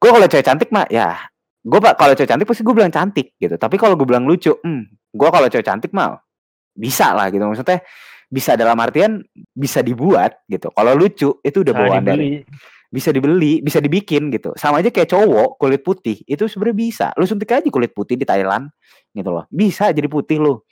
Gue 0.00 0.08
kalau 0.16 0.28
cewek 0.28 0.46
cantik 0.48 0.72
mah 0.72 0.88
ya 0.88 1.28
gue 1.66 1.80
pak 1.82 1.98
kalau 1.98 2.14
cewek 2.14 2.30
cantik 2.30 2.46
pasti 2.46 2.62
gue 2.62 2.74
bilang 2.74 2.94
cantik 2.94 3.34
gitu. 3.42 3.58
Tapi 3.58 3.74
kalau 3.74 3.98
gue 3.98 4.06
bilang 4.06 4.22
lucu 4.22 4.54
hmm 4.54 5.10
gue 5.10 5.28
kalau 5.28 5.46
cewek 5.50 5.66
cantik 5.66 5.90
mah 5.90 6.22
bisa 6.70 7.10
lah 7.10 7.26
gitu. 7.34 7.42
Maksudnya 7.42 7.82
bisa 8.30 8.54
dalam 8.54 8.78
artian 8.78 9.18
bisa 9.50 9.82
dibuat 9.82 10.46
gitu. 10.46 10.70
Kalau 10.70 10.94
lucu 10.94 11.42
itu 11.42 11.58
udah 11.66 11.74
bawaan 11.74 12.06
dari 12.06 12.46
bisa 12.86 13.10
dibeli 13.10 13.58
bisa 13.58 13.82
dibikin 13.82 14.30
gitu. 14.30 14.54
Sama 14.54 14.78
aja 14.78 14.94
kayak 14.94 15.10
cowok 15.10 15.58
kulit 15.58 15.82
putih 15.82 16.22
itu 16.22 16.46
sebenarnya 16.46 16.76
bisa. 16.78 17.06
Lu 17.18 17.26
suntik 17.26 17.50
aja 17.50 17.66
kulit 17.66 17.90
putih 17.90 18.14
di 18.14 18.22
Thailand 18.22 18.70
gitu 19.10 19.34
loh. 19.34 19.50
Bisa 19.50 19.90
jadi 19.90 20.06
putih 20.06 20.38
lo 20.38 20.62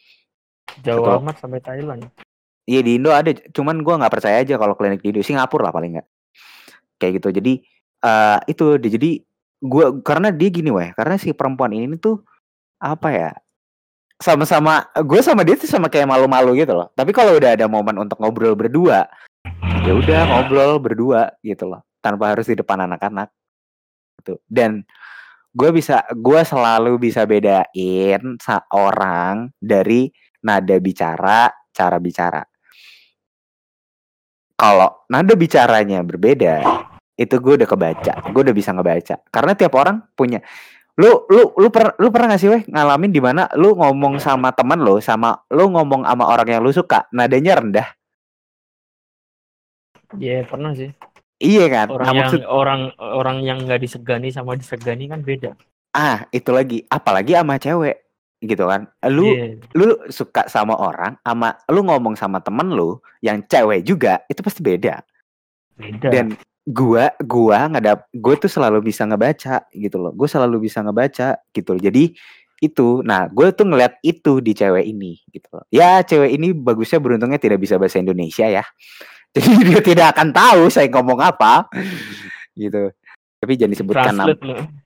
jauh 0.80 1.02
gitu. 1.02 1.18
amat 1.20 1.36
sampai 1.42 1.58
Thailand. 1.58 2.06
Iya 2.64 2.80
di 2.80 2.96
Indo 2.96 3.12
ada, 3.12 3.28
cuman 3.28 3.84
gue 3.84 3.92
nggak 3.92 4.08
percaya 4.08 4.40
aja 4.40 4.56
kalau 4.56 4.72
klinik 4.72 5.04
di 5.04 5.12
Indo, 5.12 5.20
Singapura 5.20 5.68
lah 5.68 5.72
paling 5.74 6.00
nggak. 6.00 6.08
Kayak 6.96 7.12
gitu. 7.20 7.28
Jadi 7.42 7.52
uh, 8.00 8.38
itu 8.48 8.64
jadi 8.80 9.10
gue 9.64 10.04
karena 10.04 10.28
dia 10.28 10.48
gini 10.52 10.68
weh, 10.68 10.92
karena 10.92 11.16
si 11.16 11.32
perempuan 11.32 11.72
ini 11.72 11.96
tuh 11.96 12.20
apa 12.76 13.08
ya? 13.10 13.32
Sama-sama 14.20 14.84
gue 15.00 15.20
sama 15.24 15.42
dia 15.42 15.56
tuh 15.56 15.66
sama 15.66 15.88
kayak 15.88 16.06
malu-malu 16.06 16.54
gitu 16.60 16.76
loh. 16.76 16.92
Tapi 16.92 17.10
kalau 17.16 17.34
udah 17.40 17.56
ada 17.56 17.66
momen 17.66 17.96
untuk 17.96 18.20
ngobrol 18.20 18.52
berdua, 18.52 19.08
ya 19.82 19.92
udah 19.96 20.20
ngobrol 20.28 20.76
berdua 20.78 21.32
gitu 21.40 21.64
loh, 21.72 21.80
tanpa 22.04 22.36
harus 22.36 22.46
di 22.46 22.54
depan 22.60 22.84
anak-anak. 22.84 23.32
Gitu. 24.20 24.36
Dan 24.44 24.84
gue 25.56 25.70
bisa 25.72 26.04
gue 26.12 26.40
selalu 26.44 27.00
bisa 27.00 27.24
bedain 27.24 28.36
seorang 28.38 29.48
dari 29.56 30.12
nada 30.44 30.76
bicara, 30.76 31.48
cara 31.72 31.96
bicara 31.96 32.44
kalau 34.54 35.04
nada 35.10 35.34
bicaranya 35.34 36.00
berbeda 36.00 36.62
itu 37.14 37.34
gue 37.38 37.54
udah 37.62 37.68
kebaca 37.68 38.12
gue 38.30 38.42
udah 38.42 38.56
bisa 38.56 38.70
ngebaca 38.74 39.22
karena 39.30 39.52
tiap 39.54 39.72
orang 39.78 40.02
punya 40.18 40.42
lu 40.94 41.26
lu 41.26 41.50
lu 41.58 41.68
per, 41.74 41.98
lu 41.98 42.10
pernah 42.14 42.34
gak 42.34 42.40
sih 42.42 42.50
weh 42.50 42.62
ngalamin 42.70 43.10
di 43.10 43.18
mana 43.18 43.50
lu 43.58 43.74
ngomong 43.74 44.22
sama 44.22 44.54
teman 44.54 44.78
lo 44.82 45.02
sama 45.02 45.42
lu 45.50 45.70
ngomong 45.70 46.06
sama 46.06 46.24
orang 46.30 46.48
yang 46.48 46.62
lu 46.62 46.70
suka 46.70 47.06
nadanya 47.10 47.58
rendah 47.58 47.88
Iya 50.14 50.30
yeah, 50.30 50.42
pernah 50.46 50.70
sih 50.74 50.90
iya 51.42 51.66
kan 51.66 51.90
orang 51.90 52.06
nah, 52.06 52.14
yang 52.14 52.30
maksud... 52.30 52.40
orang 52.46 52.80
orang 52.98 53.38
yang 53.42 53.58
nggak 53.66 53.82
disegani 53.82 54.30
sama 54.30 54.54
disegani 54.54 55.10
kan 55.10 55.26
beda 55.26 55.58
ah 55.94 56.22
itu 56.30 56.50
lagi 56.54 56.86
apalagi 56.86 57.34
sama 57.34 57.58
cewek 57.58 58.04
gitu 58.44 58.68
kan. 58.68 58.86
Lu 59.08 59.32
yeah. 59.32 59.56
lu 59.72 59.96
suka 60.12 60.46
sama 60.52 60.76
orang 60.76 61.16
sama 61.24 61.56
lu 61.72 61.80
ngomong 61.84 62.14
sama 62.14 62.38
temen 62.44 62.72
lu 62.72 63.00
yang 63.24 63.40
cewek 63.48 63.82
juga 63.82 64.22
itu 64.28 64.40
pasti 64.44 64.60
beda. 64.60 65.00
Beda. 65.74 66.08
Dan 66.12 66.36
gua 66.64 67.12
gua 67.20 67.68
ngadap 67.68 68.08
gue 68.08 68.34
tuh 68.40 68.48
selalu 68.48 68.88
bisa 68.88 69.04
ngebaca 69.04 69.68
gitu 69.70 69.96
loh. 70.00 70.12
Gue 70.16 70.28
selalu 70.28 70.68
bisa 70.68 70.80
ngebaca 70.80 71.36
gitu 71.52 71.76
loh. 71.76 71.82
Jadi 71.82 72.16
itu 72.62 73.04
nah 73.04 73.28
gue 73.28 73.52
tuh 73.52 73.68
ngeliat 73.68 74.00
itu 74.00 74.40
di 74.40 74.56
cewek 74.56 74.84
ini 74.88 75.20
gitu 75.28 75.48
loh. 75.52 75.64
Ya 75.68 76.00
cewek 76.00 76.32
ini 76.32 76.56
bagusnya 76.56 77.02
beruntungnya 77.02 77.36
tidak 77.36 77.60
bisa 77.60 77.76
bahasa 77.76 78.00
Indonesia 78.00 78.48
ya. 78.48 78.64
Jadi 79.34 79.50
dia 79.66 79.80
tidak 79.82 80.06
akan 80.16 80.30
tahu 80.32 80.62
saya 80.72 80.88
ngomong 80.88 81.20
apa 81.20 81.68
gitu. 82.56 82.88
Tapi 83.42 83.52
jangan 83.60 83.72
disebutkan 83.76 84.14
nama. 84.16 84.36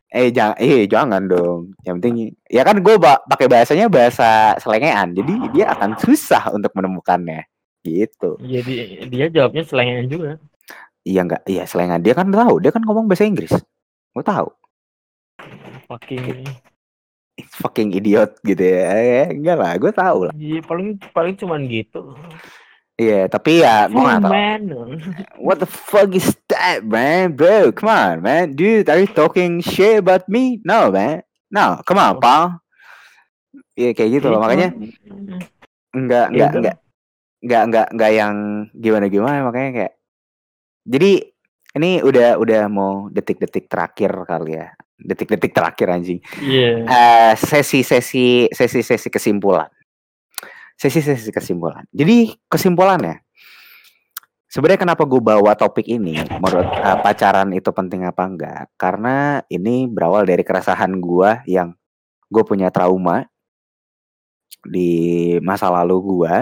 Eh 0.08 0.32
jangan 0.32 0.56
eh 0.58 0.88
jangan 0.88 1.22
dong. 1.28 1.76
Yang 1.86 1.94
penting 2.00 2.14
ya 2.50 2.62
kan 2.66 2.80
gue 2.80 2.94
ba 2.98 3.22
pakai 3.28 3.46
bahasanya 3.46 3.86
bahasa 3.86 4.58
selengean. 4.58 5.14
Jadi 5.14 5.34
dia 5.54 5.70
akan 5.76 5.94
susah 6.00 6.50
untuk 6.50 6.74
menemukannya. 6.74 7.46
Gitu. 7.86 8.34
Iya 8.42 8.60
dia, 8.66 8.84
dia 9.06 9.26
jawabnya 9.30 9.62
selengean 9.62 10.10
juga. 10.10 10.30
Iya 11.08 11.24
enggak, 11.24 11.42
iya 11.48 11.64
selengean. 11.64 12.04
Dia 12.04 12.12
kan 12.12 12.28
tahu, 12.28 12.60
dia 12.60 12.68
kan 12.68 12.84
ngomong 12.84 13.08
bahasa 13.08 13.24
Inggris. 13.24 13.56
Gue 14.12 14.24
tahu. 14.24 14.52
Fucking 15.88 16.44
It's 17.38 17.54
fucking 17.62 17.96
idiot 17.96 18.36
gitu 18.44 18.60
ya. 18.60 18.92
Eh, 18.92 19.26
enggak 19.32 19.56
lah, 19.56 19.72
gue 19.80 19.92
tahu 19.94 20.18
lah. 20.28 20.34
Iya, 20.36 20.60
paling 20.68 21.00
paling 21.16 21.34
cuman 21.40 21.64
gitu. 21.64 22.12
Iya, 22.98 23.14
yeah, 23.14 23.22
tapi 23.30 23.62
ya 23.62 23.86
gue 23.86 24.02
gak 24.02 24.26
tau. 24.26 24.34
What 25.38 25.62
the 25.62 25.70
fuck 25.70 26.10
is 26.12 26.34
that, 26.50 26.82
man, 26.82 27.38
bro? 27.38 27.70
Come 27.70 27.94
on, 27.94 28.20
man, 28.20 28.58
dude, 28.58 28.90
are 28.90 28.98
you 28.98 29.06
talking 29.06 29.62
shit 29.62 30.02
about 30.02 30.26
me? 30.26 30.58
No, 30.66 30.90
man, 30.90 31.22
no, 31.48 31.78
come 31.86 32.02
on, 32.02 32.18
pal. 32.18 32.58
Iya 33.78 33.80
yeah, 33.80 33.92
kayak 33.94 34.10
gitu 34.18 34.26
loh, 34.28 34.42
makanya 34.42 34.74
enggak 35.98 36.26
enggak 36.34 36.50
enggak 36.52 36.76
enggak 37.38 37.62
enggak 37.64 37.86
enggak 37.94 38.12
yang 38.12 38.34
gimana 38.74 39.06
gimana 39.06 39.46
makanya 39.46 39.70
kayak 39.72 39.92
jadi 40.88 41.28
ini 41.76 42.00
udah 42.00 42.40
udah 42.40 42.62
mau 42.72 43.12
detik-detik 43.12 43.68
terakhir 43.68 44.24
kali 44.24 44.56
ya 44.56 44.72
detik-detik 44.98 45.52
terakhir 45.52 45.92
anjing 45.92 46.18
yeah. 46.40 46.82
Iya. 46.82 46.88
uh, 46.88 47.32
sesi 47.36 47.84
sesi 47.84 48.48
sesi 48.48 48.80
sesi 48.80 49.08
kesimpulan 49.12 49.68
sesi-sesi 50.78 51.34
kesimpulan. 51.34 51.82
Jadi 51.90 52.38
kesimpulannya, 52.46 53.18
sebenarnya 54.46 54.80
kenapa 54.86 55.02
gue 55.02 55.18
bawa 55.18 55.58
topik 55.58 55.84
ini, 55.90 56.22
menurut 56.38 56.70
uh, 56.70 57.02
pacaran 57.02 57.50
itu 57.50 57.68
penting 57.74 58.06
apa 58.06 58.22
enggak? 58.24 58.62
Karena 58.78 59.42
ini 59.50 59.90
berawal 59.90 60.22
dari 60.22 60.46
keresahan 60.46 60.94
gue 61.02 61.30
yang 61.50 61.74
gue 62.30 62.42
punya 62.46 62.70
trauma 62.70 63.26
di 64.62 65.34
masa 65.42 65.66
lalu 65.68 65.98
gue 65.98 66.36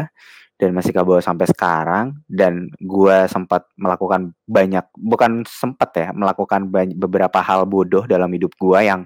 dan 0.57 0.73
masih 0.73 0.93
kebawa 0.93 1.21
sampai 1.21 1.47
sekarang 1.53 2.17
dan 2.25 2.73
gue 2.81 3.17
sempat 3.29 3.69
melakukan 3.77 4.33
banyak 4.49 4.89
bukan 4.97 5.45
sempat 5.45 5.93
ya 5.93 6.09
melakukan 6.17 6.73
banyak, 6.73 6.97
beberapa 6.97 7.45
hal 7.45 7.69
bodoh 7.69 8.09
dalam 8.09 8.33
hidup 8.33 8.57
gue 8.57 8.81
yang 8.81 9.05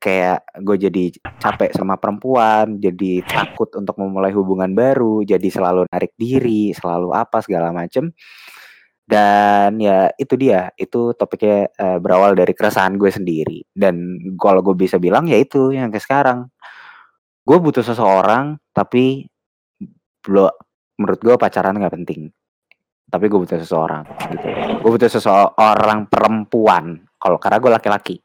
kayak 0.00 0.40
gue 0.64 0.88
jadi 0.88 1.04
capek 1.36 1.76
sama 1.76 2.00
perempuan, 2.00 2.80
jadi 2.80 3.20
takut 3.28 3.68
untuk 3.76 4.00
memulai 4.00 4.32
hubungan 4.32 4.72
baru, 4.72 5.20
jadi 5.20 5.44
selalu 5.52 5.84
narik 5.92 6.16
diri, 6.16 6.72
selalu 6.72 7.12
apa 7.12 7.44
segala 7.44 7.68
macem. 7.76 8.08
Dan 9.06 9.78
ya 9.78 10.10
itu 10.18 10.34
dia, 10.34 10.72
itu 10.74 11.14
topiknya 11.14 11.70
uh, 11.78 11.98
berawal 12.02 12.34
dari 12.34 12.50
keresahan 12.56 12.98
gue 12.98 13.12
sendiri. 13.12 13.62
Dan 13.70 14.18
kalau 14.40 14.64
gue 14.64 14.74
bisa 14.74 14.98
bilang 14.98 15.28
ya 15.30 15.38
itu 15.38 15.70
yang 15.70 15.92
kayak 15.92 16.02
sekarang. 16.02 16.38
Gue 17.46 17.62
butuh 17.62 17.84
seseorang 17.86 18.58
tapi 18.74 19.30
belum 20.26 20.50
menurut 20.98 21.20
gue 21.22 21.34
pacaran 21.38 21.78
nggak 21.78 21.94
penting. 22.02 22.28
Tapi 23.06 23.30
gue 23.30 23.38
butuh 23.38 23.62
seseorang 23.62 24.02
gitu. 24.34 24.46
Gue 24.82 24.90
butuh 24.98 25.10
seseorang 25.10 26.10
perempuan 26.10 27.06
kalau 27.16 27.38
karena 27.38 27.62
gue 27.62 27.70
laki-laki. 27.70 28.16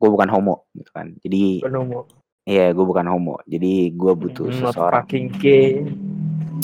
Gue 0.00 0.08
bukan 0.10 0.28
homo 0.32 0.66
gitu 0.74 0.90
kan. 0.90 1.14
Jadi 1.22 1.62
Bukan 1.62 1.76
homo. 1.78 2.00
Iya, 2.48 2.74
gue 2.74 2.82
bukan 2.82 3.06
homo. 3.06 3.38
Jadi 3.46 3.94
gue 3.94 4.12
butuh 4.18 4.50
Not 4.50 4.74
seseorang. 4.74 5.06
fucking 5.06 5.26
gay. 5.38 5.86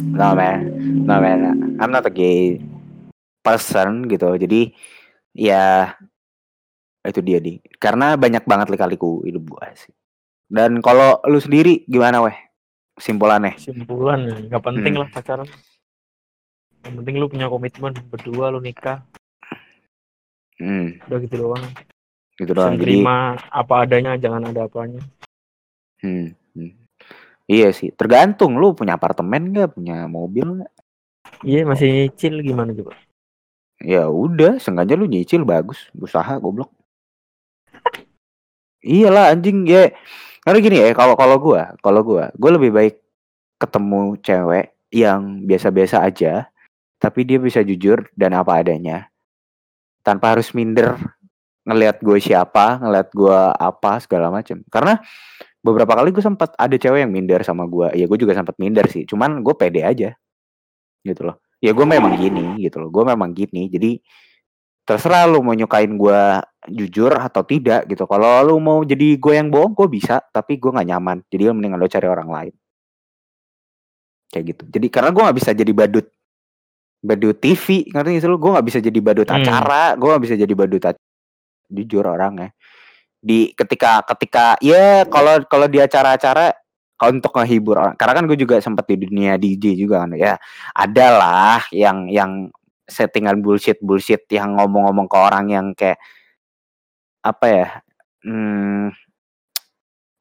No 0.03 0.35
man, 0.35 0.67
no 1.07 1.17
man. 1.23 1.79
I'm 1.79 1.93
not 1.95 2.05
a 2.05 2.13
gay 2.13 2.59
person 3.41 4.11
gitu. 4.11 4.35
Jadi 4.35 4.75
ya 5.37 5.95
itu 7.07 7.21
dia 7.23 7.39
di. 7.39 7.63
Karena 7.79 8.19
banyak 8.19 8.43
banget 8.43 8.75
lika-liku 8.75 9.23
hidup 9.23 9.47
gue 9.47 9.67
sih. 9.79 9.95
Dan 10.51 10.83
kalau 10.83 11.23
lu 11.31 11.39
sendiri 11.39 11.87
gimana 11.87 12.23
weh? 12.27 12.35
Simpulannya? 12.97 13.61
Simpulan 13.61 14.21
ya, 14.25 14.37
nggak 14.49 14.63
penting 14.65 14.95
Hmm. 14.97 15.01
lah 15.05 15.09
pacaran. 15.13 15.49
Yang 16.85 16.95
penting 17.03 17.15
lu 17.21 17.27
punya 17.29 17.47
komitmen 17.47 17.93
berdua 18.09 18.49
lu 18.49 18.61
nikah. 18.63 19.05
Hmm, 20.57 20.97
Udah 21.05 21.19
gitu 21.21 21.37
doang. 21.37 21.65
gitu 22.41 22.53
Bisa 22.53 22.57
doang. 22.57 22.73
Jadi 22.81 22.85
terima 22.89 23.37
apa 23.53 23.85
adanya, 23.85 24.17
jangan 24.17 24.49
ada 24.49 24.65
apanya. 24.65 25.05
hmm, 26.01 26.33
hmm. 26.57 26.73
Iya 27.47 27.71
sih, 27.77 27.93
tergantung 27.95 28.57
lu 28.59 28.73
punya 28.73 28.97
apartemen 28.97 29.53
nggak, 29.53 29.77
punya 29.77 30.09
mobil 30.09 30.65
nggak? 30.65 30.73
Iya 31.45 31.69
masih 31.69 31.89
nyicil 31.93 32.41
gimana 32.41 32.73
coba? 32.73 32.97
Ya 33.85 34.09
udah, 34.09 34.57
sengaja 34.57 34.97
lu 34.97 35.05
nyicil 35.05 35.45
bagus, 35.45 35.93
usaha 35.93 36.41
goblok. 36.41 36.73
Iyalah 38.81 39.37
anjing 39.37 39.69
ya. 39.69 39.93
Karena 40.47 40.59
gini 40.63 40.77
ya, 40.79 40.95
kalau 40.95 41.19
kalau 41.19 41.43
gua, 41.43 41.75
kalau 41.83 42.07
gua, 42.07 42.31
gua 42.39 42.51
lebih 42.55 42.71
baik 42.71 43.03
ketemu 43.59 44.15
cewek 44.23 44.79
yang 44.95 45.43
biasa-biasa 45.43 46.07
aja, 46.07 46.47
tapi 47.03 47.27
dia 47.27 47.43
bisa 47.43 47.67
jujur 47.67 48.07
dan 48.15 48.31
apa 48.39 48.63
adanya. 48.63 49.11
Tanpa 50.07 50.39
harus 50.39 50.55
minder 50.55 50.95
ngelihat 51.67 51.99
gue 51.99 52.23
siapa, 52.23 52.79
ngelihat 52.79 53.11
gua 53.11 53.51
apa 53.59 53.99
segala 53.99 54.31
macam. 54.31 54.63
Karena 54.71 55.03
beberapa 55.59 55.99
kali 55.99 56.15
gue 56.15 56.23
sempat 56.23 56.55
ada 56.55 56.79
cewek 56.79 57.03
yang 57.03 57.11
minder 57.11 57.43
sama 57.43 57.67
gua. 57.67 57.91
Ya 57.91 58.07
gue 58.07 58.15
juga 58.15 58.39
sempat 58.39 58.55
minder 58.63 58.87
sih, 58.87 59.03
cuman 59.03 59.43
gue 59.43 59.55
pede 59.59 59.83
aja. 59.83 60.15
Gitu 61.03 61.27
loh. 61.27 61.43
Ya 61.59 61.75
gue 61.75 61.83
memang 61.83 62.15
gini 62.15 62.63
gitu 62.63 62.79
loh. 62.79 62.95
Gue 62.95 63.03
memang 63.03 63.35
gini. 63.35 63.67
Jadi 63.67 63.99
terserah 64.87 65.27
lu 65.27 65.43
mau 65.43 65.53
nyukain 65.53 65.91
gua 65.99 66.41
jujur 66.71 67.15
atau 67.15 67.43
tidak 67.47 67.87
gitu. 67.91 68.07
Kalau 68.07 68.43
lu 68.47 68.59
mau 68.59 68.83
jadi 68.83 69.19
gue 69.19 69.35
yang 69.35 69.49
bohong, 69.51 69.75
gue 69.75 69.87
bisa, 69.91 70.19
tapi 70.35 70.59
gue 70.59 70.71
nggak 70.71 70.89
nyaman. 70.91 71.23
Jadi 71.31 71.43
mendingan 71.51 71.79
lo 71.79 71.87
cari 71.87 72.07
orang 72.11 72.29
lain. 72.31 72.55
Kayak 74.31 74.45
gitu. 74.55 74.63
Jadi 74.79 74.87
karena 74.91 75.11
gue 75.15 75.23
nggak 75.23 75.39
bisa 75.39 75.51
jadi 75.55 75.73
badut 75.73 76.07
badut 77.07 77.37
TV, 77.39 77.87
ngerti 77.87 78.19
sih 78.19 78.29
lu? 78.31 78.39
Gue 78.43 78.51
nggak 78.59 78.67
bisa 78.67 78.79
jadi 78.83 78.99
badut 78.99 79.29
Hmm. 79.31 79.39
acara, 79.43 79.95
gue 79.95 80.09
nggak 80.11 80.25
bisa 80.27 80.35
jadi 80.35 80.55
badut 80.59 80.83
acara. 80.83 81.09
Jujur 81.71 82.05
orangnya. 82.07 82.51
Di 83.23 83.51
ketika 83.55 84.03
ketika 84.15 84.59
ya 84.63 85.07
kalau 85.07 85.43
kalau 85.47 85.67
di 85.71 85.79
acara-acara 85.83 86.55
kalau 86.97 87.13
untuk 87.13 87.37
ngehibur 87.37 87.77
orang, 87.77 87.95
karena 87.95 88.13
kan 88.17 88.25
gue 88.25 88.39
juga 88.41 88.57
sempat 88.59 88.89
di 88.89 89.07
dunia 89.07 89.37
DJ 89.39 89.77
juga 89.79 90.03
kan 90.03 90.17
ya. 90.19 90.35
Adalah 90.75 91.69
yang 91.71 92.09
yang 92.11 92.51
settingan 92.87 93.43
bullshit 93.43 93.83
bullshit 93.83 94.23
yang 94.31 94.55
ngomong-ngomong 94.57 95.11
ke 95.11 95.19
orang 95.19 95.47
yang 95.51 95.67
kayak 95.75 95.99
apa 97.27 97.47
ya 97.51 97.69
hmm, 98.23 98.95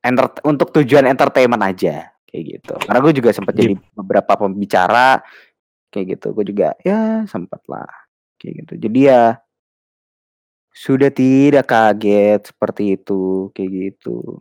enter, 0.06 0.26
untuk 0.46 0.70
tujuan 0.82 1.10
entertainment 1.10 1.62
aja 1.66 2.14
kayak 2.30 2.44
gitu. 2.60 2.74
Karena 2.78 3.00
gue 3.02 3.14
juga 3.14 3.30
sempat 3.34 3.54
jadi 3.58 3.74
beberapa 3.98 4.34
pembicara 4.38 5.22
kayak 5.90 6.18
gitu. 6.18 6.28
Gue 6.34 6.46
juga 6.46 6.78
ya 6.86 7.26
sempat 7.26 7.66
lah 7.66 7.90
kayak 8.38 8.66
gitu. 8.66 8.74
Jadi 8.90 9.00
ya 9.10 9.38
sudah 10.76 11.10
tidak 11.10 11.66
kaget 11.72 12.42
seperti 12.52 13.00
itu 13.00 13.50
kayak 13.58 13.72
gitu. 13.72 14.38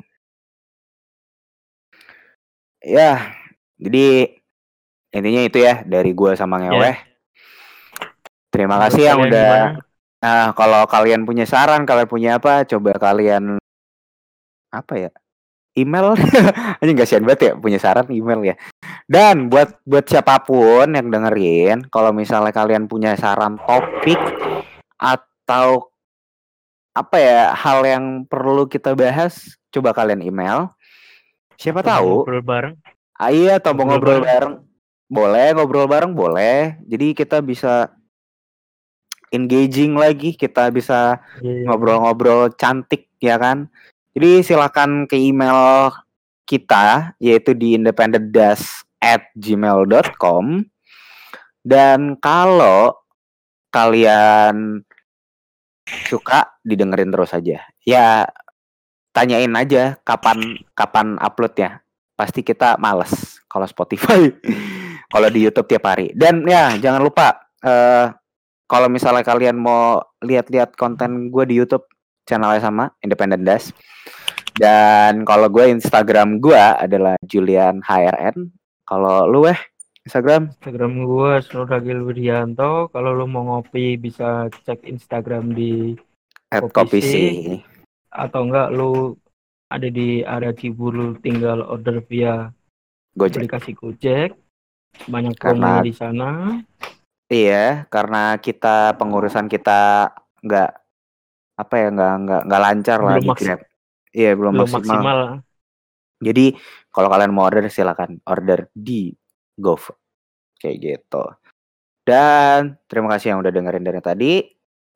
Ya 2.85 3.33
jadi 3.81 4.37
intinya 5.14 5.43
itu 5.47 5.59
ya 5.62 5.87
dari 5.87 6.11
gue 6.11 6.35
sama 6.35 6.59
ngeweh 6.61 7.14
terima 8.55 8.79
Menurut 8.79 8.87
kasih 8.95 9.03
yang 9.03 9.19
udah 9.19 9.31
gimana? 9.35 9.69
Nah, 10.25 10.57
kalau 10.57 10.83
kalian 10.89 11.29
punya 11.29 11.45
saran, 11.45 11.85
kalian 11.85 12.09
punya 12.09 12.31
apa, 12.41 12.65
coba 12.65 12.97
kalian 12.97 13.61
apa 14.73 14.95
ya? 14.97 15.11
Email. 15.77 16.17
Ini 16.81 16.91
nggak 16.95 17.09
sian 17.11 17.27
banget 17.27 17.41
ya 17.43 17.53
punya 17.59 17.77
saran 17.83 18.07
email 18.09 18.41
ya. 18.41 18.57
Dan 19.05 19.53
buat 19.53 19.85
buat 19.85 20.07
siapa 20.07 20.41
pun 20.47 20.97
yang 20.97 21.13
dengerin, 21.13 21.91
kalau 21.93 22.15
misalnya 22.15 22.55
kalian 22.55 22.89
punya 22.89 23.19
saran 23.19 23.61
topik 23.69 24.17
atau 24.97 25.93
apa 26.95 27.17
ya 27.19 27.53
hal 27.53 27.83
yang 27.85 28.25
perlu 28.25 28.71
kita 28.71 28.95
bahas, 28.95 29.59
coba 29.75 29.93
kalian 29.93 30.25
email. 30.25 30.73
Siapa 31.59 31.85
tahu 31.85 32.25
Ngobrol 32.25 32.41
bareng. 32.47 32.75
Ah, 33.19 33.31
iya, 33.31 33.61
atau 33.61 33.77
mau 33.77 33.87
Ngobrol 33.87 34.23
ngobrol 34.23 34.27
bareng. 34.27 34.55
Boleh, 35.05 35.47
ngobrol 35.53 35.87
bareng 35.87 36.13
boleh. 36.17 36.81
Jadi 36.87 37.13
kita 37.13 37.45
bisa 37.45 37.93
engaging 39.35 39.99
lagi, 39.99 40.39
kita 40.39 40.70
bisa 40.70 41.18
Iya. 41.43 41.66
ngobrol-ngobrol 41.68 42.55
cantik 42.55 43.11
ya 43.18 43.37
kan. 43.37 43.66
Jadi 44.14 44.47
silakan 44.47 45.11
ke 45.11 45.18
email 45.18 45.91
kita 46.47 47.16
yaitu 47.18 47.57
di 47.57 47.74
independendas 47.74 48.85
at 49.01 49.26
gmail.com 49.35 50.64
dan 51.64 52.14
kalau 52.20 52.93
kalian 53.72 54.85
suka 56.09 56.53
didengerin 56.64 57.12
terus 57.12 57.32
aja 57.32 57.64
ya 57.85 58.28
tanyain 59.12 59.53
aja 59.57 59.97
kapan 60.05 60.57
kapan 60.76 61.16
upload 61.20 61.53
ya 61.57 61.70
pasti 62.14 62.41
kita 62.45 62.76
males 62.80 63.41
kalau 63.49 63.66
Spotify 63.68 64.28
kalau 65.12 65.28
di 65.32 65.45
YouTube 65.45 65.68
tiap 65.68 65.85
hari 65.89 66.12
dan 66.16 66.45
ya 66.45 66.76
jangan 66.76 67.03
lupa 67.05 67.41
eh 67.64 68.09
kalau 68.71 68.89
misalnya 68.89 69.25
kalian 69.27 69.57
mau 69.61 70.01
lihat-lihat 70.25 70.75
konten 70.75 71.29
gue 71.29 71.45
di 71.45 71.55
YouTube 71.61 71.85
channelnya 72.25 72.65
sama 72.65 72.85
Independent 73.05 73.45
Das 73.45 73.71
dan 74.57 75.27
kalau 75.29 75.51
gue 75.51 75.69
Instagram 75.69 76.41
gue 76.41 76.57
adalah 76.57 77.19
Julian 77.27 77.85
HRN 77.85 78.53
kalau 78.85 79.25
lu 79.29 79.49
eh 79.49 79.61
Instagram 80.05 80.53
Instagram 80.53 80.93
gua 81.09 81.41
Snodagil 81.41 82.05
Widianto. 82.05 82.93
Kalau 82.93 83.17
lu 83.17 83.25
mau 83.25 83.45
ngopi 83.49 83.97
bisa 83.97 84.53
cek 84.53 84.85
Instagram 84.85 85.57
di 85.57 85.97
Kopi 86.53 87.01
sih 87.01 87.59
atau 88.15 88.47
enggak 88.47 88.69
lu 88.71 89.17
ada 89.73 89.89
di 89.91 90.23
area 90.23 90.53
Cibulu 90.55 91.19
tinggal 91.19 91.65
order 91.67 92.05
via 92.05 92.53
Gojek 93.17 93.49
aplikasi 93.49 93.73
Gojek. 93.75 94.37
Banyak 95.09 95.35
Karena- 95.41 95.83
di 95.83 95.97
sana. 95.97 96.61
Iya 97.35 97.82
karena 97.91 98.39
kita 98.39 98.95
pengurusan 98.95 99.51
kita 99.51 100.14
nggak 100.39 100.70
apa 101.55 101.74
ya 101.74 101.89
nggak 101.91 102.12
nggak 102.22 102.43
nggak 102.47 102.62
lancar 102.62 102.99
lah 103.03 103.14
Belum 103.18 103.22
di 103.22 103.30
maks- 103.30 103.43
Grab 103.43 103.61
iya 104.14 104.30
belum, 104.39 104.53
Belum 104.55 104.68
maksimal. 104.70 104.95
maksimal. 105.03 105.20
Jadi 106.22 106.47
kalau 106.89 107.09
kalian 107.11 107.35
mau 107.35 107.45
order 107.45 107.66
silakan 107.66 108.22
order 108.24 108.70
di 108.70 109.11
GoFood 109.59 109.99
kayak 110.57 110.76
gitu. 110.78 111.24
Dan 112.07 112.78
terima 112.87 113.11
kasih 113.16 113.35
yang 113.35 113.43
udah 113.43 113.51
dengerin 113.51 113.82
dari 113.85 114.01
tadi. 114.01 114.32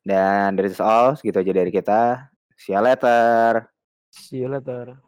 Dan 0.01 0.57
dari 0.57 0.71
all 0.81 1.19
segitu 1.19 1.43
aja 1.43 1.53
dari 1.53 1.69
kita. 1.75 2.31
See 2.57 2.73
you 2.73 2.81
later. 2.81 3.69
See 4.09 4.41
you 4.41 4.49
later. 4.49 5.08